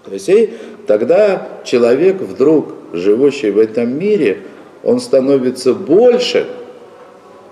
То 0.04 0.12
есть 0.12 0.28
и 0.28 0.50
тогда 0.86 1.48
человек 1.64 2.20
вдруг, 2.20 2.74
живущий 2.92 3.50
в 3.50 3.58
этом 3.58 3.98
мире, 3.98 4.42
он 4.82 5.00
становится 5.00 5.72
больше, 5.72 6.46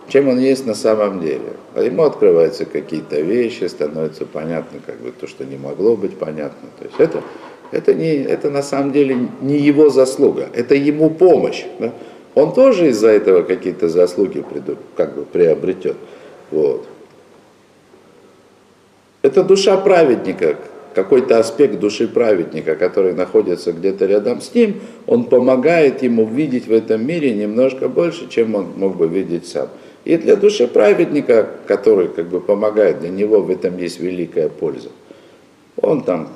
чем 0.08 0.28
он 0.28 0.38
есть 0.38 0.66
на 0.66 0.74
самом 0.74 1.20
деле. 1.20 1.52
А 1.74 1.82
ему 1.82 2.02
открываются 2.02 2.64
какие-то 2.64 3.20
вещи, 3.20 3.64
становится 3.64 4.24
понятно 4.24 4.80
как 4.84 4.96
бы 5.00 5.12
то, 5.12 5.26
что 5.26 5.44
не 5.44 5.56
могло 5.56 5.96
быть 5.96 6.16
понятно. 6.16 6.68
То 6.78 6.84
есть 6.84 6.96
это, 6.98 7.22
это, 7.70 7.94
не, 7.94 8.14
это 8.16 8.50
на 8.50 8.62
самом 8.62 8.92
деле 8.92 9.28
не 9.40 9.58
его 9.58 9.90
заслуга, 9.90 10.48
это 10.52 10.74
ему 10.74 11.10
помощь. 11.10 11.64
Да? 11.78 11.92
Он 12.34 12.52
тоже 12.54 12.88
из-за 12.88 13.08
этого 13.08 13.42
какие-то 13.42 13.88
заслуги 13.88 14.44
как 14.96 15.14
бы 15.14 15.24
приобретет. 15.24 15.96
Вот. 16.50 16.86
Это 19.22 19.42
душа 19.42 19.76
праведника, 19.76 20.56
какой-то 20.94 21.38
аспект 21.38 21.78
души 21.78 22.08
праведника, 22.08 22.74
который 22.74 23.14
находится 23.14 23.72
где-то 23.72 24.06
рядом 24.06 24.40
с 24.40 24.54
ним, 24.54 24.80
он 25.06 25.24
помогает 25.24 26.02
ему 26.02 26.26
видеть 26.26 26.66
в 26.66 26.72
этом 26.72 27.06
мире 27.06 27.34
немножко 27.34 27.88
больше, 27.88 28.28
чем 28.28 28.54
он 28.54 28.72
мог 28.76 28.96
бы 28.96 29.06
видеть 29.06 29.46
сам. 29.46 29.68
И 30.04 30.16
для 30.16 30.36
души 30.36 30.66
праведника, 30.66 31.48
который 31.66 32.08
как 32.08 32.28
бы 32.28 32.40
помогает, 32.40 33.00
для 33.00 33.10
него 33.10 33.42
в 33.42 33.50
этом 33.50 33.76
есть 33.78 34.00
великая 34.00 34.48
польза. 34.48 34.88
Он 35.80 36.02
там, 36.02 36.28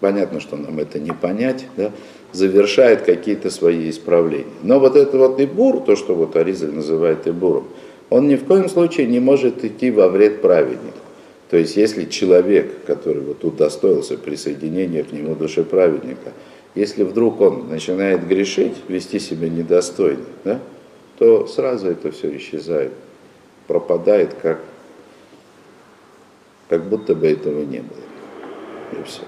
понятно, 0.00 0.40
что 0.40 0.56
нам 0.56 0.78
это 0.78 0.98
не 0.98 1.12
понять, 1.12 1.66
да, 1.76 1.90
завершает 2.32 3.02
какие-то 3.02 3.50
свои 3.50 3.90
исправления. 3.90 4.46
Но 4.62 4.78
вот 4.78 4.96
это 4.96 5.18
вот 5.18 5.40
Ибур, 5.40 5.80
то, 5.80 5.96
что 5.96 6.14
вот 6.14 6.36
Аризаль 6.36 6.72
называет 6.72 7.26
Ибуром, 7.26 7.64
он 8.10 8.28
ни 8.28 8.36
в 8.36 8.44
коем 8.44 8.68
случае 8.68 9.06
не 9.06 9.20
может 9.20 9.64
идти 9.64 9.90
во 9.90 10.08
вред 10.08 10.40
праведнику. 10.40 10.97
То 11.50 11.56
есть 11.56 11.76
если 11.76 12.04
человек, 12.04 12.84
который 12.84 13.22
вот 13.22 13.42
удостоился 13.42 14.18
присоединения 14.18 15.02
к 15.02 15.12
нему 15.12 15.34
души 15.34 15.64
праведника, 15.64 16.32
если 16.74 17.02
вдруг 17.02 17.40
он 17.40 17.68
начинает 17.68 18.26
грешить, 18.26 18.76
вести 18.88 19.18
себя 19.18 19.48
недостойно, 19.48 20.24
да, 20.44 20.60
то 21.18 21.46
сразу 21.46 21.88
это 21.88 22.12
все 22.12 22.36
исчезает, 22.36 22.92
пропадает, 23.66 24.34
как, 24.34 24.60
как 26.68 26.84
будто 26.84 27.14
бы 27.14 27.26
этого 27.26 27.62
не 27.64 27.80
было. 27.80 29.00
И 29.00 29.02
все. 29.04 29.22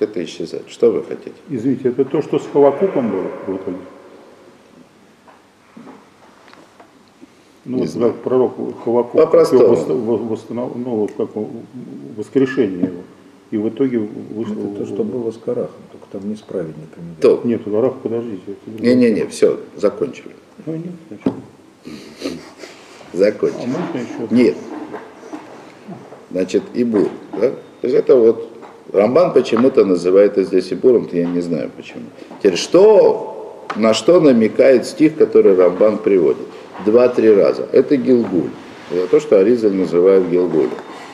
Это 0.00 0.24
исчезает. 0.24 0.64
Что 0.68 0.90
вы 0.90 1.04
хотите? 1.04 1.36
Извините, 1.48 1.90
это 1.90 2.04
то, 2.04 2.22
что 2.22 2.38
с 2.38 2.46
Хавакуком 2.52 3.10
было 3.10 3.30
в 3.46 3.56
итоге? 3.56 3.78
Ну, 7.64 7.78
вот, 7.78 7.90
как 7.92 8.22
пророк 8.22 8.52
Хавакук 8.84 9.32
восстанов... 9.34 10.76
ну, 10.76 11.08
как 11.16 11.28
воскрешение 12.16 12.86
его. 12.86 13.02
И 13.52 13.56
в 13.56 13.68
итоге 13.68 13.98
вышло... 13.98 14.54
Это 14.54 14.78
то, 14.78 14.86
что 14.86 15.04
было 15.04 15.30
с 15.30 15.36
Карахом, 15.36 15.82
только 15.92 16.06
там 16.10 16.28
не 16.28 16.36
с 16.36 16.40
праведниками. 16.40 17.14
То. 17.20 17.40
Нет, 17.44 17.62
Карах, 17.64 17.94
подождите. 18.02 18.56
Не-не-не, 18.66 19.26
все, 19.26 19.60
закончили. 19.76 20.32
Ну, 20.66 20.72
нет, 20.74 20.92
значит. 21.08 21.32
Закончили. 23.12 23.62
А 23.62 23.66
можно 23.66 23.98
еще? 23.98 24.34
Нет. 24.34 24.56
Значит, 26.30 26.62
Ибур, 26.72 27.08
да? 27.32 27.50
То 27.50 27.86
есть 27.86 27.94
это 27.94 28.16
вот 28.16 28.48
Рамбан 28.90 29.32
почему-то 29.34 29.84
называет 29.84 30.32
это 30.32 30.44
здесь 30.44 30.72
Ибуром, 30.72 31.08
я 31.12 31.26
не 31.26 31.40
знаю 31.40 31.70
почему. 31.76 32.04
Теперь, 32.38 32.56
что, 32.56 33.66
на 33.76 33.92
что 33.92 34.18
намекает 34.18 34.86
стих, 34.86 35.16
который 35.16 35.54
Рамбан 35.54 35.98
приводит? 35.98 36.46
Два-три 36.84 37.32
раза. 37.34 37.66
Это 37.72 37.96
Гилгуль. 37.96 38.50
Это 38.90 39.06
то, 39.06 39.20
что 39.20 39.38
Аризаль 39.38 39.74
называет 39.74 40.28
Гилгуль. 40.28 40.68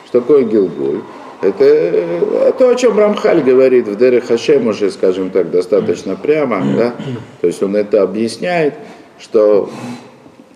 Что 0.07 0.21
такое 0.21 0.43
Гилгуль? 0.43 1.01
Это 1.41 2.53
то, 2.57 2.69
о 2.69 2.75
чем 2.75 2.97
Рамхаль 2.97 3.41
говорит 3.41 3.87
в 3.87 3.95
Дере 3.95 4.19
Хашем 4.19 4.67
уже, 4.67 4.91
скажем 4.91 5.29
так, 5.29 5.51
достаточно 5.51 6.15
прямо. 6.15 6.61
Да? 6.75 6.95
То 7.39 7.47
есть 7.47 7.63
он 7.63 7.75
это 7.77 8.01
объясняет, 8.01 8.73
что 9.19 9.69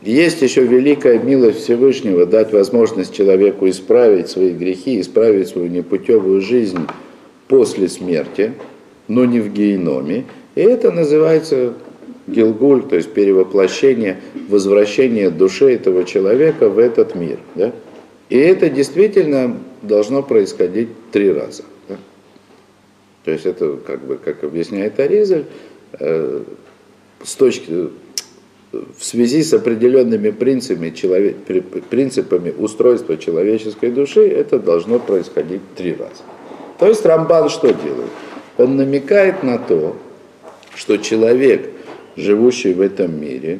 есть 0.02 0.42
еще 0.42 0.66
великая 0.66 1.20
милость 1.20 1.62
Всевышнего 1.64 2.26
дать 2.26 2.52
возможность 2.52 3.14
человеку 3.14 3.70
исправить 3.70 4.30
свои 4.30 4.50
грехи, 4.50 5.00
исправить 5.00 5.48
свою 5.48 5.70
непутевую 5.70 6.42
жизнь 6.42 6.86
после 7.48 7.88
смерти, 7.88 8.54
но 9.08 9.24
не 9.24 9.40
в 9.40 9.54
геноме. 9.54 10.26
И 10.56 10.62
это 10.62 10.92
называется 10.92 11.74
Гилгуль, 12.28 12.84
то 12.84 12.96
есть 12.96 13.12
перевоплощение, 13.14 14.22
возвращение 14.48 15.30
души 15.30 15.74
этого 15.74 16.06
человека 16.06 16.70
в 16.70 16.80
этот 16.80 17.16
мир. 17.16 17.40
Да? 17.56 17.74
И 18.30 18.38
это 18.38 18.70
действительно 18.70 19.58
должно 19.82 20.24
происходить 20.24 20.90
три 21.12 21.32
раза. 21.32 21.64
Да? 21.90 21.98
То 23.26 23.32
есть 23.32 23.46
это, 23.46 23.78
как 23.86 24.06
бы, 24.06 24.18
как 24.18 24.44
объясняет 24.44 25.00
Аризаль, 25.00 25.46
э, 26.00 26.44
с 27.24 27.36
точки, 27.36 27.90
в 28.72 29.04
связи 29.04 29.44
с 29.44 29.54
определенными 29.54 30.32
принципами, 30.32 30.92
человек, 30.92 31.36
принципами 31.90 32.52
устройства 32.58 33.18
человеческой 33.18 33.92
души, 33.92 34.28
это 34.28 34.60
должно 34.60 34.98
происходить 34.98 35.62
три 35.76 35.92
раза. 35.92 36.24
То 36.80 36.88
есть 36.88 37.06
Рамбан 37.06 37.50
что 37.50 37.68
делает? 37.68 38.10
Он 38.58 38.78
намекает 38.78 39.44
на 39.44 39.58
то, 39.58 39.98
что 40.74 40.98
человек– 40.98 41.70
живущий 42.16 42.74
в 42.74 42.82
этом 42.82 43.20
мире, 43.20 43.60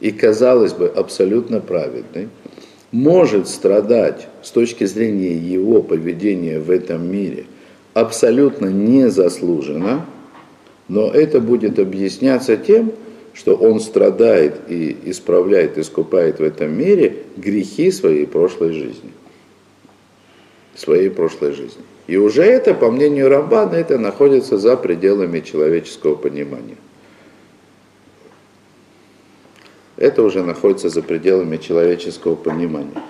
и, 0.00 0.10
казалось 0.10 0.72
бы, 0.72 0.86
абсолютно 0.88 1.60
праведный, 1.60 2.28
может 2.92 3.48
страдать 3.48 4.28
с 4.42 4.50
точки 4.50 4.84
зрения 4.84 5.34
его 5.36 5.82
поведения 5.82 6.60
в 6.60 6.70
этом 6.70 7.10
мире 7.10 7.46
абсолютно 7.94 8.66
незаслуженно, 8.66 10.04
но 10.88 11.10
это 11.10 11.40
будет 11.40 11.78
объясняться 11.78 12.58
тем, 12.58 12.92
что 13.32 13.54
он 13.54 13.80
страдает 13.80 14.60
и 14.68 14.96
исправляет, 15.06 15.78
искупает 15.78 16.38
в 16.38 16.42
этом 16.42 16.76
мире 16.76 17.24
грехи 17.36 17.90
своей 17.90 18.26
прошлой 18.26 18.72
жизни. 18.72 19.12
Своей 20.74 21.08
прошлой 21.08 21.52
жизни. 21.52 21.82
И 22.06 22.18
уже 22.18 22.42
это, 22.42 22.74
по 22.74 22.90
мнению 22.90 23.30
Рамбана, 23.30 23.74
это 23.74 23.98
находится 23.98 24.58
за 24.58 24.76
пределами 24.76 25.40
человеческого 25.40 26.14
понимания. 26.16 26.76
Это 29.96 30.22
уже 30.22 30.42
находится 30.42 30.88
за 30.88 31.02
пределами 31.02 31.56
человеческого 31.56 32.34
понимания. 32.34 33.02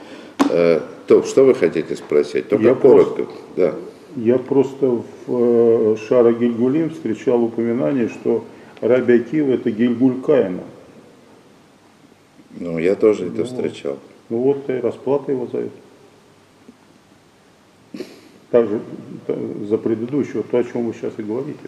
Э, 0.50 0.80
то, 1.06 1.22
что 1.22 1.44
вы 1.44 1.54
хотите 1.54 1.96
спросить? 1.96 2.48
Только 2.48 2.64
я 2.64 2.74
коротко. 2.74 3.24
Просто, 3.24 3.42
да. 3.56 3.74
Я 4.16 4.38
просто 4.38 4.86
в 4.86 5.04
э, 5.28 5.96
Шара 6.08 6.32
Гильгулим 6.32 6.90
встречал 6.90 7.42
упоминание, 7.42 8.08
что 8.08 8.44
Раби 8.80 9.14
Акива 9.14 9.52
это 9.52 9.70
Гильгуль 9.70 10.20
Каина. 10.22 10.62
Ну, 12.58 12.78
я 12.78 12.94
тоже 12.94 13.24
ну, 13.24 13.32
это 13.32 13.44
встречал. 13.44 13.98
Ну 14.28 14.38
вот 14.38 14.68
и 14.70 14.74
расплата 14.74 15.32
его 15.32 15.46
за 15.46 15.58
это. 15.58 15.70
Также 18.50 18.80
за 19.68 19.76
предыдущего, 19.76 20.42
то, 20.42 20.58
о 20.58 20.64
чем 20.64 20.86
вы 20.86 20.94
сейчас 20.94 21.12
и 21.18 21.22
говорите. 21.22 21.58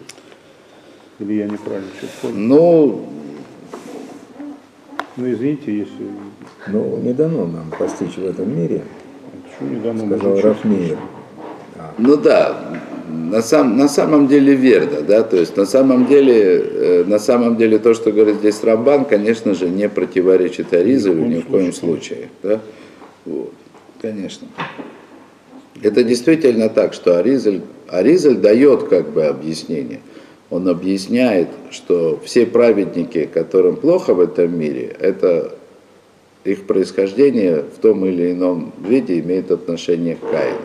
Или 1.19 1.33
я 1.33 1.47
неправильно 1.47 1.89
что 1.97 2.07
понял? 2.21 2.37
Ну, 2.37 3.09
Ну, 5.19 5.29
извините, 5.31 5.75
если... 5.75 6.07
Ну, 6.67 6.97
не 6.97 7.13
дано 7.13 7.45
нам 7.45 7.71
постичь 7.77 8.15
в 8.15 8.25
этом 8.25 8.57
мире, 8.57 8.83
Почему 9.43 9.75
не 9.75 9.81
дано 9.81 10.05
сказал 10.05 10.31
можно 10.31 10.49
Рафмеир. 10.49 10.97
Ну 11.97 12.15
да, 12.15 12.57
на, 13.09 13.41
сам, 13.41 13.77
на 13.77 13.89
самом 13.89 14.27
деле 14.27 14.55
верно, 14.55 15.01
да, 15.01 15.23
то 15.23 15.35
есть 15.35 15.57
на 15.57 15.65
самом 15.65 16.07
деле, 16.07 16.61
э, 16.63 17.03
на 17.05 17.19
самом 17.19 17.57
деле 17.57 17.79
то, 17.79 17.93
что 17.93 18.11
говорит 18.11 18.37
здесь 18.37 18.63
Рамбан, 18.63 19.05
конечно 19.05 19.53
же, 19.53 19.67
не 19.67 19.89
противоречит 19.89 20.73
Аризалю 20.73 21.25
ни 21.25 21.39
в 21.39 21.47
коем 21.47 21.73
случае, 21.73 22.29
да, 22.41 22.61
вот, 23.25 23.53
конечно. 24.01 24.47
Это 25.81 26.03
действительно 26.03 26.69
так, 26.69 26.93
что 26.93 27.17
Аризаль, 27.17 27.61
Аризаль 27.87 28.35
дает 28.35 28.83
как 28.83 29.09
бы 29.09 29.25
объяснение. 29.25 29.99
Он 30.49 30.67
объясняет, 30.67 31.49
что 31.69 32.19
все 32.23 32.45
праведники, 32.45 33.25
которым 33.25 33.75
плохо 33.75 34.13
в 34.13 34.19
этом 34.19 34.57
мире, 34.57 34.95
это 34.99 35.55
их 36.43 36.65
происхождение 36.65 37.61
в 37.61 37.77
том 37.79 38.05
или 38.05 38.31
ином 38.31 38.73
виде 38.79 39.19
имеет 39.19 39.51
отношение 39.51 40.15
к 40.15 40.21
Каину. 40.21 40.61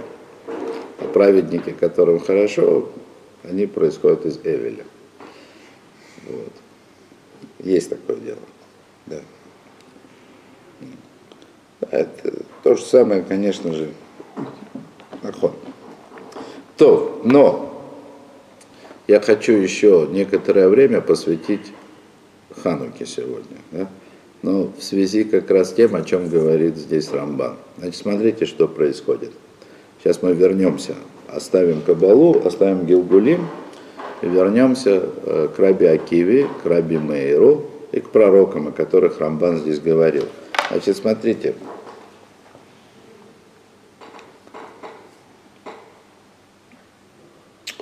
А 1.01 1.09
праведники, 1.12 1.70
которым 1.78 2.18
хорошо, 2.20 2.89
они 3.43 3.66
происходят 3.66 4.24
из 4.24 4.39
Эвеля. 4.43 4.85
Вот. 6.28 6.53
Есть 7.59 7.91
такое 7.91 8.16
дело. 8.16 8.39
Да. 9.07 9.20
Это 11.91 12.32
то 12.62 12.74
же 12.74 12.82
самое, 12.82 13.22
конечно 13.22 13.72
же, 13.74 13.91
Нахон. 15.22 15.53
То, 16.78 17.20
но 17.24 17.74
я 19.07 19.21
хочу 19.21 19.53
еще 19.53 20.09
некоторое 20.11 20.69
время 20.69 21.01
посвятить 21.01 21.73
Хануке 22.63 23.07
сегодня. 23.07 23.59
Да? 23.73 23.89
Но 24.43 24.71
в 24.79 24.83
связи 24.83 25.25
как 25.25 25.51
раз 25.51 25.73
тем, 25.73 25.95
о 25.95 26.03
чем 26.03 26.29
говорит 26.29 26.77
здесь 26.77 27.11
Рамбан. 27.13 27.57
Значит, 27.79 27.97
смотрите, 27.97 28.47
что 28.47 28.69
происходит. 28.69 29.33
Сейчас 30.03 30.23
мы 30.23 30.35
вернемся, 30.35 30.95
оставим 31.29 31.81
Кабалу, 31.81 32.43
оставим 32.45 32.85
Гилгулим, 32.85 33.47
и 34.23 34.27
вернемся 34.27 35.03
э, 35.25 35.49
к 35.55 35.59
Раби 35.59 35.87
Акиве, 35.87 36.49
к 36.63 36.67
Раби 36.67 36.99
Мейру 36.99 37.65
и 37.93 38.01
к 38.01 38.11
пророкам, 38.11 38.69
о 38.69 38.73
которых 38.73 39.21
Рамбан 39.21 39.59
здесь 39.59 39.81
говорил. 39.81 40.25
Значит, 40.71 40.97
смотрите, 40.97 41.55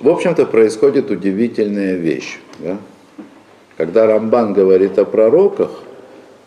В 0.03 0.09
общем-то, 0.09 0.45
происходит 0.45 1.11
удивительная 1.11 1.95
вещь. 1.95 2.37
Да? 2.59 2.77
Когда 3.77 4.05
Рамбан 4.05 4.51
говорит 4.51 4.99
о 4.99 5.05
пророках, 5.05 5.71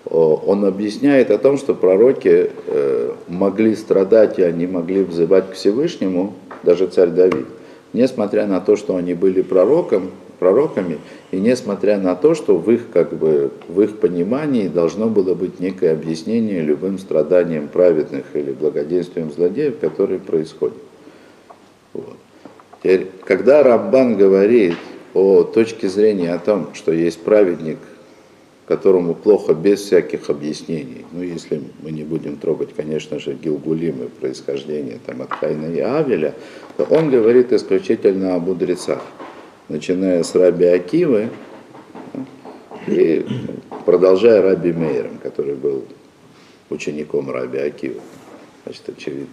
он 0.04 0.66
объясняет 0.66 1.30
о 1.30 1.38
том, 1.38 1.56
что 1.56 1.74
пророки 1.74 2.50
э, 2.66 3.12
могли 3.28 3.74
страдать 3.74 4.38
и 4.38 4.42
они 4.42 4.66
могли 4.66 5.04
взывать 5.04 5.50
к 5.50 5.54
Всевышнему, 5.54 6.34
даже 6.64 6.86
царь 6.88 7.08
Давид, 7.08 7.46
несмотря 7.94 8.46
на 8.46 8.60
то, 8.60 8.76
что 8.76 8.96
они 8.96 9.14
были 9.14 9.40
пророком, 9.40 10.10
пророками, 10.38 10.98
и 11.30 11.40
несмотря 11.40 11.96
на 11.98 12.14
то, 12.14 12.34
что 12.34 12.58
в 12.58 12.70
их, 12.70 12.90
как 12.92 13.14
бы, 13.14 13.50
в 13.68 13.80
их 13.80 13.96
понимании 14.00 14.68
должно 14.68 15.06
было 15.06 15.34
быть 15.34 15.60
некое 15.60 15.92
объяснение 15.92 16.60
любым 16.60 16.98
страданиям 16.98 17.68
праведных 17.68 18.24
или 18.34 18.52
благоденствием 18.52 19.32
злодеев, 19.32 19.78
которые 19.78 20.20
происходят. 20.20 20.76
Вот. 21.94 22.16
Теперь, 22.86 23.08
когда 23.24 23.64
Рамбан 23.64 24.16
говорит 24.16 24.76
о 25.12 25.42
точке 25.42 25.88
зрения 25.88 26.32
о 26.32 26.38
том, 26.38 26.68
что 26.72 26.92
есть 26.92 27.20
праведник, 27.20 27.78
которому 28.68 29.12
плохо 29.12 29.54
без 29.54 29.80
всяких 29.80 30.30
объяснений, 30.30 31.04
ну, 31.10 31.20
если 31.20 31.62
мы 31.82 31.90
не 31.90 32.04
будем 32.04 32.36
трогать, 32.36 32.74
конечно 32.76 33.18
же, 33.18 33.34
Гилгулим 33.34 34.04
и 34.04 34.06
происхождение 34.06 35.00
там, 35.04 35.22
от 35.22 35.30
Кайна 35.30 35.66
и 35.66 35.80
Авеля, 35.80 36.34
то 36.76 36.84
он 36.84 37.10
говорит 37.10 37.52
исключительно 37.52 38.36
о 38.36 38.38
мудрецах, 38.38 39.02
начиная 39.68 40.22
с 40.22 40.32
Раби 40.36 40.66
Акивы 40.66 41.30
и 42.86 43.26
продолжая 43.84 44.42
Раби 44.42 44.72
Мейером, 44.72 45.18
который 45.20 45.56
был 45.56 45.82
учеником 46.70 47.32
Раби 47.32 47.58
Акивы. 47.58 48.00
Значит, 48.62 48.82
очевидно. 48.96 49.26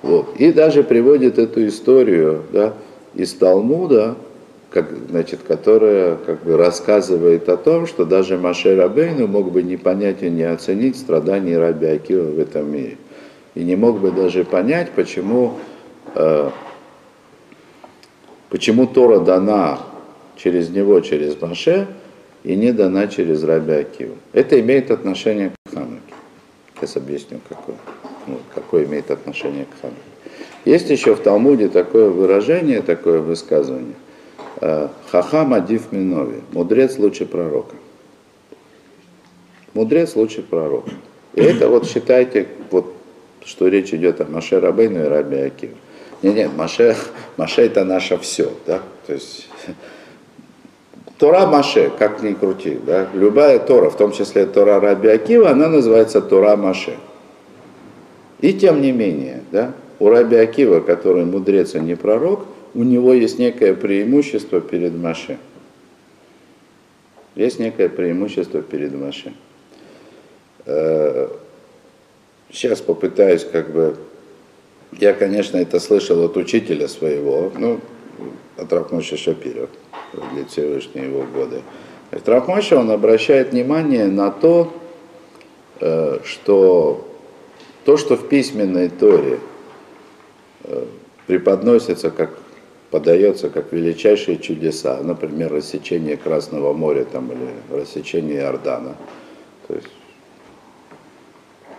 Вот. 0.00 0.36
И 0.38 0.52
даже 0.52 0.82
приводит 0.82 1.38
эту 1.38 1.66
историю, 1.66 2.44
да, 2.50 2.72
из 3.14 3.32
Талмуда, 3.34 4.16
как, 4.70 4.90
значит, 5.08 5.40
которая 5.46 6.16
как 6.16 6.42
бы 6.42 6.56
рассказывает 6.56 7.48
о 7.48 7.56
том, 7.56 7.86
что 7.86 8.04
даже 8.04 8.36
Маше 8.36 8.74
Рабейну 8.74 9.28
мог 9.28 9.52
бы 9.52 9.62
не 9.62 9.76
понять 9.76 10.22
и 10.22 10.30
не 10.30 10.42
оценить 10.42 10.96
страданий 10.96 11.56
Раби 11.56 11.86
Акива 11.86 12.24
в 12.24 12.38
этом 12.40 12.72
мире. 12.72 12.96
И 13.54 13.62
не 13.62 13.76
мог 13.76 14.00
бы 14.00 14.10
даже 14.10 14.44
понять, 14.44 14.90
почему, 14.90 15.54
э, 16.16 16.50
почему 18.50 18.88
Тора 18.88 19.20
дана 19.20 19.78
через 20.36 20.70
него, 20.70 20.98
через 21.00 21.40
Маше, 21.40 21.86
и 22.42 22.56
не 22.56 22.72
дана 22.72 23.06
через 23.06 23.44
Раби 23.44 23.74
Акива. 23.74 24.16
Это 24.32 24.58
имеет 24.58 24.90
отношение 24.90 25.50
к 25.50 25.74
Хануке. 25.74 26.00
Сейчас 26.74 26.96
объясню, 26.96 27.38
какое, 27.48 27.76
ну, 28.26 28.38
какое 28.54 28.84
имеет 28.86 29.10
отношение 29.12 29.66
к 29.66 29.80
Хануке. 29.80 30.13
Есть 30.64 30.88
еще 30.90 31.14
в 31.14 31.20
Талмуде 31.20 31.68
такое 31.68 32.08
выражение, 32.08 32.80
такое 32.80 33.20
высказывание. 33.20 33.94
Э, 34.60 34.88
Хахам 35.10 35.52
адив 35.52 35.92
минови. 35.92 36.40
Мудрец 36.52 36.98
лучше 36.98 37.26
пророка. 37.26 37.76
Мудрец 39.74 40.16
лучше 40.16 40.42
пророка. 40.42 40.90
И 41.34 41.42
это 41.42 41.68
вот 41.68 41.86
считайте, 41.86 42.46
вот, 42.70 42.94
что 43.44 43.68
речь 43.68 43.92
идет 43.92 44.20
о 44.20 44.24
Маше 44.24 44.60
Рабейну 44.60 45.04
и 45.04 45.08
Раби 45.08 45.36
Акиве. 45.36 45.74
Нет, 46.22 46.36
нет, 46.36 46.50
Маше, 46.56 46.96
Маше 47.36 47.62
это 47.62 47.84
наше 47.84 48.16
все, 48.18 48.50
да, 48.66 48.80
то 49.06 49.12
есть 49.12 49.48
Тора 51.18 51.46
Маше, 51.46 51.90
как 51.98 52.22
ни 52.22 52.32
крути, 52.32 52.78
да, 52.86 53.08
любая 53.12 53.58
Тора, 53.58 53.90
в 53.90 53.96
том 53.96 54.12
числе 54.12 54.46
Тора 54.46 54.80
Раби 54.80 55.08
Акива, 55.08 55.50
она 55.50 55.68
называется 55.68 56.22
Тора 56.22 56.56
Маше. 56.56 56.96
И 58.40 58.54
тем 58.54 58.80
не 58.80 58.92
менее, 58.92 59.42
да, 59.52 59.72
у 59.98 60.08
Раби 60.08 60.36
Акива, 60.36 60.80
который 60.80 61.24
мудрец, 61.24 61.74
а 61.74 61.78
не 61.78 61.96
пророк, 61.96 62.46
у 62.74 62.82
него 62.82 63.12
есть 63.12 63.38
некое 63.38 63.74
преимущество 63.74 64.60
перед 64.60 64.94
Маше. 64.94 65.38
Есть 67.34 67.58
некое 67.58 67.88
преимущество 67.88 68.62
перед 68.62 68.94
Маше. 68.94 69.32
Э, 70.66 71.28
сейчас 72.50 72.80
попытаюсь 72.80 73.44
как 73.44 73.70
бы... 73.70 73.96
Я, 74.92 75.12
конечно, 75.12 75.56
это 75.56 75.80
слышал 75.80 76.22
от 76.24 76.36
учителя 76.36 76.86
своего, 76.88 77.52
ну, 77.58 77.80
от 78.56 78.72
Рахмоша 78.72 79.16
Шапира, 79.16 79.68
для 80.32 80.44
Всевышние 80.44 81.06
его 81.06 81.24
годы. 81.24 81.62
От 82.12 82.28
Рахмоша 82.28 82.78
он 82.78 82.90
обращает 82.90 83.52
внимание 83.52 84.06
на 84.06 84.30
то, 84.30 84.72
э, 85.80 86.18
что 86.24 87.08
то, 87.84 87.96
что 87.96 88.16
в 88.16 88.28
письменной 88.28 88.88
Торе– 88.88 89.38
Э, 90.64 90.84
преподносится 91.26 92.10
как 92.10 92.30
подается 92.90 93.48
как 93.48 93.72
величайшие 93.72 94.38
чудеса, 94.38 95.00
например, 95.02 95.52
рассечение 95.52 96.16
Красного 96.16 96.72
моря 96.72 97.04
там, 97.10 97.30
или 97.32 97.80
рассечение 97.80 98.40
Иордана, 98.40 98.94
то, 99.66 99.74
есть, 99.74 99.88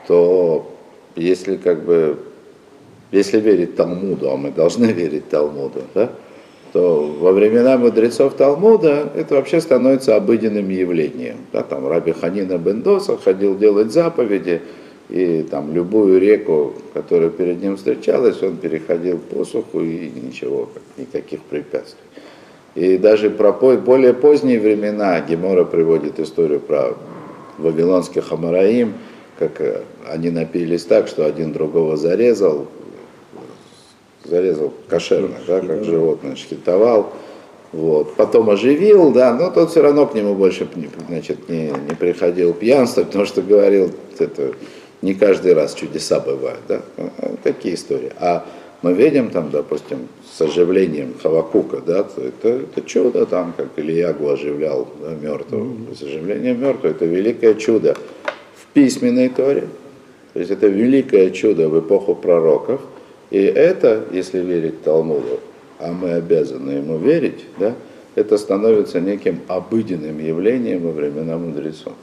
то 0.07 0.71
если 1.15 1.55
как 1.55 1.83
бы 1.85 2.17
если 3.11 3.39
верить 3.39 3.75
Талмуду, 3.75 4.29
а 4.29 4.35
мы 4.35 4.51
должны 4.51 4.85
верить 4.91 5.29
Талмуду, 5.29 5.83
да, 5.93 6.11
то 6.73 7.15
во 7.19 7.31
времена 7.31 7.77
мудрецов 7.77 8.33
Талмуда 8.33 9.09
это 9.15 9.35
вообще 9.35 9.61
становится 9.61 10.17
обыденным 10.17 10.69
явлением. 10.69 11.37
Да, 11.53 11.63
там 11.63 11.87
Раби 11.87 12.11
Ханина 12.11 12.57
Бендоса 12.57 13.15
ходил 13.15 13.57
делать 13.57 13.93
заповеди, 13.93 14.61
и 15.09 15.43
там 15.43 15.73
любую 15.73 16.19
реку, 16.19 16.73
которая 16.93 17.29
перед 17.29 17.61
ним 17.61 17.77
встречалась, 17.77 18.41
он 18.41 18.57
переходил 18.57 19.19
по 19.19 19.45
суху 19.45 19.81
и 19.81 20.09
ничего, 20.09 20.69
никаких 20.97 21.41
препятствий. 21.41 22.01
И 22.75 22.97
даже 22.97 23.29
про 23.29 23.51
более 23.51 24.13
поздние 24.13 24.59
времена 24.59 25.21
Гемора 25.21 25.63
приводит 25.63 26.19
историю 26.19 26.59
про 26.59 26.95
вавилонских 27.57 28.31
Амараим, 28.31 28.93
как 29.39 29.61
э, 29.61 29.83
они 30.09 30.29
напились 30.29 30.83
так, 30.83 31.07
что 31.07 31.25
один 31.25 31.53
другого 31.53 31.95
зарезал, 31.95 32.67
зарезал 34.25 34.73
кошерно, 34.89 35.35
да, 35.47 35.61
как 35.61 35.83
животное, 35.83 36.35
шкитовал, 36.35 37.13
вот. 37.71 38.15
Потом 38.15 38.49
оживил, 38.49 39.11
да, 39.11 39.33
но 39.33 39.51
тот 39.51 39.71
все 39.71 39.81
равно 39.81 40.05
к 40.07 40.15
нему 40.15 40.35
больше 40.35 40.67
значит, 41.07 41.49
не, 41.49 41.67
не 41.67 41.95
приходил 41.97 42.53
пьянство, 42.53 43.03
потому 43.05 43.25
что 43.25 43.41
говорил, 43.41 43.91
это, 44.17 44.53
не 45.05 45.13
каждый 45.13 45.53
раз 45.53 45.75
чудеса 45.75 46.19
бывают, 46.19 46.61
да, 46.67 46.81
а, 46.97 47.35
такие 47.43 47.75
истории. 47.75 48.11
А 48.19 48.43
мы 48.81 48.93
видим 48.93 49.29
там, 49.29 49.51
допустим, 49.51 50.07
с 50.35 50.41
оживлением 50.41 51.13
Хавакука, 51.21 51.77
да, 51.77 52.03
то 52.03 52.21
это, 52.21 52.49
это 52.49 52.81
чудо 52.81 53.27
там, 53.27 53.53
как 53.55 53.67
Ильягу 53.77 54.27
оживлял 54.29 54.87
да, 54.99 55.11
мертвого. 55.11 55.63
Mm-hmm. 55.63 55.95
С 55.95 56.01
оживлением 56.01 56.59
мертвого, 56.59 56.91
это 56.91 57.05
великое 57.05 57.53
чудо. 57.53 57.95
письменной 58.73 59.29
Торе, 59.29 59.67
то 60.33 60.39
есть 60.39 60.51
это 60.51 60.67
великое 60.67 61.29
чудо 61.29 61.69
в 61.69 61.79
эпоху 61.79 62.15
пророков, 62.15 62.81
и 63.29 63.37
это, 63.39 64.05
если 64.11 64.39
верить 64.39 64.81
Талмуду, 64.81 65.39
а 65.77 65.91
мы 65.91 66.13
обязаны 66.13 66.71
ему 66.71 66.97
верить, 66.97 67.45
да, 67.59 67.75
это 68.15 68.37
становится 68.37 68.99
неким 68.99 69.41
обыденным 69.47 70.17
явлением 70.19 70.81
во 70.81 70.91
времена 70.91 71.37
мудрецов. 71.37 71.93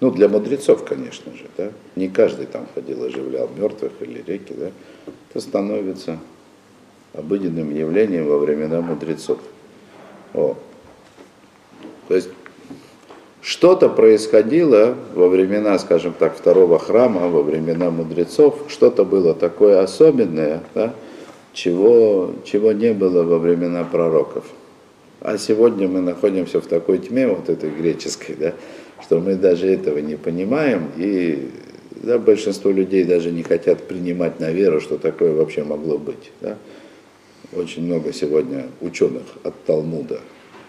Ну, 0.00 0.10
для 0.10 0.28
мудрецов, 0.28 0.84
конечно 0.84 1.32
же, 1.34 1.44
да. 1.56 1.70
Не 1.94 2.08
каждый 2.08 2.46
там 2.46 2.66
ходил, 2.74 3.04
оживлял 3.04 3.48
мертвых 3.54 3.92
или 4.00 4.22
реки, 4.26 4.54
да. 4.56 4.70
Это 5.30 5.40
становится 5.40 6.18
обыденным 7.12 7.74
явлением 7.74 8.26
во 8.26 8.38
времена 8.38 8.80
мудрецов. 8.80 9.38
О. 10.32 10.56
То 12.08 12.14
есть 12.14 12.28
что-то 13.42 13.88
происходило 13.88 14.96
во 15.14 15.28
времена, 15.28 15.78
скажем 15.78 16.14
так, 16.18 16.36
второго 16.36 16.78
храма, 16.78 17.28
во 17.28 17.42
времена 17.42 17.90
мудрецов, 17.90 18.64
что-то 18.68 19.04
было 19.04 19.34
такое 19.34 19.82
особенное, 19.82 20.62
да, 20.74 20.94
чего, 21.52 22.32
чего 22.44 22.72
не 22.72 22.92
было 22.92 23.22
во 23.22 23.38
времена 23.38 23.84
пророков. 23.84 24.44
А 25.20 25.36
сегодня 25.36 25.88
мы 25.88 26.00
находимся 26.00 26.60
в 26.60 26.66
такой 26.66 26.98
тьме, 26.98 27.26
вот 27.26 27.48
этой 27.48 27.70
греческой, 27.70 28.36
да, 28.36 28.54
что 29.02 29.20
мы 29.20 29.34
даже 29.34 29.68
этого 29.68 29.98
не 29.98 30.16
понимаем, 30.16 30.90
и 30.96 31.50
да, 32.02 32.18
большинство 32.18 32.70
людей 32.70 33.04
даже 33.04 33.30
не 33.30 33.42
хотят 33.42 33.82
принимать 33.82 34.40
на 34.40 34.50
веру, 34.50 34.80
что 34.80 34.98
такое 34.98 35.32
вообще 35.34 35.64
могло 35.64 35.98
быть. 35.98 36.32
Да. 36.40 36.56
Очень 37.52 37.84
много 37.84 38.12
сегодня 38.12 38.66
ученых 38.80 39.22
от 39.42 39.54
Талмуда 39.64 40.20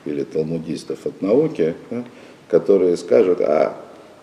или 0.05 0.23
талмудистов 0.23 1.05
от 1.05 1.21
науки, 1.21 1.75
да, 1.89 2.03
которые 2.49 2.97
скажут, 2.97 3.39
а 3.41 3.77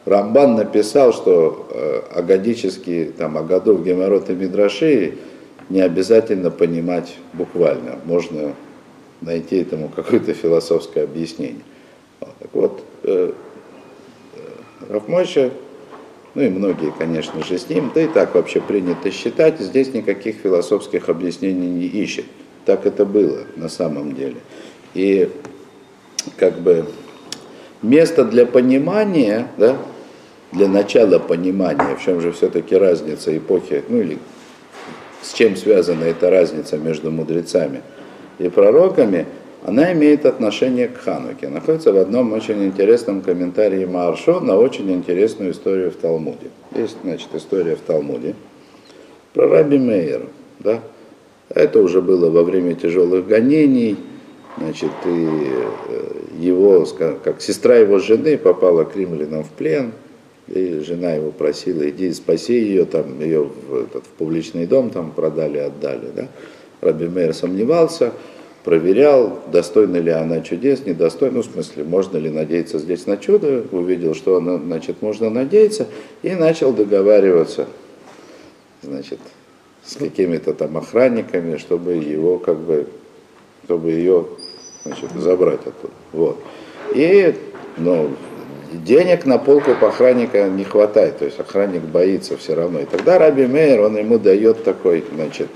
Рамбан 0.04 0.56
написал, 0.56 1.12
что 1.12 1.68
э, 1.70 2.00
агадические, 2.18 3.06
там, 3.06 3.38
Агадов, 3.38 3.84
Геморрот 3.84 4.30
и 4.30 4.34
Мидраши 4.34 5.14
не 5.68 5.80
обязательно 5.80 6.50
понимать 6.50 7.14
буквально, 7.32 7.98
можно 8.04 8.54
найти 9.20 9.56
этому 9.56 9.88
какое-то 9.88 10.32
философское 10.32 11.04
объяснение. 11.04 11.62
Вот, 12.20 12.34
так 12.38 12.50
вот, 12.52 12.84
э, 13.04 13.32
Рафмойша, 14.88 15.50
ну 16.34 16.42
и 16.42 16.48
многие, 16.48 16.92
конечно 16.92 17.44
же, 17.44 17.58
с 17.58 17.68
ним, 17.68 17.90
да 17.94 18.02
и 18.02 18.06
так 18.06 18.34
вообще 18.34 18.60
принято 18.60 19.10
считать, 19.10 19.60
здесь 19.60 19.92
никаких 19.92 20.36
философских 20.36 21.08
объяснений 21.08 21.68
не 21.68 21.86
ищет. 21.86 22.24
Так 22.64 22.86
это 22.86 23.04
было 23.04 23.40
на 23.56 23.68
самом 23.68 24.14
деле. 24.14 24.36
И 24.94 25.30
как 26.36 26.58
бы 26.60 26.86
место 27.82 28.24
для 28.24 28.46
понимания, 28.46 29.48
да, 29.58 29.76
для 30.52 30.68
начала 30.68 31.18
понимания, 31.18 31.94
в 31.94 32.02
чем 32.02 32.20
же 32.20 32.32
все-таки 32.32 32.74
разница 32.76 33.36
эпохи, 33.36 33.84
ну 33.88 34.00
или 34.00 34.18
с 35.22 35.32
чем 35.32 35.56
связана 35.56 36.04
эта 36.04 36.30
разница 36.30 36.78
между 36.78 37.10
мудрецами 37.10 37.82
и 38.38 38.48
пророками, 38.48 39.26
она 39.64 39.92
имеет 39.92 40.24
отношение 40.24 40.88
к 40.88 40.98
Хануке. 40.98 41.48
Находится 41.48 41.92
в 41.92 41.96
одном 41.96 42.32
очень 42.32 42.64
интересном 42.64 43.22
комментарии 43.22 43.84
Маршо 43.84 44.40
на 44.40 44.56
очень 44.56 44.90
интересную 44.92 45.52
историю 45.52 45.90
в 45.90 45.96
Талмуде. 45.96 46.50
Есть, 46.74 46.96
значит, 47.02 47.28
история 47.34 47.76
в 47.76 47.80
Талмуде 47.80 48.34
про 49.34 49.48
Раби 49.48 49.78
Мейер. 49.78 50.26
Да? 50.60 50.80
Это 51.48 51.80
уже 51.80 52.02
было 52.02 52.30
во 52.30 52.42
время 52.42 52.74
тяжелых 52.74 53.26
гонений, 53.26 53.96
значит, 54.58 54.90
и 55.06 55.28
э, 55.88 56.12
его, 56.38 56.86
как 57.24 57.40
сестра 57.40 57.76
его 57.76 57.98
жены 57.98 58.36
попала 58.38 58.84
к 58.84 58.96
римлянам 58.96 59.44
в 59.44 59.50
плен, 59.50 59.92
и 60.46 60.80
жена 60.80 61.12
его 61.12 61.30
просила, 61.30 61.88
иди 61.88 62.12
спаси 62.12 62.54
ее, 62.54 62.84
там 62.84 63.20
ее 63.20 63.42
в, 63.42 63.74
этот, 63.74 64.04
в 64.04 64.10
публичный 64.10 64.66
дом 64.66 64.90
там 64.90 65.10
продали, 65.10 65.58
отдали. 65.58 66.10
Да? 66.14 66.28
Раби 66.80 67.06
Мейер 67.06 67.34
сомневался, 67.34 68.12
проверял, 68.68 69.40
достойна 69.50 69.96
ли 69.96 70.10
она 70.10 70.42
чудес, 70.42 70.84
недостойна, 70.84 71.36
ну, 71.36 71.42
в 71.42 71.46
смысле, 71.46 71.84
можно 71.84 72.18
ли 72.18 72.28
надеяться 72.28 72.78
здесь 72.78 73.06
на 73.06 73.16
чудо, 73.16 73.64
увидел, 73.72 74.14
что 74.14 74.36
она, 74.36 74.58
значит, 74.58 75.00
можно 75.00 75.30
надеяться, 75.30 75.86
и 76.22 76.34
начал 76.34 76.74
договариваться, 76.74 77.66
значит, 78.82 79.20
с 79.82 79.96
какими-то 79.96 80.52
там 80.52 80.76
охранниками, 80.76 81.56
чтобы 81.56 81.94
его, 81.94 82.38
как 82.38 82.58
бы, 82.58 82.88
чтобы 83.64 83.92
ее, 83.92 84.26
значит, 84.84 85.12
забрать 85.16 85.60
оттуда. 85.60 85.94
Вот. 86.12 86.38
И, 86.94 87.34
ну, 87.78 88.10
денег 88.70 89.24
на 89.24 89.38
полку 89.38 89.70
охранника 89.70 90.46
не 90.46 90.64
хватает, 90.64 91.20
то 91.20 91.24
есть 91.24 91.40
охранник 91.40 91.84
боится 91.84 92.36
все 92.36 92.54
равно. 92.54 92.80
И 92.80 92.84
тогда 92.84 93.18
Раби 93.18 93.46
Мейер, 93.46 93.80
он 93.80 93.96
ему 93.96 94.18
дает 94.18 94.62
такой, 94.62 95.02
значит, 95.14 95.48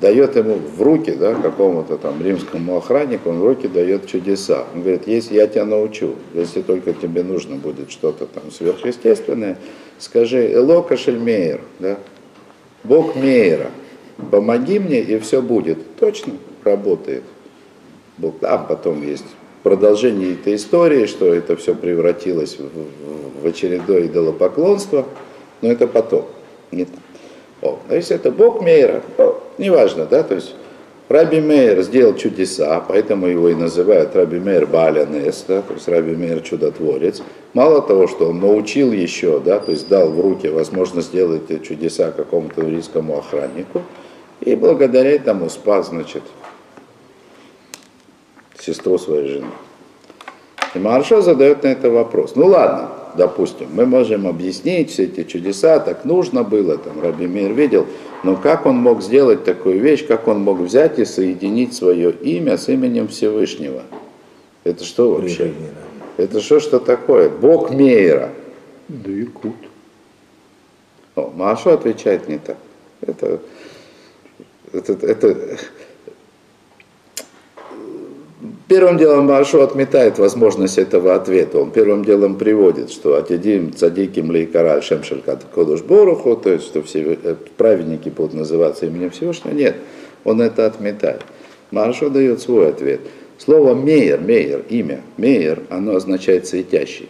дает 0.00 0.36
ему 0.36 0.54
в 0.54 0.80
руки, 0.80 1.12
да, 1.12 1.34
какому-то 1.34 1.98
там 1.98 2.22
римскому 2.22 2.78
охраннику, 2.78 3.30
он 3.30 3.40
в 3.40 3.44
руки 3.44 3.68
дает 3.68 4.06
чудеса. 4.06 4.64
Он 4.74 4.80
говорит, 4.80 5.06
если 5.06 5.34
я 5.34 5.46
тебя 5.46 5.66
научу, 5.66 6.14
если 6.34 6.62
только 6.62 6.92
тебе 6.94 7.22
нужно 7.22 7.56
будет 7.56 7.90
что-то 7.90 8.26
там 8.26 8.50
сверхъестественное, 8.50 9.58
скажи, 9.98 10.52
Элока 10.52 10.96
Шельмейер, 10.96 11.60
да, 11.78 11.98
Бог 12.82 13.14
Мейера, 13.14 13.70
помоги 14.30 14.78
мне, 14.78 15.00
и 15.00 15.18
все 15.18 15.42
будет. 15.42 15.96
Точно 15.96 16.32
работает. 16.64 17.22
Там 18.40 18.66
потом 18.66 19.06
есть 19.06 19.24
продолжение 19.62 20.32
этой 20.32 20.56
истории, 20.56 21.06
что 21.06 21.32
это 21.32 21.56
все 21.56 21.74
превратилось 21.74 22.58
в, 22.58 23.42
в 23.42 23.46
очередное 23.46 24.06
идолопоклонство, 24.06 25.06
но 25.60 25.70
это 25.70 25.86
потом. 25.86 26.26
Не 26.70 26.86
О, 27.62 27.78
а 27.88 27.94
если 27.94 28.16
это 28.16 28.30
Бог 28.30 28.62
Мейера, 28.62 29.02
то 29.16 29.42
неважно, 29.58 30.06
да, 30.06 30.22
то 30.22 30.34
есть 30.34 30.54
Раби 31.08 31.40
Мейер 31.40 31.82
сделал 31.82 32.14
чудеса, 32.14 32.82
поэтому 32.86 33.26
его 33.26 33.48
и 33.48 33.54
называют 33.54 34.14
Раби 34.14 34.38
Мейер 34.38 34.66
Баля 34.66 35.04
Неста, 35.06 35.60
то 35.62 35.74
есть 35.74 35.88
Раби 35.88 36.14
Мейер 36.14 36.40
чудотворец. 36.40 37.20
Мало 37.52 37.82
того, 37.82 38.06
что 38.06 38.28
он 38.30 38.38
научил 38.38 38.92
еще, 38.92 39.40
да, 39.40 39.58
то 39.58 39.72
есть 39.72 39.88
дал 39.88 40.08
в 40.10 40.20
руки 40.20 40.48
возможность 40.48 41.08
сделать 41.08 41.62
чудеса 41.66 42.12
какому-то 42.12 42.62
еврейскому 42.62 43.18
охраннику, 43.18 43.82
и 44.40 44.54
благодаря 44.54 45.10
этому 45.10 45.50
спас, 45.50 45.88
значит, 45.88 46.22
сестру 48.58 48.96
своей 48.96 49.28
жены. 49.28 49.50
И 50.74 50.78
Маршо 50.78 51.20
задает 51.20 51.64
на 51.64 51.68
это 51.68 51.90
вопрос. 51.90 52.36
Ну 52.36 52.46
ладно, 52.46 52.90
допустим, 53.16 53.68
мы 53.72 53.86
можем 53.86 54.26
объяснить 54.26 54.90
все 54.90 55.04
эти 55.04 55.24
чудеса, 55.24 55.78
так 55.80 56.04
нужно 56.04 56.42
было, 56.42 56.78
там 56.78 57.00
Раби 57.00 57.26
Мир 57.26 57.52
видел, 57.52 57.86
но 58.22 58.36
как 58.36 58.66
он 58.66 58.76
мог 58.76 59.02
сделать 59.02 59.44
такую 59.44 59.80
вещь, 59.80 60.06
как 60.06 60.28
он 60.28 60.40
мог 60.40 60.58
взять 60.58 60.98
и 60.98 61.04
соединить 61.04 61.74
свое 61.74 62.10
имя 62.10 62.56
с 62.56 62.68
именем 62.68 63.08
Всевышнего? 63.08 63.82
Это 64.64 64.84
что 64.84 65.12
вообще? 65.14 65.52
Это 66.16 66.40
что, 66.40 66.60
что 66.60 66.78
такое? 66.80 67.30
Бог 67.30 67.70
Мейера. 67.70 68.30
Двикут. 68.88 69.54
О, 71.14 71.32
Машу 71.34 71.70
отвечает 71.70 72.28
не 72.28 72.38
так. 72.38 72.56
Это, 73.00 73.40
это, 74.72 74.92
это, 75.06 75.58
Первым 78.70 78.98
делом 78.98 79.26
Машу 79.26 79.62
отметает 79.62 80.20
возможность 80.20 80.78
этого 80.78 81.16
ответа. 81.16 81.58
Он 81.58 81.72
первым 81.72 82.04
делом 82.04 82.36
приводит, 82.36 82.92
что 82.92 83.16
Атидим 83.16 83.72
Цадиким 83.72 84.30
Лейкара 84.30 84.80
Шемшель 84.80 85.24
Кодуш 85.52 85.82
Боруху, 85.82 86.36
то 86.36 86.52
есть, 86.52 86.66
что 86.66 86.80
все 86.80 87.18
э, 87.20 87.34
праведники 87.56 88.10
будут 88.10 88.34
называться 88.34 88.86
именем 88.86 89.10
Всевышнего. 89.10 89.52
Нет, 89.52 89.74
он 90.22 90.40
это 90.40 90.66
отметает. 90.66 91.22
Машу 91.72 92.10
дает 92.10 92.42
свой 92.42 92.68
ответ. 92.68 93.00
Слово 93.38 93.74
мейер, 93.74 94.20
мейер, 94.20 94.64
имя, 94.68 95.00
мейер, 95.16 95.64
оно 95.68 95.96
означает 95.96 96.46
светящий 96.46 97.08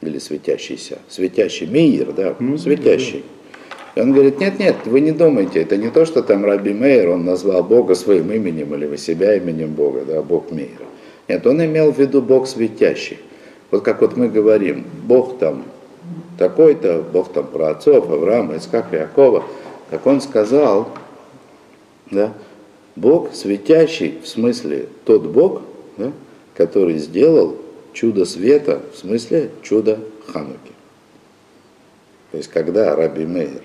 или 0.00 0.18
светящийся. 0.18 1.00
Светящий 1.06 1.66
мейер, 1.66 2.14
да, 2.14 2.34
ну, 2.38 2.56
светящий. 2.56 3.24
И 3.96 4.00
он 4.00 4.12
говорит, 4.12 4.38
нет, 4.38 4.58
нет, 4.58 4.76
вы 4.84 5.00
не 5.00 5.10
думайте, 5.10 5.62
это 5.62 5.78
не 5.78 5.90
то, 5.90 6.04
что 6.04 6.22
там 6.22 6.44
Раби 6.44 6.74
Мейер, 6.74 7.08
он 7.08 7.24
назвал 7.24 7.64
Бога 7.64 7.94
своим 7.94 8.30
именем 8.30 8.74
или 8.74 8.84
вы 8.84 8.98
себя 8.98 9.34
именем 9.36 9.72
Бога, 9.72 10.04
да, 10.06 10.20
Бог 10.20 10.52
Мейера. 10.52 10.84
Нет, 11.28 11.46
он 11.46 11.64
имел 11.64 11.92
в 11.92 11.98
виду 11.98 12.20
Бог 12.20 12.46
светящий. 12.46 13.18
Вот 13.70 13.82
как 13.82 14.02
вот 14.02 14.14
мы 14.18 14.28
говорим, 14.28 14.84
Бог 15.04 15.38
там 15.38 15.64
такой-то, 16.38 17.02
Бог 17.10 17.32
там 17.32 17.46
про 17.46 17.70
отцов, 17.70 18.10
Авраама, 18.10 18.58
Искака, 18.58 18.96
Якова, 18.98 19.44
как 19.88 20.06
он 20.06 20.20
сказал, 20.20 20.90
да, 22.10 22.34
Бог 22.96 23.32
светящий, 23.32 24.18
в 24.22 24.28
смысле 24.28 24.88
тот 25.06 25.22
Бог, 25.22 25.62
да, 25.96 26.12
который 26.54 26.98
сделал 26.98 27.56
чудо 27.94 28.26
света, 28.26 28.82
в 28.92 28.98
смысле 28.98 29.52
чудо 29.62 30.00
Хануки. 30.26 30.72
То 32.30 32.36
есть 32.36 32.50
когда 32.50 32.94
Раби 32.94 33.24
Мейер 33.24 33.62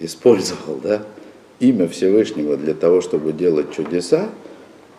использовал 0.00 0.76
да, 0.82 1.02
имя 1.60 1.88
Всевышнего 1.88 2.56
для 2.56 2.74
того, 2.74 3.00
чтобы 3.00 3.32
делать 3.32 3.74
чудеса, 3.74 4.28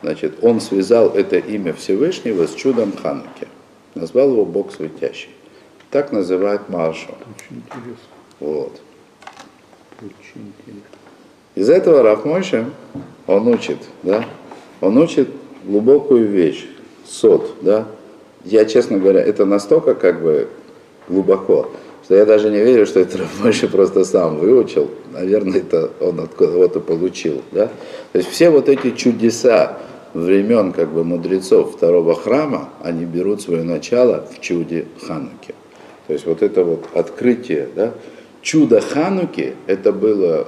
значит, 0.01 0.43
он 0.43 0.61
связал 0.61 1.09
это 1.09 1.37
имя 1.37 1.73
Всевышнего 1.73 2.47
с 2.47 2.53
чудом 2.53 2.93
Хануки. 2.95 3.47
назвал 3.95 4.31
его 4.31 4.45
Бог 4.45 4.71
светящий. 4.71 5.29
Так 5.91 6.11
называет 6.11 6.69
Маршал. 6.69 7.15
Очень 7.35 7.63
интересно. 7.63 8.07
Вот. 8.39 8.81
Очень 9.99 10.53
интересно. 10.53 10.97
Из 11.55 11.69
этого 11.69 12.03
Рафмойша 12.03 12.69
он 13.25 13.47
учит, 13.47 13.79
да, 14.03 14.25
он 14.79 14.97
учит 14.99 15.29
глубокую 15.63 16.27
вещь, 16.27 16.67
сот, 17.03 17.55
да. 17.61 17.87
Я, 18.43 18.65
честно 18.65 18.99
говоря, 18.99 19.21
это 19.21 19.43
настолько 19.43 19.95
как 19.95 20.21
бы 20.21 20.49
глубоко, 21.09 21.71
что 22.07 22.15
я 22.15 22.25
даже 22.25 22.49
не 22.49 22.59
верю, 22.59 22.85
что 22.85 23.01
это 23.01 23.17
Рафмойша 23.17 23.67
просто 23.67 24.05
сам 24.05 24.37
выучил. 24.37 24.89
Наверное, 25.11 25.57
это 25.57 25.91
он 25.99 26.21
от 26.21 26.35
кого-то 26.35 26.79
получил, 26.79 27.41
да. 27.51 27.67
То 28.13 28.19
есть 28.19 28.29
все 28.29 28.49
вот 28.49 28.69
эти 28.69 28.91
чудеса 28.91 29.77
времен 30.13 30.71
как 30.71 30.89
бы 30.89 31.03
мудрецов 31.03 31.75
второго 31.75 32.15
храма, 32.15 32.69
они 32.81 33.03
берут 33.03 33.41
свое 33.41 33.63
начало 33.63 34.25
в 34.31 34.39
чуде 34.39 34.85
Хануки. 35.05 35.53
То 36.07 36.13
есть 36.13 36.25
вот 36.25 36.41
это 36.43 36.63
вот 36.63 36.85
открытие, 36.93 37.67
да, 37.75 37.91
чудо 38.41 38.79
Хануки, 38.79 39.55
это 39.67 39.91
было 39.91 40.47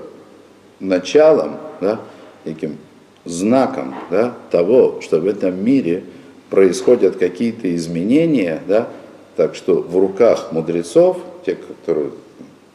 началом, 0.79 1.57
да, 1.81 1.99
таким 2.45 2.77
знаком 3.25 3.95
да, 4.09 4.33
того, 4.49 5.01
что 5.01 5.19
в 5.19 5.27
этом 5.27 5.61
мире 5.61 6.05
происходят 6.49 7.17
какие-то 7.17 7.75
изменения, 7.75 8.61
да, 8.65 8.87
так 9.35 9.55
что 9.55 9.81
в 9.81 9.97
руках 9.97 10.53
мудрецов, 10.53 11.17
тех, 11.49 11.57
которые 11.67 12.11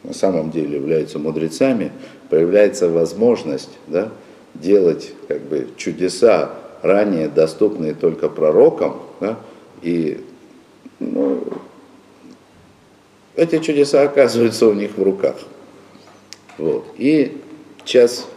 на 0.03 0.13
самом 0.13 0.51
деле 0.51 0.75
являются 0.75 1.19
мудрецами, 1.19 1.91
появляется 2.29 2.89
возможность 2.89 3.71
да, 3.87 4.11
делать 4.53 5.13
как 5.27 5.41
бы, 5.41 5.67
чудеса, 5.77 6.51
ранее 6.81 7.27
доступные 7.27 7.93
только 7.93 8.29
пророкам, 8.29 9.01
да, 9.19 9.37
и 9.81 10.23
ну, 10.99 11.43
эти 13.35 13.59
чудеса 13.59 14.03
оказываются 14.03 14.67
у 14.67 14.73
них 14.73 14.97
в 14.97 15.03
руках. 15.03 15.35
Вот. 16.57 16.85
И 16.97 17.37
сейчас 17.83 18.27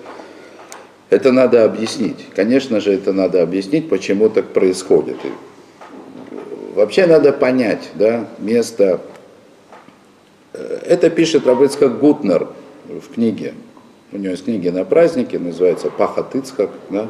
это 1.11 1.33
надо 1.33 1.65
объяснить. 1.65 2.27
Конечно 2.35 2.81
же, 2.81 2.93
это 2.93 3.13
надо 3.13 3.43
объяснить, 3.43 3.89
почему 3.89 4.29
так 4.29 4.53
происходит. 4.53 5.17
И 5.25 5.29
вообще 6.75 7.07
надо 7.07 7.33
понять 7.33 7.91
да, 7.95 8.29
место. 8.39 9.01
Это 10.59 11.11
пишет 11.11 11.47
Рабыцкак 11.47 11.99
Гутнер 11.99 12.49
в 12.89 13.15
книге. 13.15 13.55
У 14.13 14.19
него 14.19 14.31
есть 14.31 14.45
книги 14.45 14.69
на 14.69 14.85
праздники, 14.85 15.37
называется 15.37 15.91
Пахат 15.91 16.35
Ицхак, 16.35 16.71
да? 16.91 17.09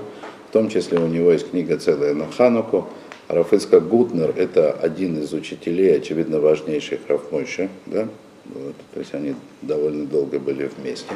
в 0.48 0.52
том 0.52 0.68
числе 0.68 0.98
у 0.98 1.06
него 1.06 1.30
есть 1.32 1.50
книга 1.50 1.78
целая 1.78 2.14
на 2.14 2.30
Хануку. 2.30 2.88
Рафыцкак 3.28 3.86
Гутнер– 3.86 4.32
это 4.36 4.72
один 4.72 5.22
из 5.22 5.32
учителей, 5.32 5.96
очевидно, 5.96 6.40
важнейших 6.40 7.00
Рафмойша. 7.08 7.68
Да? 7.86 8.08
Вот, 8.46 8.74
то 8.94 9.00
есть 9.00 9.14
они 9.14 9.34
довольно 9.60 10.06
долго 10.06 10.38
были 10.38 10.70
вместе. 10.78 11.12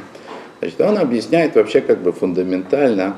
Значит, 0.60 0.80
он 0.82 0.98
объясняет 0.98 1.54
вообще 1.56 1.80
как 1.80 2.02
бы 2.02 2.12
фундаментально 2.12 3.16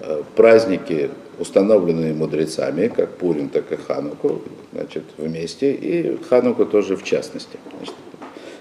э, 0.00 0.22
праздники, 0.36 1.10
установленные 1.38 2.14
мудрецами, 2.14 2.88
как 2.88 3.16
Пурим, 3.16 3.48
так 3.48 3.70
и 3.72 3.76
Хануку, 3.76 4.42
значит, 4.72 5.04
вместе, 5.16 5.72
и 5.72 6.18
Хануку 6.28 6.66
тоже 6.66 6.96
в 6.96 7.04
частности. 7.04 7.58
Значит, 7.76 7.94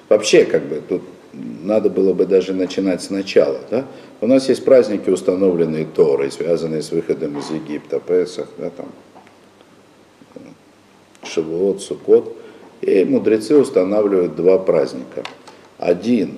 вообще, 0.09 0.45
как 0.45 0.63
бы, 0.63 0.81
тут 0.87 1.01
надо 1.33 1.89
было 1.89 2.13
бы 2.13 2.25
даже 2.25 2.53
начинать 2.53 3.01
сначала. 3.01 3.59
Да? 3.69 3.85
У 4.19 4.27
нас 4.27 4.49
есть 4.49 4.65
праздники, 4.65 5.09
установленные 5.09 5.85
Торой, 5.85 6.31
связанные 6.31 6.81
с 6.81 6.91
выходом 6.91 7.37
из 7.37 7.49
Египта, 7.49 7.99
Песах, 7.99 8.49
да, 8.57 8.69
там, 8.69 8.87
Шавуот, 11.23 11.81
Сукот. 11.81 12.35
И 12.81 13.05
мудрецы 13.05 13.55
устанавливают 13.57 14.35
два 14.35 14.57
праздника. 14.57 15.23
Один 15.77 16.37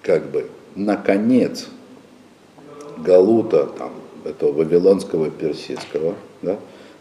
как 0.00 0.30
бы 0.30 0.48
наконец 0.76 1.66
Галута, 2.96 3.66
там, 3.66 3.92
этого 4.24 4.52
вавилонского 4.52 5.30
персидского, 5.30 6.14
да, 6.42 6.56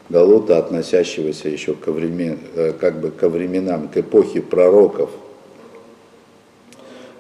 Галута, 0.10 0.60
относящегося 0.60 1.50
еще 1.50 1.74
ко 1.74 1.92
времен, 1.92 2.38
э, 2.56 2.74
как 2.80 3.00
бы 3.00 3.10
ко 3.10 3.28
временам, 3.28 3.88
к 3.88 3.98
эпохе 3.98 4.42
пророков, 4.42 5.10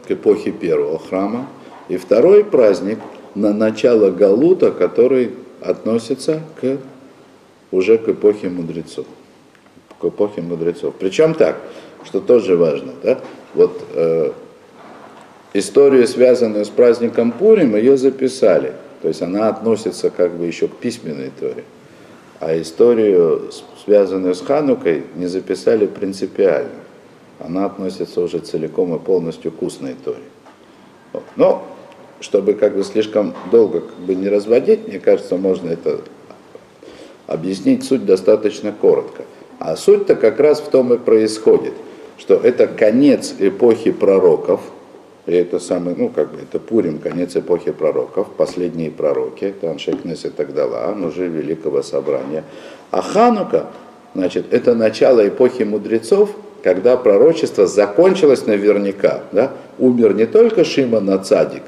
к 0.07 0.11
эпохе 0.11 0.51
первого 0.51 0.99
храма. 0.99 1.47
И 1.89 1.97
второй 1.97 2.43
праздник 2.43 2.99
на 3.33 3.53
начало 3.53 4.11
Галута, 4.11 4.71
который 4.71 5.31
относится 5.61 6.41
к, 6.61 6.77
уже 7.71 7.97
к 7.97 8.07
эпохе 8.07 8.49
мудрецов. 8.49 9.07
К 9.99 10.05
эпохе 10.05 10.41
мудрецов. 10.41 10.93
Причем 10.99 11.33
так, 11.33 11.57
что 12.03 12.19
тоже 12.19 12.55
важно, 12.55 12.91
да, 13.01 13.19
вот 13.55 13.81
э, 13.93 14.31
историю, 15.53 16.07
связанную 16.07 16.65
с 16.65 16.69
праздником 16.69 17.31
Пурим, 17.31 17.75
ее 17.75 17.97
записали. 17.97 18.73
То 19.05 19.09
есть 19.09 19.21
она 19.21 19.49
относится 19.49 20.09
как 20.09 20.31
бы 20.31 20.47
еще 20.47 20.67
к 20.67 20.77
письменной 20.77 21.29
Торе. 21.39 21.63
А 22.39 22.59
историю, 22.59 23.51
связанную 23.83 24.33
с 24.33 24.41
Ханукой, 24.41 25.03
не 25.15 25.27
записали 25.27 25.85
принципиально. 25.85 26.71
Она 27.37 27.65
относится 27.67 28.19
уже 28.19 28.39
целиком 28.39 28.95
и 28.95 28.99
полностью 28.99 29.51
к 29.51 29.61
устной 29.61 29.93
Торе. 29.93 30.23
Вот. 31.13 31.21
Но, 31.35 31.67
чтобы 32.19 32.55
как 32.55 32.75
бы 32.75 32.83
слишком 32.83 33.35
долго 33.51 33.81
как 33.81 33.95
бы 33.97 34.15
не 34.15 34.27
разводить, 34.27 34.87
мне 34.87 34.99
кажется, 34.99 35.37
можно 35.37 35.69
это 35.69 36.01
объяснить 37.27 37.83
суть 37.83 38.07
достаточно 38.07 38.71
коротко. 38.71 39.21
А 39.59 39.75
суть-то 39.75 40.15
как 40.15 40.39
раз 40.39 40.61
в 40.61 40.69
том 40.71 40.91
и 40.95 40.97
происходит, 40.97 41.73
что 42.17 42.33
это 42.33 42.65
конец 42.65 43.35
эпохи 43.37 43.91
пророков– 43.91 44.61
и 45.25 45.33
это 45.33 45.59
самый, 45.59 45.95
ну, 45.95 46.09
как 46.09 46.31
бы, 46.31 46.39
это 46.41 46.59
Пурим, 46.59 46.99
конец 46.99 47.35
эпохи 47.35 47.71
пророков, 47.71 48.27
последние 48.37 48.91
пророки, 48.91 49.45
это 49.45 49.71
Аншекнес 49.71 50.25
и 50.25 50.29
Тагдала, 50.29 50.95
уже 51.03 51.27
Великого 51.27 51.81
Собрания. 51.81 52.43
А 52.91 53.01
Ханука, 53.01 53.67
значит, 54.13 54.45
это 54.51 54.75
начало 54.75 55.27
эпохи 55.27 55.63
мудрецов, 55.63 56.29
когда 56.63 56.95
пророчество 56.97 57.65
закончилось 57.67 58.45
наверняка. 58.45 59.23
Да? 59.31 59.51
Умер 59.79 60.15
не 60.15 60.25
только 60.25 60.63
Шимон 60.63 61.23
Цадик, 61.23 61.63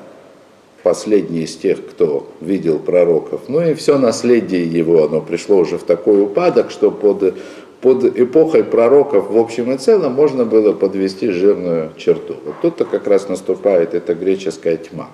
последний 0.84 1.42
из 1.42 1.56
тех, 1.56 1.86
кто 1.86 2.28
видел 2.42 2.80
пророков, 2.80 3.42
но 3.48 3.64
и 3.64 3.74
все 3.74 3.98
наследие 3.98 4.66
его, 4.66 5.04
оно 5.04 5.22
пришло 5.22 5.58
уже 5.58 5.78
в 5.78 5.84
такой 5.84 6.22
упадок, 6.22 6.72
что 6.72 6.92
под 6.92 7.36
под 7.82 8.06
эпохой 8.06 8.64
пророков 8.64 9.30
в 9.30 9.38
общем 9.38 9.72
и 9.72 9.78
целом 9.78 10.14
можно 10.14 10.46
было 10.46 10.74
подвести 10.74 11.30
жирную 11.30 11.92
черту. 11.98 12.36
Вот 12.46 12.56
тут-то 12.62 12.86
как 12.86 13.08
раз 13.08 13.30
наступает 13.30 13.94
эта 13.94 14.16
греческая 14.16 14.78
тьма. 14.78 15.10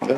Да? 0.00 0.16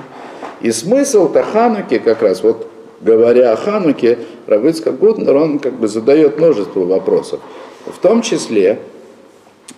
И 0.60 0.70
смысл-то 0.70 1.42
Хануки 1.42 1.98
как 1.98 2.22
раз, 2.22 2.42
вот 2.42 2.68
говоря 3.00 3.52
о 3.52 3.56
Хануке, 3.56 4.18
Равыцкак 4.46 4.98
Гутнер, 4.98 5.34
он 5.34 5.58
как 5.58 5.74
бы 5.74 5.88
задает 5.88 6.38
множество 6.38 6.80
вопросов. 6.80 7.40
В 7.86 7.98
том 7.98 8.22
числе, 8.22 8.78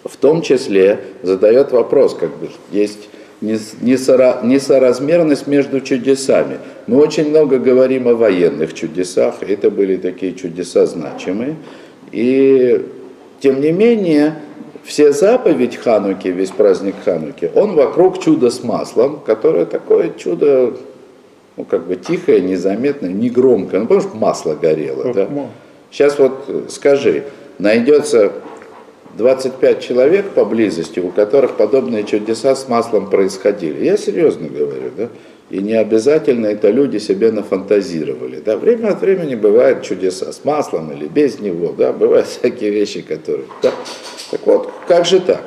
в 0.04 0.16
том 0.16 0.42
числе 0.42 1.04
задает 1.22 1.72
вопрос, 1.72 2.14
как 2.14 2.36
бы 2.36 2.50
есть 2.72 3.08
несоразмерность 3.40 5.46
между 5.46 5.80
чудесами. 5.80 6.58
Мы 6.86 6.98
очень 6.98 7.30
много 7.30 7.58
говорим 7.58 8.08
о 8.08 8.14
военных 8.14 8.74
чудесах, 8.74 9.42
это 9.42 9.70
были 9.70 9.96
такие 9.96 10.34
чудеса 10.34 10.86
значимые. 10.86 11.56
И 12.12 12.86
тем 13.40 13.60
не 13.60 13.72
менее, 13.72 14.36
все 14.84 15.12
заповедь 15.12 15.76
Хануки, 15.76 16.28
весь 16.28 16.50
праздник 16.50 16.96
Хануки, 17.04 17.50
он 17.54 17.74
вокруг 17.74 18.20
чуда 18.20 18.50
с 18.50 18.62
маслом, 18.62 19.20
которое 19.24 19.64
такое 19.64 20.10
чудо, 20.10 20.74
ну, 21.56 21.64
как 21.64 21.86
бы 21.86 21.96
тихое, 21.96 22.40
незаметное, 22.40 23.10
не 23.10 23.30
громкое. 23.30 23.80
Ну, 23.80 23.86
помнишь, 23.86 24.06
масло 24.14 24.54
горело, 24.54 25.12
да? 25.14 25.28
Сейчас 25.90 26.18
вот 26.18 26.44
э, 26.48 26.62
скажи, 26.68 27.24
найдется 27.58 28.32
25 29.16 29.80
человек 29.80 30.30
поблизости, 30.30 31.00
у 31.00 31.10
которых 31.10 31.56
подобные 31.56 32.04
чудеса 32.04 32.54
с 32.56 32.68
маслом 32.68 33.10
происходили. 33.10 33.84
Я 33.84 33.96
серьезно 33.96 34.48
говорю, 34.48 34.90
да? 34.96 35.08
И 35.52 35.58
не 35.58 35.74
обязательно 35.74 36.46
это 36.46 36.70
люди 36.70 36.96
себе 36.96 37.30
нафантазировали. 37.30 38.40
Да? 38.42 38.56
Время 38.56 38.88
от 38.88 39.02
времени 39.02 39.34
бывают 39.34 39.82
чудеса 39.82 40.32
с 40.32 40.46
маслом 40.46 40.90
или 40.92 41.06
без 41.06 41.40
него. 41.40 41.74
Да? 41.76 41.92
Бывают 41.92 42.26
всякие 42.40 42.70
вещи, 42.70 43.02
которые... 43.02 43.44
Да? 43.62 43.70
Так 44.30 44.40
вот, 44.46 44.72
как 44.88 45.04
же 45.04 45.20
так? 45.20 45.42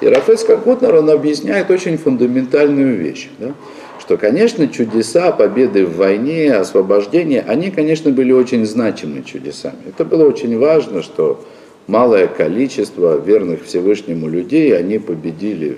И 0.00 0.06
Рафес 0.06 0.44
Кутнер, 0.44 0.94
он 0.94 1.10
объясняет 1.10 1.70
очень 1.70 1.98
фундаментальную 1.98 2.96
вещь. 2.96 3.28
Да? 3.38 3.52
Что, 4.00 4.16
конечно, 4.16 4.66
чудеса, 4.66 5.30
победы 5.30 5.84
в 5.84 5.96
войне, 5.98 6.54
освобождение, 6.54 7.44
они, 7.46 7.70
конечно, 7.70 8.10
были 8.10 8.32
очень 8.32 8.64
значимыми 8.64 9.20
чудесами. 9.20 9.76
Это 9.86 10.06
было 10.06 10.26
очень 10.26 10.58
важно, 10.58 11.02
что 11.02 11.44
малое 11.86 12.28
количество 12.28 13.20
верных 13.20 13.66
Всевышнему 13.66 14.26
людей, 14.26 14.74
они 14.74 14.98
победили 14.98 15.76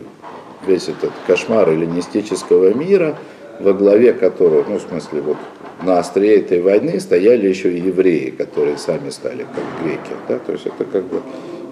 весь 0.68 0.84
этот 0.84 1.10
кошмар 1.26 1.68
эллинистического 1.68 2.72
мира– 2.74 3.18
во 3.60 3.72
главе 3.72 4.12
которого, 4.12 4.64
ну, 4.68 4.78
в 4.78 4.82
смысле, 4.82 5.20
вот 5.20 5.36
на 5.82 5.98
острие 5.98 6.36
этой 6.36 6.60
войны 6.60 7.00
стояли 7.00 7.48
еще 7.48 7.72
и 7.72 7.80
евреи, 7.80 8.30
которые 8.30 8.78
сами 8.78 9.10
стали 9.10 9.42
как 9.54 9.84
греки. 9.84 10.12
Да? 10.28 10.38
То 10.38 10.52
есть 10.52 10.66
это 10.66 10.84
как 10.84 11.04
бы 11.04 11.22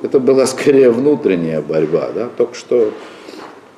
это 0.03 0.19
была 0.19 0.47
скорее 0.47 0.91
внутренняя 0.91 1.61
борьба. 1.61 2.11
Да? 2.15 2.29
Только 2.37 2.55
что 2.55 2.93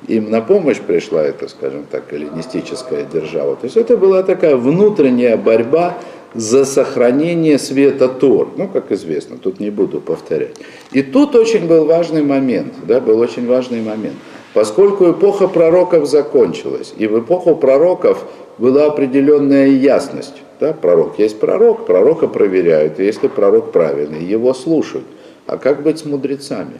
им 0.07 0.29
на 0.29 0.41
помощь 0.41 0.79
пришла 0.79 1.23
эта, 1.23 1.47
скажем 1.47 1.85
так, 1.89 2.11
эллинистическая 2.13 3.05
держава. 3.05 3.55
То 3.55 3.65
есть 3.65 3.77
это 3.77 3.97
была 3.97 4.23
такая 4.23 4.55
внутренняя 4.55 5.37
борьба 5.37 5.97
за 6.33 6.65
сохранение 6.65 7.59
света 7.59 8.09
Тор. 8.09 8.53
Ну, 8.57 8.67
как 8.67 8.91
известно, 8.91 9.37
тут 9.37 9.59
не 9.59 9.69
буду 9.69 10.01
повторять. 10.01 10.55
И 10.91 11.03
тут 11.03 11.35
очень 11.35 11.67
был 11.67 11.85
важный 11.85 12.23
момент, 12.23 12.73
да, 12.87 12.99
был 12.99 13.19
очень 13.19 13.47
важный 13.47 13.81
момент. 13.81 14.15
Поскольку 14.53 15.11
эпоха 15.11 15.47
пророков 15.47 16.07
закончилась, 16.07 16.93
и 16.95 17.07
в 17.07 17.19
эпоху 17.19 17.55
пророков 17.55 18.23
была 18.57 18.85
определенная 18.85 19.67
ясность. 19.67 20.43
Да, 20.59 20.73
пророк 20.73 21.17
есть 21.17 21.39
пророк, 21.39 21.85
пророка 21.85 22.27
проверяют, 22.27 22.99
и 22.99 23.05
если 23.05 23.27
пророк 23.27 23.71
правильный, 23.71 24.23
его 24.23 24.53
слушают. 24.53 25.05
А 25.47 25.57
как 25.57 25.81
быть 25.81 25.99
с 25.99 26.05
мудрецами? 26.05 26.79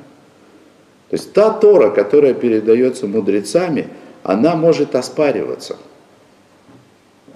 То 1.10 1.16
есть 1.16 1.34
та 1.34 1.50
Тора, 1.50 1.90
которая 1.90 2.34
передается 2.34 3.08
мудрецами, 3.08 3.88
она 4.24 4.56
может 4.56 4.96
оспариваться– 4.96 5.78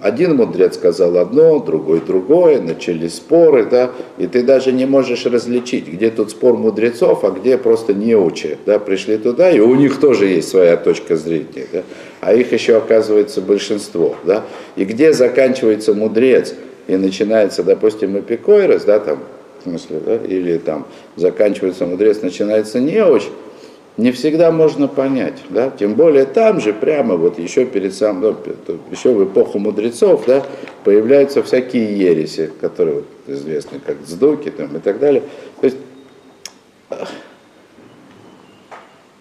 один 0.00 0.36
мудрец 0.36 0.74
сказал 0.74 1.16
одно, 1.18 1.58
другой 1.58 2.00
другое, 2.00 2.60
начались 2.60 3.16
споры, 3.16 3.64
да, 3.64 3.90
и 4.16 4.28
ты 4.28 4.42
даже 4.42 4.70
не 4.70 4.86
можешь 4.86 5.26
различить, 5.26 5.88
где 5.88 6.10
тут 6.10 6.30
спор 6.30 6.56
мудрецов, 6.56 7.24
а 7.24 7.30
где 7.30 7.58
просто 7.58 7.94
неучи, 7.94 8.58
да, 8.64 8.78
пришли 8.78 9.18
туда, 9.18 9.50
и 9.50 9.58
у 9.58 9.74
них 9.74 9.98
тоже 9.98 10.26
есть 10.26 10.48
своя 10.48 10.76
точка 10.76 11.16
зрения, 11.16 11.66
да, 11.72 11.82
а 12.20 12.32
их 12.32 12.52
еще 12.52 12.76
оказывается 12.76 13.40
большинство, 13.40 14.14
да, 14.24 14.44
и 14.76 14.84
где 14.84 15.12
заканчивается 15.12 15.94
мудрец 15.94 16.54
и 16.86 16.96
начинается, 16.96 17.64
допустим, 17.64 18.16
эпикойрос, 18.18 18.84
да, 18.84 19.00
там, 19.00 19.18
в 19.60 19.62
смысле, 19.64 20.00
да, 20.06 20.16
или 20.16 20.58
там 20.58 20.86
заканчивается 21.16 21.86
мудрец, 21.86 22.22
начинается 22.22 22.78
неуч, 22.78 23.24
не 23.98 24.12
всегда 24.12 24.52
можно 24.52 24.86
понять, 24.86 25.42
да, 25.50 25.70
тем 25.70 25.94
более 25.94 26.24
там 26.24 26.60
же 26.60 26.72
прямо 26.72 27.16
вот 27.16 27.38
еще 27.38 27.66
перед 27.66 27.92
самым, 27.92 28.36
ну, 28.68 28.78
еще 28.92 29.12
в 29.12 29.24
эпоху 29.24 29.58
мудрецов, 29.58 30.22
да, 30.24 30.46
появляются 30.84 31.42
всякие 31.42 31.98
ереси, 31.98 32.50
которые 32.60 32.98
вот, 32.98 33.06
известны 33.26 33.80
как 33.84 33.96
сдуки 34.06 34.50
там, 34.50 34.76
и 34.76 34.78
так 34.78 35.00
далее. 35.00 35.24
То 35.60 35.64
есть 35.64 35.76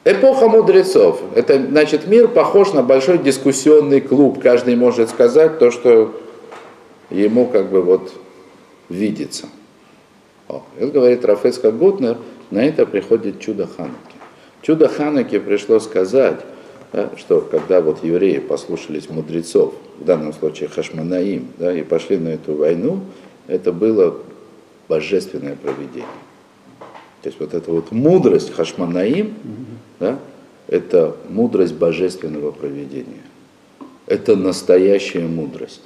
эпоха 0.05 0.47
мудрецов, 0.47 1.21
это 1.34 1.59
значит 1.59 2.05
мир 2.05 2.28
похож 2.28 2.71
на 2.73 2.84
большой 2.84 3.17
дискуссионный 3.17 3.99
клуб, 3.99 4.39
каждый 4.39 4.75
может 4.75 5.09
сказать 5.09 5.57
то, 5.57 5.71
что 5.71 6.13
ему 7.09 7.47
как 7.47 7.71
бы 7.71 7.82
вот 7.82 8.13
видится. 8.89 9.47
О, 10.47 10.61
это 10.78 10.91
говорит 10.91 11.25
Рафецка 11.25 11.71
Гутнер, 11.71 12.17
на 12.51 12.63
это 12.63 12.86
приходит 12.86 13.39
чудо 13.39 13.67
Хануки. 13.67 14.06
Чудо 14.61 14.87
Хануки 14.87 15.39
пришло 15.39 15.79
сказать, 15.79 16.39
да, 16.93 17.09
что 17.17 17.41
когда 17.41 17.81
вот 17.81 18.03
евреи 18.03 18.39
послушались 18.39 19.09
мудрецов, 19.09 19.73
в 19.99 20.05
данном 20.05 20.33
случае 20.33 20.69
Хашманаим, 20.69 21.47
да, 21.57 21.73
и 21.73 21.83
пошли 21.83 22.17
на 22.17 22.29
эту 22.29 22.53
войну, 22.55 23.01
это 23.47 23.71
было 23.71 24.17
божественное 24.87 25.55
проведение. 25.55 26.05
То 27.21 27.29
есть 27.29 27.39
вот 27.39 27.53
эта 27.53 27.71
вот 27.71 27.91
мудрость 27.91 28.53
Хашманаим, 28.53 29.33
да, 29.99 30.19
это 30.67 31.15
мудрость 31.29 31.73
божественного 31.73 32.51
проведения. 32.51 33.23
Это 34.05 34.35
настоящая 34.35 35.27
мудрость. 35.27 35.83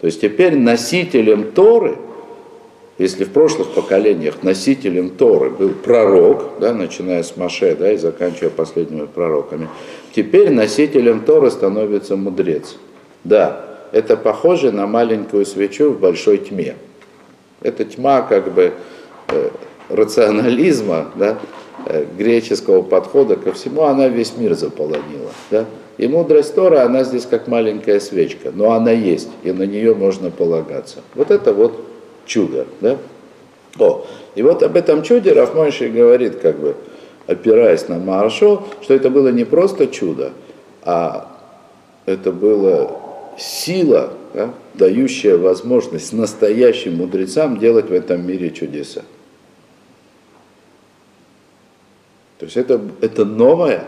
То 0.00 0.06
есть 0.06 0.20
теперь 0.20 0.56
носителем 0.56 1.52
Торы– 1.52 1.98
если 2.98 3.24
в 3.24 3.30
прошлых 3.30 3.72
поколениях 3.72 4.42
носителем 4.42 5.10
Торы 5.10 5.50
был 5.50 5.70
пророк, 5.70 6.58
да, 6.60 6.72
начиная 6.72 7.22
с 7.22 7.36
Маше 7.36 7.74
да, 7.74 7.92
и 7.92 7.96
заканчивая 7.96 8.50
последними 8.50 9.06
пророками, 9.06 9.68
теперь 10.14 10.50
носителем 10.50 11.20
Торы 11.24 11.50
становится 11.50 12.16
мудрец. 12.16 12.76
Да, 13.24 13.64
это 13.90 14.16
похоже 14.16 14.70
на 14.70 14.86
маленькую 14.86 15.44
свечу 15.44 15.90
в 15.90 15.98
большой 15.98 16.38
тьме. 16.38 16.76
Это 17.62 17.84
тьма 17.84 18.22
как 18.22 18.52
бы 18.52 18.74
э, 19.28 19.50
рационализма, 19.88 21.08
да, 21.16 21.38
э, 21.86 22.04
греческого 22.16 22.82
подхода 22.82 23.36
ко 23.36 23.52
всему, 23.52 23.84
она 23.84 24.08
весь 24.08 24.36
мир 24.36 24.54
заполонила. 24.54 25.32
Да? 25.50 25.64
И 25.96 26.06
мудрость 26.06 26.54
Тора, 26.54 26.82
она 26.82 27.04
здесь 27.04 27.26
как 27.26 27.48
маленькая 27.48 27.98
свечка, 27.98 28.52
но 28.54 28.72
она 28.72 28.90
есть, 28.90 29.30
и 29.42 29.52
на 29.52 29.64
нее 29.64 29.94
можно 29.94 30.30
полагаться. 30.30 30.98
Вот 31.14 31.30
это 31.30 31.52
вот 31.52 31.80
чудо. 32.26 32.66
Да? 32.80 32.98
О, 33.78 34.06
и 34.34 34.42
вот 34.42 34.62
об 34.62 34.76
этом 34.76 35.02
чуде 35.02 35.32
Рафмойши 35.32 35.88
говорит, 35.88 36.36
как 36.36 36.58
бы 36.58 36.76
опираясь 37.26 37.88
на 37.88 37.98
Маршо, 37.98 38.64
что 38.82 38.94
это 38.94 39.10
было 39.10 39.28
не 39.28 39.44
просто 39.44 39.86
чудо, 39.86 40.32
а 40.82 41.30
это 42.06 42.32
было 42.32 43.00
сила, 43.38 44.12
да, 44.34 44.52
дающая 44.74 45.36
возможность 45.36 46.12
настоящим 46.12 46.96
мудрецам 46.96 47.58
делать 47.58 47.88
в 47.88 47.92
этом 47.92 48.26
мире 48.26 48.50
чудеса. 48.50 49.02
То 52.38 52.46
есть 52.46 52.56
это, 52.56 52.80
это 53.00 53.24
новое, 53.24 53.84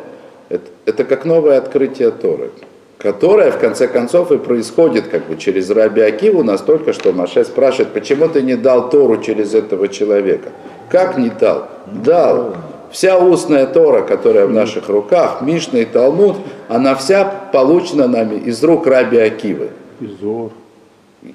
это, 0.49 0.70
это 0.87 1.05
как 1.05 1.24
новое 1.24 1.59
открытие 1.59 2.11
Торы 2.11 2.51
которая 2.99 3.51
в 3.51 3.59
конце 3.59 3.89
концов 3.89 4.33
и 4.33 4.39
происходит 4.39 5.09
как 5.09 5.27
бы 5.27 5.37
через 5.37 5.71
Раби 5.71 6.01
Акиву 6.01 6.43
настолько, 6.43 6.93
что 6.93 7.13
Маше 7.13 7.45
спрашивает, 7.45 7.93
почему 7.93 8.29
ты 8.29 8.43
не 8.43 8.57
дал 8.57 8.89
Тору 8.89 9.21
через 9.23 9.55
этого 9.55 9.89
человека? 9.89 10.51
Как 10.91 11.19
не 11.19 11.31
дал? 11.31 11.69
Дал. 11.87 12.57
Вся 12.91 13.19
устная 13.19 13.67
Тора, 13.67 14.03
которая 14.03 14.47
в 14.47 14.53
наших 14.53 14.89
руках, 14.89 15.43
Мишна 15.43 15.81
и 15.81 15.85
Талмуд, 15.85 16.37
она 16.69 16.95
вся 16.95 17.25
получена 17.53 18.07
нами 18.07 18.37
из 18.37 18.63
рук 18.65 18.87
Раби 18.87 19.19
Акивы. 19.19 19.71
Изор. 20.01 20.53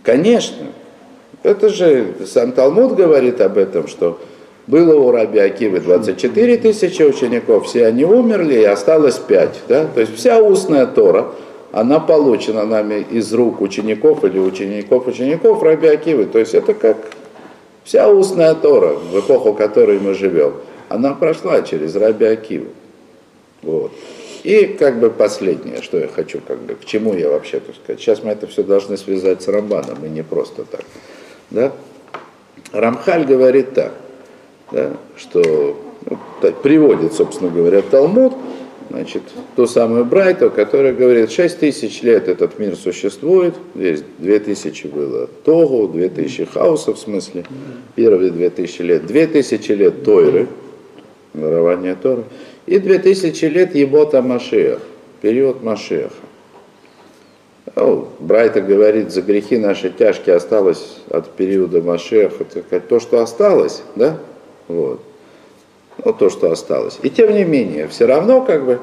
Конечно. 0.03 0.68
Это 1.43 1.70
же 1.70 2.14
сам 2.26 2.53
Талмуд 2.53 2.95
говорит 2.95 3.41
об 3.41 3.57
этом, 3.57 3.88
что 3.88 4.20
было 4.68 4.99
у 4.99 5.12
Раби 5.12 5.39
Акивы 5.39 5.80
24 5.80 6.57
тысячи 6.57 7.01
учеников, 7.01 7.68
все 7.68 7.88
они 7.88 8.05
умерли, 8.05 8.55
и 8.55 8.64
осталось 8.64 9.18
5. 9.18 9.49
Да? 9.68 9.86
То 9.93 10.01
есть 10.01 10.16
вся 10.16 10.41
устная 10.41 10.86
Тора, 10.86 11.28
она 11.72 11.99
получена 11.99 12.65
нами 12.65 13.05
из 13.09 13.34
рук 13.34 13.61
учеников 13.61 14.24
или 14.26 14.39
учеников 14.39 15.07
учеников 15.07 15.63
Раби 15.63 15.88
Акивы. 15.88 16.26
То 16.26 16.39
есть 16.39 16.53
это 16.53 16.74
как 16.74 16.97
вся 17.84 18.09
устная 18.09 18.53
Тора, 18.55 18.93
в 18.95 19.19
эпоху, 19.19 19.53
в 19.53 19.57
которой 19.57 19.99
мы 19.99 20.13
живем, 20.13 20.53
она 20.89 21.13
прошла 21.13 21.61
через 21.61 21.95
Раби 21.95 22.26
Акиву. 22.26 22.67
Вот. 23.61 23.91
И 24.43 24.65
как 24.65 24.99
бы 24.99 25.11
последнее, 25.11 25.82
что 25.82 25.97
я 25.97 26.07
хочу, 26.07 26.41
как 26.45 26.59
бы, 26.59 26.76
к 26.76 26.86
чему 26.86 27.13
я 27.13 27.30
вообще, 27.30 27.59
так 27.59 27.76
сказать, 27.76 28.01
сейчас 28.01 28.24
мы 28.24 28.32
это 28.32 28.47
все 28.47 28.63
должны 28.63 28.97
связать 28.97 29.43
с 29.43 29.47
Рамбаном, 29.47 30.03
и 30.03 30.09
не 30.09 30.24
просто 30.24 30.65
так. 30.65 30.84
Да? 31.51 31.72
Рамхаль 32.72 33.26
говорит 33.26 33.74
так, 33.76 33.93
да, 34.72 34.93
что 35.15 35.78
ну, 36.05 36.17
приводит, 36.63 37.13
собственно 37.13 37.51
говоря, 37.51 37.84
Талмуд, 37.84 38.34
значит, 38.91 39.23
ту 39.55 39.65
самую 39.67 40.05
Брайту, 40.05 40.51
которая 40.51 40.93
говорит, 40.93 41.31
6 41.31 41.59
тысяч 41.59 42.01
лет 42.01 42.27
этот 42.27 42.59
мир 42.59 42.75
существует, 42.75 43.55
здесь 43.75 44.03
2 44.19 44.39
тысячи 44.39 44.87
было 44.87 45.27
Тогу, 45.43 45.87
2 45.87 46.09
тысячи 46.09 46.45
хаоса 46.45 46.93
в 46.93 46.99
смысле, 46.99 47.45
первые 47.95 48.31
2 48.31 48.49
тысячи 48.49 48.81
лет, 48.81 49.05
2 49.05 49.27
тысячи 49.27 49.71
лет 49.71 50.03
Тойры, 50.03 50.47
дарование 51.33 51.95
Торы, 51.95 52.23
и 52.65 52.79
2 52.79 52.97
тысячи 52.99 53.45
лет 53.45 53.75
Ебота 53.75 54.21
Машех, 54.21 54.79
период 55.21 55.63
Машеха. 55.63 56.11
Ну, 57.75 58.09
Брайта 58.19 58.61
говорит, 58.61 59.11
за 59.11 59.21
грехи 59.21 59.57
наши 59.57 59.89
тяжкие 59.89 60.35
осталось 60.35 60.97
от 61.09 61.29
периода 61.31 61.81
Машеха, 61.81 62.43
то, 62.89 62.99
что 62.99 63.21
осталось, 63.21 63.81
да, 63.95 64.17
вот 64.67 65.01
ну, 66.03 66.13
то, 66.13 66.29
что 66.29 66.51
осталось. 66.51 66.99
И 67.03 67.09
тем 67.09 67.33
не 67.33 67.43
менее, 67.43 67.87
все 67.87 68.05
равно 68.05 68.41
как 68.41 68.65
бы 68.65 68.79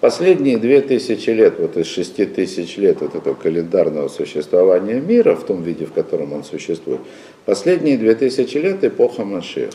последние 0.00 0.58
две 0.58 0.80
тысячи 0.80 1.30
лет, 1.30 1.54
вот 1.58 1.76
из 1.76 1.86
шести 1.86 2.24
тысяч 2.24 2.76
лет 2.76 3.00
вот 3.00 3.14
этого 3.14 3.34
календарного 3.34 4.08
существования 4.08 5.00
мира, 5.00 5.34
в 5.34 5.44
том 5.44 5.62
виде, 5.62 5.86
в 5.86 5.92
котором 5.92 6.32
он 6.32 6.44
существует, 6.44 7.00
последние 7.44 7.98
две 7.98 8.14
тысячи 8.14 8.56
лет 8.56 8.82
эпоха 8.84 9.24
Машеха. 9.24 9.72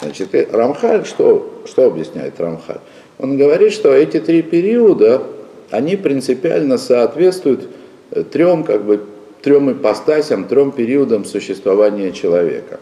Значит, 0.00 0.28
Рамхаль, 0.52 1.04
что, 1.04 1.62
что 1.66 1.86
объясняет 1.86 2.38
Рамхаль? 2.38 2.80
Он 3.18 3.36
говорит, 3.36 3.72
что 3.72 3.92
эти 3.92 4.20
три 4.20 4.42
периода, 4.42 5.22
они 5.70 5.96
принципиально 5.96 6.78
соответствуют 6.78 7.68
э, 8.12 8.22
трем, 8.22 8.62
как 8.62 8.84
бы, 8.84 9.00
трем 9.42 9.72
ипостасям, 9.72 10.44
трем 10.44 10.70
периодам 10.70 11.24
существования 11.24 12.12
человека. 12.12 12.78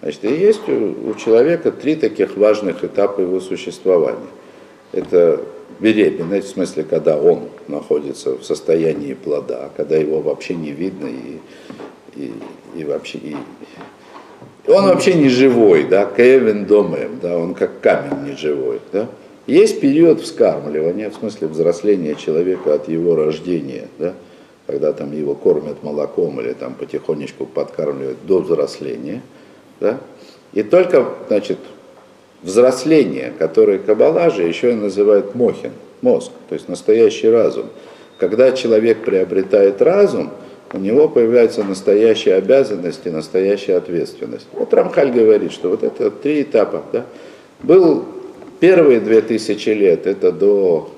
Значит, 0.00 0.24
и 0.24 0.34
есть 0.34 0.68
у, 0.68 1.14
человека 1.14 1.72
три 1.72 1.96
таких 1.96 2.36
важных 2.36 2.84
этапа 2.84 3.20
его 3.20 3.40
существования. 3.40 4.18
Это 4.92 5.40
беременность, 5.80 6.48
в 6.48 6.50
смысле, 6.52 6.84
когда 6.84 7.18
он 7.18 7.48
находится 7.66 8.36
в 8.36 8.44
состоянии 8.44 9.14
плода, 9.14 9.70
когда 9.76 9.96
его 9.96 10.20
вообще 10.20 10.54
не 10.54 10.70
видно 10.70 11.08
и, 11.08 11.38
и, 12.16 12.32
и 12.76 12.84
вообще, 12.84 13.18
и, 13.18 13.36
он 14.66 14.84
вообще 14.84 15.14
не 15.14 15.28
живой, 15.28 15.84
да, 15.84 16.04
Кевин 16.04 16.66
Домем, 16.66 17.18
да, 17.20 17.36
он 17.36 17.54
как 17.54 17.80
камень 17.80 18.30
не 18.30 18.36
живой, 18.36 18.80
да. 18.92 19.08
Есть 19.46 19.80
период 19.80 20.20
вскармливания, 20.20 21.10
в 21.10 21.14
смысле 21.14 21.48
взросления 21.48 22.14
человека 22.14 22.74
от 22.74 22.88
его 22.88 23.16
рождения, 23.16 23.88
да, 23.98 24.14
когда 24.66 24.92
там 24.92 25.12
его 25.12 25.34
кормят 25.34 25.82
молоком 25.82 26.40
или 26.40 26.52
там 26.52 26.74
потихонечку 26.74 27.46
подкармливают 27.46 28.18
до 28.26 28.40
взросления, 28.40 29.22
да, 29.80 29.98
и 30.52 30.62
только, 30.62 31.06
значит, 31.28 31.58
взросление, 32.42 33.32
которое 33.38 33.78
Каббала 33.78 34.30
же 34.30 34.42
еще 34.42 34.72
и 34.72 34.74
называют 34.74 35.34
мохин, 35.34 35.72
мозг, 36.00 36.30
то 36.48 36.54
есть 36.54 36.68
настоящий 36.68 37.28
разум. 37.28 37.66
Когда 38.18 38.52
человек 38.52 39.04
приобретает 39.04 39.80
разум, 39.82 40.30
у 40.72 40.78
него 40.78 41.08
появляются 41.08 41.64
настоящие 41.64 42.34
обязанности, 42.34 43.08
настоящая 43.08 43.76
ответственность. 43.76 44.46
Вот 44.52 44.72
Рамхаль 44.74 45.10
говорит, 45.12 45.52
что 45.52 45.70
вот 45.70 45.82
это 45.82 46.10
три 46.10 46.42
этапа. 46.42 46.82
Да? 46.92 47.06
Был 47.62 48.04
первые 48.60 49.00
две 49.00 49.22
тысячи 49.22 49.70
лет, 49.70 50.06
это 50.06 50.30
до, 50.30 50.90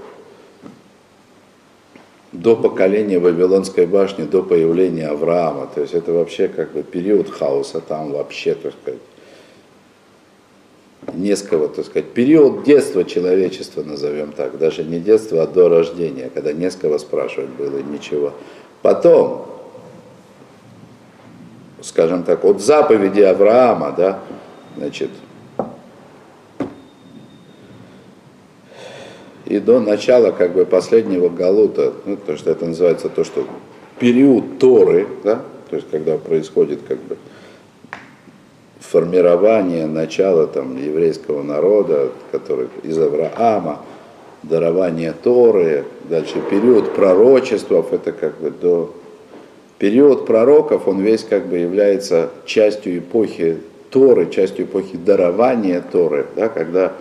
до 2.32 2.54
поколения 2.56 3.18
Вавилонской 3.18 3.86
башни, 3.86 4.24
до 4.24 4.42
появления 4.42 5.08
Авраама. 5.08 5.68
То 5.74 5.80
есть 5.80 5.94
это 5.94 6.12
вообще 6.12 6.48
как 6.48 6.72
бы 6.72 6.82
период 6.82 7.28
хаоса, 7.28 7.80
там 7.80 8.12
вообще, 8.12 8.54
так 8.54 8.72
сказать, 8.80 9.00
несколько, 11.14 11.68
так 11.68 11.86
сказать, 11.86 12.10
период 12.12 12.62
детства 12.62 13.04
человечества, 13.04 13.82
назовем 13.82 14.32
так, 14.32 14.58
даже 14.58 14.84
не 14.84 15.00
детства, 15.00 15.42
а 15.42 15.46
до 15.46 15.68
рождения, 15.68 16.30
когда 16.32 16.52
несколько 16.52 16.98
спрашивать 16.98 17.50
было 17.50 17.78
ничего. 17.78 18.32
Потом, 18.82 19.46
скажем 21.82 22.22
так, 22.22 22.44
от 22.44 22.60
заповеди 22.60 23.20
Авраама, 23.20 23.92
да, 23.96 24.20
значит, 24.76 25.10
и 29.50 29.58
до 29.58 29.80
начала 29.80 30.30
как 30.30 30.52
бы 30.52 30.64
последнего 30.64 31.28
Галута, 31.28 31.92
ну, 32.06 32.16
то, 32.16 32.36
что 32.36 32.52
это 32.52 32.66
называется 32.66 33.08
то, 33.08 33.24
что 33.24 33.44
период 33.98 34.60
Торы, 34.60 35.08
да, 35.24 35.42
то 35.68 35.76
есть 35.76 35.90
когда 35.90 36.16
происходит 36.18 36.78
как 36.86 36.98
бы 36.98 37.16
формирование 38.78 39.86
начала 39.86 40.46
там, 40.46 40.76
еврейского 40.76 41.42
народа, 41.42 42.10
который 42.30 42.68
из 42.84 42.96
Авраама, 42.96 43.80
дарование 44.44 45.12
Торы, 45.12 45.84
дальше 46.08 46.40
период 46.48 46.94
пророчествов, 46.94 47.92
это 47.92 48.12
как 48.12 48.38
бы 48.38 48.50
до 48.50 48.94
период 49.78 50.26
пророков, 50.26 50.86
он 50.86 51.00
весь 51.00 51.24
как 51.24 51.46
бы 51.46 51.58
является 51.58 52.30
частью 52.46 52.98
эпохи 52.98 53.58
Торы, 53.90 54.30
частью 54.30 54.66
эпохи 54.66 54.96
дарования 54.96 55.82
Торы, 55.90 56.26
да, 56.36 56.48
когда, 56.48 56.92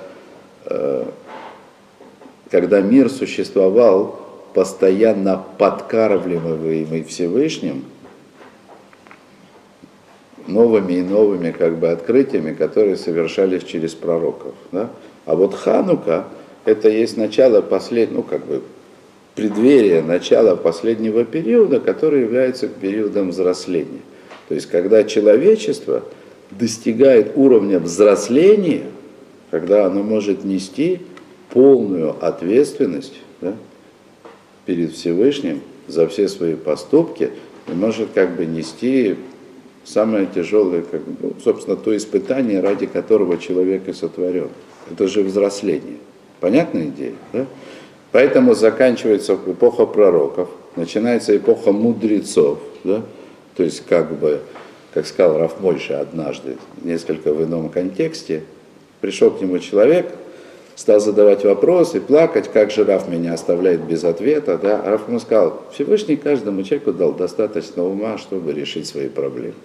э, 0.65 1.05
когда 2.49 2.81
мир 2.81 3.09
существовал 3.09 4.19
постоянно 4.53 5.43
подкармливаемый 5.57 7.03
Всевышним, 7.03 7.85
новыми 10.47 10.93
и 10.93 11.01
новыми 11.01 11.51
как 11.51 11.77
бы 11.77 11.89
открытиями, 11.89 12.53
которые 12.53 12.97
совершались 12.97 13.63
через 13.63 13.93
пророков. 13.93 14.55
Да? 14.71 14.89
А 15.25 15.35
вот 15.35 15.53
Ханука 15.53 16.25
это 16.65 16.89
есть 16.89 17.17
начало 17.17 17.61
последнего, 17.61 18.17
ну 18.17 18.23
как 18.23 18.45
бы 18.45 18.63
преддверие 19.35 20.01
начала 20.01 20.55
последнего 20.55 21.23
периода, 21.23 21.79
который 21.79 22.21
является 22.21 22.67
периодом 22.67 23.29
взросления. 23.29 24.01
То 24.49 24.55
есть, 24.55 24.67
когда 24.67 25.03
человечество 25.03 26.03
достигает 26.51 27.33
уровня 27.35 27.79
взросления, 27.79 28.85
когда 29.51 29.85
оно 29.85 30.01
может 30.01 30.43
нести 30.43 31.01
полную 31.51 32.15
ответственность 32.23 33.15
да, 33.41 33.55
перед 34.65 34.93
Всевышним 34.93 35.61
за 35.87 36.07
все 36.07 36.27
свои 36.27 36.55
поступки, 36.55 37.31
и 37.67 37.71
может 37.71 38.09
как 38.13 38.35
бы 38.35 38.45
нести 38.45 39.15
самое 39.83 40.27
тяжелое, 40.27 40.81
как 40.81 41.01
ну, 41.21 41.33
собственно, 41.43 41.75
то 41.75 41.95
испытание, 41.95 42.61
ради 42.61 42.85
которого 42.85 43.37
человек 43.37 43.87
и 43.87 43.93
сотворен. 43.93 44.49
Это 44.91 45.07
же 45.07 45.23
взросление. 45.23 45.97
Понятная 46.39 46.87
идея? 46.87 47.13
Да? 47.33 47.45
Поэтому 48.11 48.55
заканчивается 48.55 49.33
эпоха 49.33 49.85
пророков, 49.85 50.49
начинается 50.75 51.35
эпоха 51.35 51.71
мудрецов, 51.71 52.59
да? 52.83 53.03
то 53.55 53.63
есть 53.63 53.83
как 53.85 54.17
бы, 54.17 54.41
как 54.93 55.05
сказал 55.05 55.37
Раф 55.37 55.59
Мойша 55.59 55.99
однажды, 55.99 56.57
несколько 56.83 57.33
в 57.33 57.43
ином 57.43 57.69
контексте, 57.69 58.43
пришел 59.01 59.31
к 59.31 59.41
нему 59.41 59.59
человек, 59.59 60.11
стал 60.79 61.01
задавать 61.01 61.43
вопросы, 61.43 61.99
плакать, 61.99 62.49
как 62.49 62.71
же 62.71 62.85
Раф 62.85 63.09
меня 63.09 63.33
оставляет 63.33 63.81
без 63.81 64.05
ответа, 64.05 64.57
да? 64.57 64.81
а 64.81 64.91
Раф 64.91 65.09
ему 65.09 65.19
сказал, 65.19 65.61
Всевышний 65.73 66.15
каждому 66.15 66.63
человеку 66.63 66.93
дал 66.93 67.11
достаточно 67.11 67.83
ума, 67.83 68.17
чтобы 68.17 68.53
решить 68.53 68.87
свои 68.87 69.09
проблемы. 69.09 69.55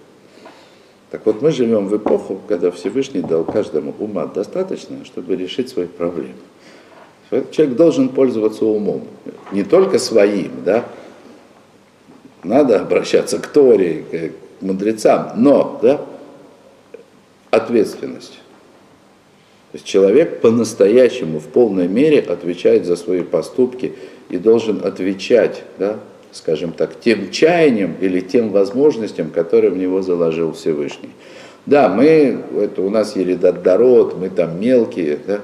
Так 1.11 1.25
вот 1.25 1.41
мы 1.41 1.53
живем 1.53 1.87
в 1.87 1.95
эпоху, 1.95 2.41
когда 2.49 2.69
Всевышний 2.69 3.21
дал 3.21 3.45
каждому 3.45 3.95
ума 3.97 4.25
достаточно, 4.25 5.05
чтобы 5.05 5.37
решить 5.37 5.69
свои 5.69 5.85
проблемы. 5.85 6.35
Человек 7.51 7.77
должен 7.77 8.09
пользоваться 8.09 8.65
умом, 8.65 9.03
не 9.53 9.63
только 9.63 9.99
своим, 9.99 10.51
да, 10.65 10.83
надо 12.43 12.81
обращаться 12.81 13.39
к 13.39 13.47
Торе, 13.47 14.33
к 14.59 14.61
мудрецам, 14.61 15.31
но, 15.37 15.79
да, 15.81 16.01
ответственность. 17.51 18.41
То 19.75 19.77
есть 19.77 19.87
человек 19.87 20.39
по-настоящему 20.39 21.39
в 21.39 21.47
полной 21.47 21.89
мере 21.89 22.21
отвечает 22.21 22.85
за 22.85 22.95
свои 22.95 23.23
поступки 23.23 23.91
и 24.29 24.37
должен 24.37 24.79
отвечать, 24.85 25.63
да, 25.77 25.97
скажем 26.31 26.71
так, 26.71 26.97
тем 27.01 27.29
чаяниям 27.29 27.93
или 27.99 28.21
тем 28.21 28.51
возможностям, 28.51 29.31
которые 29.31 29.71
в 29.71 29.77
него 29.77 30.01
заложил 30.01 30.53
Всевышний. 30.53 31.09
Да, 31.65 31.89
мы, 31.89 32.41
это 32.57 32.83
у 32.83 32.89
нас 32.89 33.17
Еридат 33.17 33.65
мы 34.17 34.29
там 34.29 34.61
мелкие, 34.61 35.19
да, 35.27 35.41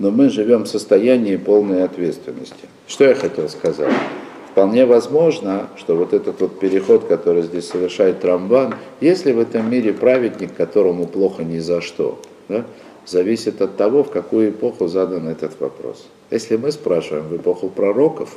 но 0.00 0.10
мы 0.10 0.28
живем 0.28 0.64
в 0.64 0.68
состоянии 0.68 1.36
полной 1.36 1.84
ответственности. 1.84 2.66
Что 2.88 3.04
я 3.04 3.14
хотел 3.14 3.48
сказать? 3.48 3.94
Вполне 4.50 4.86
возможно, 4.86 5.68
что 5.76 5.94
вот 5.94 6.14
этот 6.14 6.40
вот 6.40 6.58
переход, 6.58 7.04
который 7.04 7.42
здесь 7.42 7.68
совершает 7.68 8.24
Рамбан, 8.24 8.74
если 9.00 9.30
в 9.30 9.38
этом 9.38 9.70
мире 9.70 9.92
праведник, 9.92 10.56
которому 10.56 11.06
плохо 11.06 11.44
ни 11.44 11.60
за 11.60 11.80
что, 11.80 12.18
да, 12.48 12.64
зависит 13.08 13.62
от 13.62 13.76
того, 13.76 14.04
в 14.04 14.10
какую 14.10 14.50
эпоху 14.50 14.86
задан 14.86 15.28
этот 15.28 15.58
вопрос. 15.60 16.06
Если 16.30 16.56
мы 16.56 16.70
спрашиваем 16.72 17.28
в 17.28 17.36
эпоху 17.36 17.68
пророков, 17.68 18.36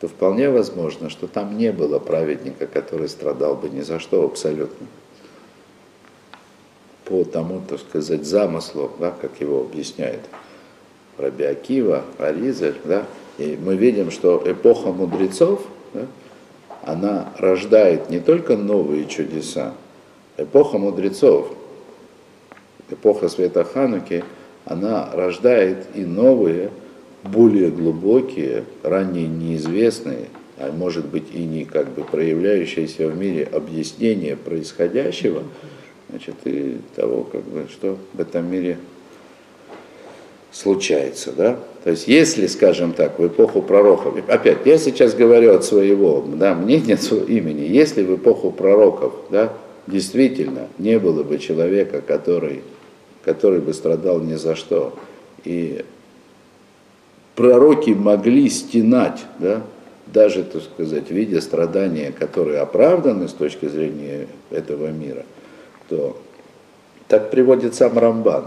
то 0.00 0.08
вполне 0.08 0.50
возможно, 0.50 1.08
что 1.08 1.26
там 1.26 1.56
не 1.56 1.72
было 1.72 1.98
праведника, 1.98 2.66
который 2.66 3.08
страдал 3.08 3.56
бы 3.56 3.70
ни 3.70 3.80
за 3.80 3.98
что 3.98 4.24
абсолютно. 4.24 4.86
По 7.06 7.24
тому, 7.24 7.62
так 7.66 7.80
сказать, 7.80 8.26
замыслу, 8.26 8.90
да, 8.98 9.14
как 9.18 9.40
его 9.40 9.60
объясняет 9.60 10.20
Раби 11.16 11.44
Акива, 11.44 12.04
Аризель, 12.18 12.76
да, 12.84 13.06
и 13.38 13.58
мы 13.62 13.76
видим, 13.76 14.10
что 14.10 14.42
эпоха 14.44 14.92
мудрецов, 14.92 15.62
да, 15.94 16.02
она 16.82 17.32
рождает 17.38 18.10
не 18.10 18.20
только 18.20 18.56
новые 18.56 19.06
чудеса, 19.06 19.72
эпоха 20.36 20.76
мудрецов, 20.76 21.52
эпоха 22.90 23.28
света 23.28 23.64
Хануки, 23.64 24.24
она 24.64 25.10
рождает 25.12 25.86
и 25.94 26.00
новые, 26.00 26.70
более 27.22 27.70
глубокие, 27.70 28.64
ранее 28.82 29.28
неизвестные, 29.28 30.26
а 30.58 30.72
может 30.72 31.06
быть 31.06 31.26
и 31.32 31.44
не 31.44 31.64
как 31.64 31.88
бы 31.92 32.02
проявляющиеся 32.04 33.08
в 33.08 33.18
мире 33.18 33.44
объяснения 33.44 34.36
происходящего, 34.36 35.42
значит, 36.08 36.34
и 36.44 36.78
того, 36.94 37.24
как 37.24 37.42
бы, 37.42 37.66
что 37.70 37.98
в 38.12 38.20
этом 38.20 38.50
мире 38.50 38.78
случается, 40.52 41.32
да. 41.32 41.58
То 41.84 41.90
есть, 41.90 42.08
если, 42.08 42.46
скажем 42.46 42.92
так, 42.92 43.18
в 43.18 43.26
эпоху 43.26 43.62
пророков, 43.62 44.16
опять, 44.28 44.58
я 44.64 44.78
сейчас 44.78 45.14
говорю 45.14 45.54
от 45.54 45.64
своего 45.64 46.24
да, 46.26 46.54
мнения, 46.54 46.96
своего 46.96 47.26
имени, 47.26 47.62
если 47.62 48.02
в 48.02 48.16
эпоху 48.16 48.50
пророков, 48.50 49.12
да, 49.30 49.52
действительно 49.86 50.68
не 50.78 50.98
было 50.98 51.22
бы 51.22 51.38
человека, 51.38 52.00
который, 52.00 52.62
который 53.26 53.60
бы 53.60 53.74
страдал 53.74 54.20
ни 54.20 54.36
за 54.36 54.56
что, 54.56 54.94
и 55.44 55.84
пророки 57.34 57.90
могли 57.90 58.48
стенать, 58.48 59.26
да, 59.38 59.62
даже, 60.06 60.44
так 60.44 60.62
сказать, 60.62 61.10
видя 61.10 61.42
страдания, 61.42 62.12
которые 62.12 62.60
оправданы 62.60 63.28
с 63.28 63.32
точки 63.32 63.66
зрения 63.66 64.28
этого 64.50 64.86
мира– 64.86 65.26
то 65.88 66.16
так 67.08 67.30
приводит 67.30 67.74
сам 67.74 67.98
Рамбан, 67.98 68.46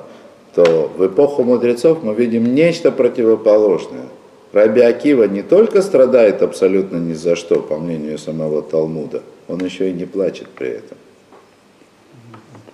то 0.54 0.92
в 0.96 1.06
эпоху 1.08 1.44
мудрецов 1.44 2.04
мы 2.04 2.14
видим 2.14 2.54
нечто 2.54 2.92
противоположное. 2.92 4.08
Раби 4.52 4.82
Акива 4.82 5.26
не 5.26 5.44
только 5.44 5.82
страдает 5.82 6.42
абсолютно 6.42 6.98
ни 6.98 7.14
за 7.14 7.36
что, 7.36 7.62
по 7.62 7.78
мнению 7.78 8.18
самого 8.18 8.62
Талмуда, 8.62 9.22
он 9.48 9.64
еще 9.64 9.90
и 9.90 9.94
не 9.94 10.06
плачет 10.06 10.48
при 10.50 10.70
этом, 10.70 10.98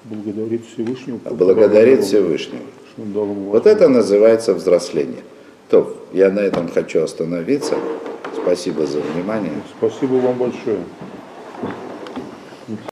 благодарить 0.05 0.67
Всевышнего. 0.67 1.19
Благодарить 1.29 2.03
Всевышнего. 2.03 2.61
Вот 2.97 3.67
это 3.67 3.89
называется 3.89 4.53
взросление. 4.53 5.23
То, 5.69 5.95
я 6.13 6.29
на 6.29 6.39
этом 6.39 6.69
хочу 6.69 7.03
остановиться. 7.03 7.75
Спасибо 8.35 8.85
за 8.85 8.99
внимание. 8.99 9.51
Спасибо 9.77 10.13
вам 10.15 10.37
большое. 10.37 10.79